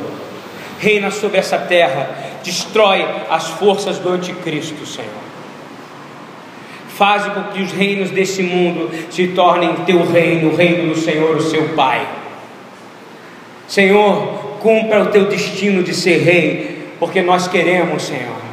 Reina 0.80 1.10
sobre 1.10 1.38
essa 1.38 1.58
terra. 1.58 2.10
Destrói 2.44 3.06
as 3.30 3.48
forças 3.50 3.98
do 4.00 4.10
anticristo, 4.10 4.86
Senhor. 4.86 5.28
Faze 6.90 7.30
com 7.30 7.44
que 7.44 7.62
os 7.62 7.72
reinos 7.72 8.10
desse 8.10 8.42
mundo 8.42 8.90
se 9.12 9.28
tornem 9.28 9.74
teu 9.86 10.04
reino, 10.06 10.50
o 10.50 10.56
reino 10.56 10.94
do 10.94 11.00
Senhor, 11.00 11.36
o 11.36 11.42
seu 11.42 11.70
Pai. 11.70 12.06
Senhor, 13.68 14.58
cumpra 14.60 15.04
o 15.04 15.08
teu 15.08 15.26
destino 15.26 15.84
de 15.84 15.94
ser 15.94 16.24
rei, 16.24 16.88
porque 17.00 17.22
nós 17.22 17.48
queremos, 17.48 18.04
Senhor. 18.04 18.47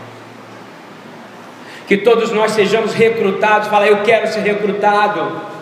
Que 1.86 1.98
todos 1.98 2.32
nós 2.32 2.52
sejamos 2.52 2.94
recrutados, 2.94 3.68
fala, 3.68 3.86
eu 3.86 4.02
quero 4.02 4.26
ser 4.28 4.40
recrutado 4.40 5.54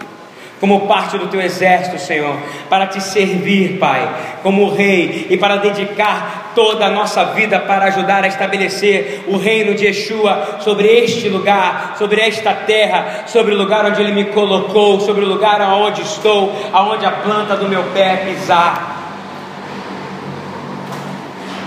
como 0.63 0.87
parte 0.87 1.19
do 1.19 1.27
teu 1.27 1.41
exército, 1.41 1.99
Senhor, 1.99 2.37
para 2.71 2.87
te 2.87 3.01
servir, 3.01 3.79
Pai, 3.81 4.09
como 4.45 4.71
rei 4.71 5.27
e 5.29 5.37
para 5.37 5.57
dedicar 5.57 6.53
toda 6.55 6.87
a 6.87 6.91
nossa 6.91 7.25
vida 7.25 7.59
para 7.59 7.87
ajudar 7.87 8.23
a 8.23 8.29
estabelecer 8.29 9.25
o 9.27 9.37
reino 9.37 9.75
de 9.75 9.87
Yeshua 9.87 10.59
sobre 10.61 10.87
este 10.87 11.29
lugar, 11.29 11.97
sobre 11.99 12.21
esta 12.21 12.55
terra, 12.55 13.25
sobre 13.27 13.55
o 13.55 13.59
lugar 13.59 13.85
onde 13.87 14.01
Ele 14.01 14.13
me 14.13 14.27
colocou, 14.27 15.01
sobre 15.01 15.25
o 15.25 15.29
lugar 15.29 15.61
aonde 15.61 16.03
estou, 16.03 16.57
aonde 16.73 17.05
a 17.07 17.11
planta 17.11 17.57
do 17.57 17.69
meu 17.69 17.83
pé 17.93 18.19
pisar. 18.19 18.92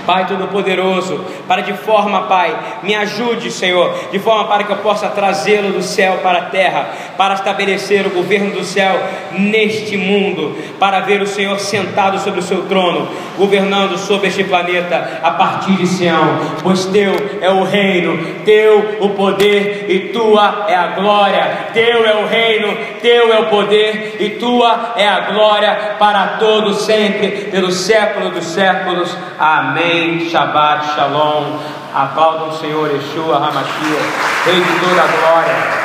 Pai 0.05 0.25
Todo-Poderoso, 0.27 1.23
para 1.47 1.61
de 1.61 1.73
forma, 1.73 2.23
Pai, 2.23 2.55
me 2.83 2.95
ajude, 2.95 3.51
Senhor, 3.51 3.93
de 4.11 4.19
forma 4.19 4.45
para 4.45 4.63
que 4.63 4.71
eu 4.71 4.77
possa 4.77 5.09
trazê-lo 5.09 5.71
do 5.71 5.81
céu 5.81 6.19
para 6.21 6.39
a 6.39 6.43
terra, 6.43 6.89
para 7.17 7.33
estabelecer 7.33 8.05
o 8.05 8.11
governo 8.11 8.51
do 8.51 8.63
céu 8.63 8.99
neste 9.31 9.97
mundo, 9.97 10.55
para 10.79 10.99
ver 11.01 11.21
o 11.21 11.27
Senhor 11.27 11.59
sentado 11.59 12.19
sobre 12.19 12.39
o 12.39 12.43
seu 12.43 12.63
trono, 12.63 13.07
governando 13.37 13.97
sobre 13.97 14.27
este 14.27 14.43
planeta 14.43 15.19
a 15.23 15.31
partir 15.31 15.73
de 15.73 15.87
Sião, 15.87 16.39
pois 16.61 16.85
teu 16.85 17.13
é 17.41 17.49
o 17.49 17.63
reino, 17.63 18.17
teu 18.45 18.97
o 19.01 19.09
poder 19.09 19.85
e 19.89 19.99
tua 20.09 20.65
é 20.67 20.75
a 20.75 20.87
glória, 20.87 21.69
teu 21.73 22.05
é 22.05 22.15
o 22.15 22.27
reino, 22.27 22.77
teu 23.01 23.33
é 23.33 23.39
o 23.39 23.45
poder 23.45 24.17
e 24.19 24.29
tua 24.31 24.93
é 24.95 25.07
a 25.07 25.19
glória 25.31 25.95
para 25.99 26.37
todos 26.39 26.83
sempre, 26.83 27.29
pelo 27.51 27.71
século 27.71 28.29
dos 28.29 28.45
séculos. 28.45 29.15
Amém. 29.39 29.94
Shabbat 30.29 30.95
Shalom. 30.95 31.59
Aplaudam 31.93 32.49
o 32.49 32.51
Senhor 32.51 32.89
Yeshua 32.89 33.37
Hamashia, 33.37 34.01
Rei 34.45 34.59
de 34.59 34.79
toda 34.81 35.01
a 35.01 35.07
glória. 35.07 35.84